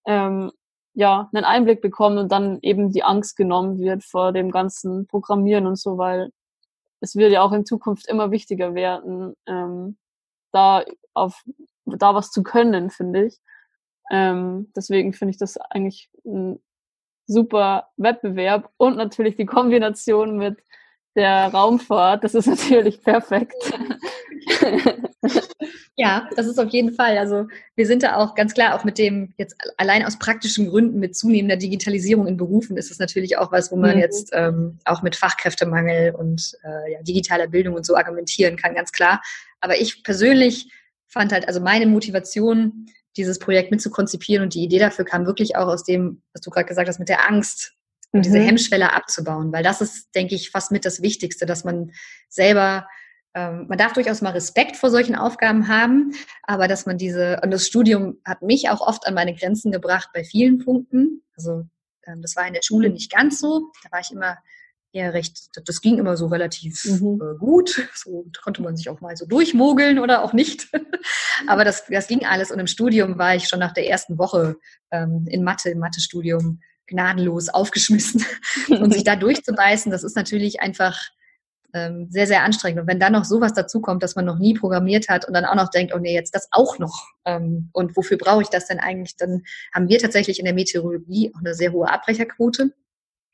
ähm, 0.07 0.51
ja, 0.95 1.29
einen 1.35 1.45
Einblick 1.45 1.83
bekommt 1.83 2.19
und 2.19 2.33
dann 2.33 2.59
eben 2.63 2.91
die 2.91 3.03
Angst 3.03 3.37
genommen 3.37 3.79
wird 3.79 4.03
vor 4.03 4.33
dem 4.33 4.51
ganzen 4.51 5.07
Programmieren 5.07 5.67
und 5.67 5.79
so, 5.79 5.99
weil 5.99 6.31
es 7.01 7.17
wird 7.17 7.33
ja 7.33 7.43
auch 7.43 7.53
in 7.53 7.67
Zukunft 7.67 8.09
immer 8.09 8.31
wichtiger 8.31 8.75
werden, 8.75 9.35
ähm, 9.47 9.99
da 10.53 10.85
auf 11.13 11.43
da 11.85 12.15
was 12.15 12.31
zu 12.31 12.43
können, 12.43 12.89
finde 12.89 13.27
ich. 13.27 13.39
Ähm, 14.11 14.73
deswegen 14.75 15.13
finde 15.13 15.33
ich 15.33 15.39
das 15.39 15.59
eigentlich 15.59 16.09
ein 16.25 16.61
super 17.27 17.89
Wettbewerb 17.97 18.71
und 18.77 18.97
natürlich 18.97 19.37
die 19.37 19.47
Kombination 19.47 20.37
mit 20.37 20.59
der 21.15 21.49
Raumfahrt, 21.49 22.25
das 22.25 22.35
ist 22.35 22.47
natürlich 22.47 23.03
perfekt. 23.03 23.55
Ja, 25.99 26.29
das 26.37 26.47
ist 26.47 26.59
auf 26.59 26.69
jeden 26.69 26.93
Fall. 26.93 27.17
Also 27.17 27.49
wir 27.75 27.87
sind 27.87 28.03
da 28.03 28.17
auch 28.17 28.35
ganz 28.35 28.53
klar, 28.53 28.75
auch 28.75 28.85
mit 28.85 28.99
dem 28.99 29.33
jetzt 29.39 29.57
allein 29.79 30.05
aus 30.05 30.19
praktischen 30.19 30.69
Gründen 30.69 31.01
mit 31.01 31.17
zunehmender 31.17 31.57
Digitalisierung 31.57 32.27
in 32.27 32.37
Berufen 32.37 32.77
ist 32.77 32.91
es 32.91 32.99
natürlich 32.99 33.39
auch 33.39 33.51
was, 33.51 33.73
wo 33.73 33.77
man 33.77 33.97
mhm. 33.97 34.03
jetzt 34.03 34.31
ähm, 34.35 34.79
auch 34.85 35.01
mit 35.01 35.17
Fachkräftemangel 35.17 36.15
und 36.15 36.53
äh, 36.65 36.93
ja, 36.93 37.03
digitaler 37.03 37.47
Bildung 37.47 37.75
und 37.75 37.87
so 37.87 37.97
argumentieren 37.97 38.57
kann, 38.57 38.75
ganz 38.75 38.93
klar. 38.93 39.23
Aber 39.61 39.81
ich 39.81 40.03
persönlich 40.03 40.71
fand 41.07 41.33
halt, 41.33 41.49
also 41.49 41.61
meine 41.61 41.87
Motivation, 41.87 42.87
dieses 43.17 43.39
Projekt 43.39 43.71
mit 43.71 43.81
zu 43.81 43.91
konzipieren 43.91 44.43
und 44.43 44.55
die 44.55 44.63
Idee 44.63 44.79
dafür 44.79 45.05
kam 45.05 45.27
wirklich 45.27 45.57
auch 45.57 45.69
aus 45.69 45.85
dem, 45.85 46.23
was 46.33 46.43
du 46.43 46.51
gerade 46.51 46.67
gesagt 46.67 46.89
hast, 46.89 46.99
mit 46.99 47.09
der 47.09 47.29
Angst 47.29 47.75
mhm. 48.13 48.23
diese 48.23 48.39
Hemmschwelle 48.39 48.93
abzubauen, 48.93 49.53
weil 49.53 49.63
das 49.63 49.81
ist, 49.81 50.15
denke 50.15 50.35
ich, 50.35 50.51
fast 50.51 50.73
mit 50.73 50.85
das 50.85 51.03
Wichtigste, 51.03 51.47
dass 51.47 51.65
man 51.65 51.93
selber 52.29 52.87
ähm, 53.37 53.67
man 53.69 53.77
darf 53.77 53.93
durchaus 53.93 54.23
mal 54.23 54.31
Respekt 54.31 54.77
vor 54.77 54.91
solchen 54.91 55.15
Aufgaben 55.15 55.69
haben, 55.69 56.13
aber 56.43 56.69
dass 56.69 56.87
man 56.87 56.97
diese, 56.97 57.39
und 57.45 57.51
das 57.51 57.67
Studium 57.67 58.19
hat 58.25 58.41
mich 58.41 58.71
auch 58.71 58.81
oft 58.81 59.07
an 59.07 59.13
meine 59.13 59.35
Grenzen 59.35 59.71
gebracht 59.71 60.09
bei 60.15 60.25
vielen 60.25 60.65
Punkten. 60.65 61.23
Also 61.37 61.67
ähm, 62.07 62.23
das 62.23 62.35
war 62.35 62.47
in 62.47 62.55
der 62.55 62.63
Schule 62.63 62.89
nicht 62.89 63.13
ganz 63.13 63.39
so. 63.39 63.71
Da 63.85 63.93
war 63.93 64.01
ich 64.01 64.11
immer 64.11 64.39
eher 64.97 65.13
recht, 65.13 65.51
das 65.69 65.81
ging 65.81 65.99
immer 65.99 66.17
so 66.17 66.27
relativ 66.27 66.85
mhm. 66.85 67.21
äh, 67.21 67.39
gut. 67.39 67.89
So 67.95 68.27
konnte 68.43 68.63
man 68.63 68.77
sich 68.77 68.89
auch 68.89 69.01
mal 69.01 69.17
so 69.17 69.27
durchmogeln 69.27 69.99
oder 69.99 70.23
auch 70.23 70.33
nicht. 70.33 70.69
aber 71.47 71.65
das, 71.65 71.85
das 71.87 72.07
ging 72.07 72.25
alles. 72.25 72.51
Und 72.51 72.59
im 72.59 72.67
Studium 72.67 73.19
war 73.19 73.35
ich 73.35 73.49
schon 73.49 73.59
nach 73.59 73.73
der 73.73 73.89
ersten 73.89 74.19
Woche 74.19 74.57
ähm, 74.91 75.27
in 75.29 75.43
Mathe, 75.43 75.71
im 75.71 75.79
Mathestudium 75.79 76.61
gnadenlos 76.87 77.49
aufgeschmissen. 77.49 78.25
und 78.69 78.93
sich 78.93 79.05
da 79.05 79.17
durchzubeißen, 79.17 79.91
das 79.91 80.05
ist 80.05 80.17
natürlich 80.17 80.61
einfach 80.61 80.99
ähm, 81.75 82.07
sehr, 82.11 82.27
sehr 82.27 82.43
anstrengend. 82.43 82.81
Und 82.81 82.87
wenn 82.87 83.01
dann 83.01 83.13
noch 83.13 83.25
sowas 83.25 83.53
dazukommt, 83.53 84.03
dass 84.03 84.15
man 84.17 84.25
noch 84.25 84.39
nie 84.39 84.55
programmiert 84.55 85.09
hat 85.09 85.27
und 85.27 85.35
dann 85.35 85.45
auch 85.45 85.57
noch 85.57 85.71
denkt, 85.71 85.93
oh 85.95 85.99
nee, 85.99 86.15
jetzt 86.15 86.35
das 86.35 86.49
auch 86.53 86.79
noch. 86.79 87.09
Ähm, 87.25 87.71
und 87.73 87.97
wofür 87.97 88.19
brauche 88.19 88.43
ich 88.43 88.49
das 88.49 88.67
denn 88.67 88.79
eigentlich? 88.79 89.17
Dann 89.17 89.43
haben 89.75 89.89
wir 89.89 89.99
tatsächlich 89.99 90.39
in 90.39 90.45
der 90.45 90.55
Meteorologie 90.55 91.33
auch 91.35 91.41
eine 91.41 91.55
sehr 91.55 91.73
hohe 91.73 91.91
Abbrecherquote 91.91 92.73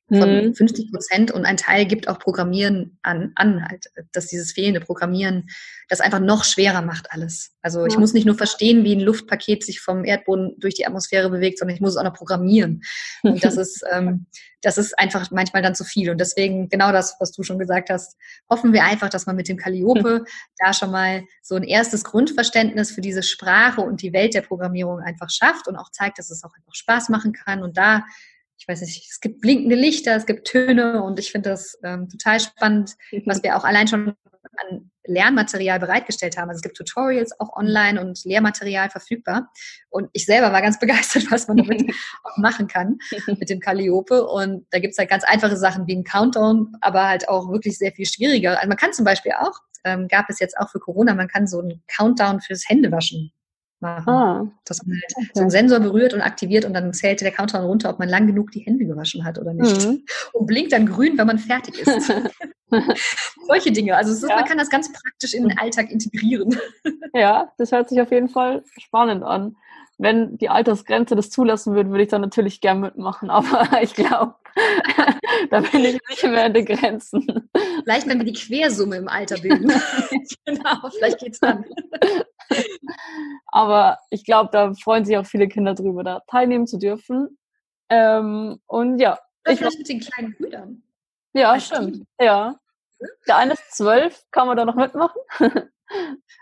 von 0.08 0.46
mhm. 0.46 0.54
50 0.54 0.90
Prozent 0.90 1.30
und 1.30 1.44
ein 1.44 1.56
Teil 1.56 1.86
gibt 1.86 2.08
auch 2.08 2.18
Programmieren 2.18 2.98
an, 3.02 3.32
an 3.34 3.64
halt, 3.66 3.86
dass 4.12 4.26
dieses 4.26 4.52
fehlende 4.52 4.80
Programmieren 4.80 5.48
das 5.88 6.00
einfach 6.00 6.20
noch 6.20 6.44
schwerer 6.44 6.82
macht 6.82 7.12
alles. 7.12 7.52
Also 7.62 7.86
ich 7.86 7.96
muss 7.96 8.12
nicht 8.12 8.26
nur 8.26 8.36
verstehen, 8.36 8.84
wie 8.84 8.94
ein 8.94 9.00
Luftpaket 9.00 9.64
sich 9.64 9.80
vom 9.80 10.04
Erdboden 10.04 10.54
durch 10.58 10.74
die 10.74 10.86
Atmosphäre 10.86 11.30
bewegt, 11.30 11.58
sondern 11.58 11.74
ich 11.74 11.80
muss 11.80 11.92
es 11.92 11.96
auch 11.96 12.04
noch 12.04 12.14
programmieren. 12.14 12.82
Und 13.22 13.42
das 13.44 13.56
ist, 13.56 13.82
ähm, 13.92 14.26
das 14.60 14.78
ist 14.78 14.98
einfach 14.98 15.30
manchmal 15.30 15.62
dann 15.62 15.74
zu 15.74 15.84
viel. 15.84 16.10
Und 16.10 16.18
deswegen 16.18 16.68
genau 16.68 16.92
das, 16.92 17.16
was 17.18 17.32
du 17.32 17.42
schon 17.42 17.58
gesagt 17.58 17.88
hast, 17.90 18.16
hoffen 18.50 18.72
wir 18.72 18.84
einfach, 18.84 19.08
dass 19.08 19.26
man 19.26 19.36
mit 19.36 19.48
dem 19.48 19.56
Calliope 19.56 20.24
da 20.58 20.72
schon 20.72 20.90
mal 20.90 21.24
so 21.42 21.54
ein 21.54 21.64
erstes 21.64 22.04
Grundverständnis 22.04 22.90
für 22.90 23.00
diese 23.00 23.22
Sprache 23.22 23.80
und 23.80 24.02
die 24.02 24.12
Welt 24.12 24.34
der 24.34 24.42
Programmierung 24.42 25.00
einfach 25.00 25.30
schafft 25.30 25.68
und 25.68 25.76
auch 25.76 25.90
zeigt, 25.90 26.18
dass 26.18 26.30
es 26.30 26.44
auch 26.44 26.54
einfach 26.54 26.74
Spaß 26.74 27.08
machen 27.08 27.32
kann 27.32 27.62
und 27.62 27.76
da 27.76 28.04
ich 28.62 28.68
weiß 28.68 28.81
nicht, 28.83 29.11
es 29.11 29.20
gibt 29.20 29.40
blinkende 29.40 29.75
Lichter, 29.75 30.14
es 30.14 30.25
gibt 30.25 30.46
Töne 30.46 31.03
und 31.03 31.18
ich 31.18 31.33
finde 31.33 31.51
das 31.51 31.77
ähm, 31.83 32.09
total 32.09 32.38
spannend, 32.38 32.94
mhm. 33.11 33.25
was 33.27 33.42
wir 33.42 33.57
auch 33.57 33.64
allein 33.64 33.88
schon 33.88 34.14
an 34.70 34.90
Lernmaterial 35.05 35.81
bereitgestellt 35.81 36.37
haben. 36.37 36.48
Also 36.48 36.59
es 36.59 36.62
gibt 36.62 36.77
Tutorials 36.77 37.33
auch 37.40 37.57
online 37.57 38.01
und 38.01 38.25
Lehrmaterial 38.25 38.88
verfügbar. 38.88 39.51
Und 39.90 40.11
ich 40.12 40.27
selber 40.27 40.53
war 40.53 40.62
ganz 40.62 40.79
begeistert, 40.81 41.29
was 41.33 41.48
man 41.48 41.57
damit 41.57 41.92
auch 42.22 42.37
machen 42.37 42.68
kann 42.68 42.98
mit 43.27 43.51
dem 43.51 43.59
Calliope. 43.59 44.25
Und 44.29 44.64
da 44.70 44.79
gibt 44.79 44.92
es 44.92 44.98
halt 44.98 45.11
ganz 45.11 45.25
einfache 45.25 45.57
Sachen 45.57 45.88
wie 45.88 45.96
ein 45.96 46.05
Countdown, 46.05 46.77
aber 46.83 47.09
halt 47.09 47.29
auch 47.29 47.51
wirklich 47.51 47.79
sehr 47.79 47.90
viel 47.90 48.07
schwieriger. 48.07 48.59
Also 48.59 48.68
man 48.68 48.79
kann 48.79 48.92
zum 48.92 49.05
Beispiel 49.05 49.33
auch, 49.33 49.59
ähm, 49.83 50.07
gab 50.07 50.27
es 50.31 50.38
jetzt 50.38 50.57
auch 50.57 50.70
für 50.70 50.79
Corona, 50.79 51.14
man 51.14 51.27
kann 51.27 51.48
so 51.48 51.59
einen 51.59 51.83
Countdown 51.88 52.40
fürs 52.40 52.68
Händewaschen 52.68 53.33
machen. 53.82 54.08
Ah, 54.08 54.46
dass 54.64 54.84
man 54.86 54.96
halt 54.96 55.12
okay. 55.16 55.30
so 55.34 55.40
einen 55.40 55.50
Sensor 55.50 55.80
berührt 55.80 56.14
und 56.14 56.22
aktiviert 56.22 56.64
und 56.64 56.72
dann 56.72 56.92
zählt 56.94 57.20
der 57.20 57.32
Countdown 57.32 57.64
runter, 57.64 57.90
ob 57.90 57.98
man 57.98 58.08
lang 58.08 58.26
genug 58.26 58.50
die 58.52 58.60
Hände 58.60 58.86
gewaschen 58.86 59.24
hat 59.24 59.38
oder 59.38 59.52
nicht. 59.52 59.86
Mhm. 59.86 60.04
Und 60.32 60.46
blinkt 60.46 60.72
dann 60.72 60.86
grün, 60.86 61.18
wenn 61.18 61.26
man 61.26 61.38
fertig 61.38 61.80
ist. 61.80 62.12
Solche 63.46 63.72
Dinge. 63.72 63.96
Also 63.96 64.12
ist, 64.12 64.22
ja. 64.22 64.36
man 64.36 64.44
kann 64.44 64.58
das 64.58 64.70
ganz 64.70 64.90
praktisch 64.92 65.34
in 65.34 65.46
den 65.46 65.58
Alltag 65.58 65.90
integrieren. 65.90 66.56
Ja, 67.14 67.52
das 67.58 67.72
hört 67.72 67.90
sich 67.90 68.00
auf 68.00 68.10
jeden 68.10 68.30
Fall 68.30 68.64
spannend 68.78 69.22
an. 69.22 69.54
Wenn 69.98 70.38
die 70.38 70.48
Altersgrenze 70.48 71.14
das 71.14 71.28
zulassen 71.28 71.74
würde, 71.74 71.90
würde 71.90 72.04
ich 72.04 72.08
dann 72.08 72.22
natürlich 72.22 72.62
gern 72.62 72.80
mitmachen. 72.80 73.28
Aber 73.30 73.68
ich 73.82 73.92
glaube, 73.92 74.34
da 75.50 75.60
bin 75.60 75.84
ich 75.84 76.00
nicht 76.08 76.22
mehr 76.24 76.46
in 76.46 76.54
den 76.54 76.66
Grenzen. 76.66 77.50
Vielleicht, 77.82 78.06
wenn 78.06 78.18
wir 78.18 78.24
die 78.24 78.32
Quersumme 78.32 78.96
im 78.96 79.08
Alter 79.08 79.38
bilden. 79.38 79.68
genau, 80.44 80.88
vielleicht 80.90 81.18
geht's 81.18 81.40
dann. 81.40 81.64
Aber 83.46 83.98
ich 84.10 84.24
glaube, 84.24 84.50
da 84.52 84.72
freuen 84.74 85.04
sich 85.04 85.16
auch 85.16 85.26
viele 85.26 85.48
Kinder 85.48 85.74
drüber, 85.74 86.04
da 86.04 86.20
teilnehmen 86.30 86.66
zu 86.66 86.78
dürfen. 86.78 87.38
Ähm, 87.88 88.60
und 88.66 88.98
ja. 88.98 89.18
Ich 89.48 89.60
mit 89.60 89.88
den 89.88 90.00
kleinen 90.00 90.34
Brüdern. 90.36 90.82
Ja, 91.32 91.58
stimmt. 91.58 92.06
Ja. 92.20 92.56
Der 93.26 93.36
eine 93.36 93.54
ist 93.54 93.76
zwölf, 93.76 94.24
kann 94.30 94.46
man 94.46 94.56
da 94.56 94.64
noch 94.64 94.76
mitmachen? 94.76 95.20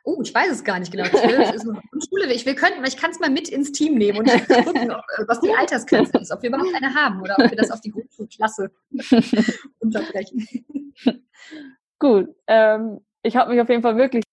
Oh, 0.04 0.20
ich 0.22 0.34
weiß 0.34 0.52
es 0.52 0.64
gar 0.64 0.78
nicht 0.78 0.92
genau. 0.92 1.04
Zwölf 1.08 1.50
ist 1.54 1.64
noch 1.64 1.80
Schule. 2.08 2.32
Ich, 2.32 2.46
wir 2.46 2.54
könnten, 2.54 2.84
ich 2.84 2.96
kann 2.96 3.10
es 3.10 3.20
mal 3.20 3.30
mit 3.30 3.48
ins 3.48 3.72
Team 3.72 3.96
nehmen 3.96 4.18
und 4.18 4.26
gucken, 4.48 4.90
ob, 4.90 5.04
äh, 5.18 5.24
was 5.26 5.40
die 5.40 5.52
Altersgrenze 5.52 6.18
ist, 6.18 6.32
ob 6.32 6.42
wir 6.42 6.48
überhaupt 6.48 6.74
eine 6.74 6.94
haben 6.94 7.20
oder 7.20 7.36
ob 7.38 7.50
wir 7.50 7.56
das 7.56 7.70
auf 7.70 7.80
die 7.80 7.90
Grundschulklasse 7.90 8.70
unterbrechen. 9.78 10.46
Gut. 11.98 12.28
Ähm, 12.46 13.00
ich 13.22 13.36
habe 13.36 13.50
mich 13.50 13.60
auf 13.60 13.68
jeden 13.68 13.82
Fall 13.82 13.96
wirklich 13.96 14.24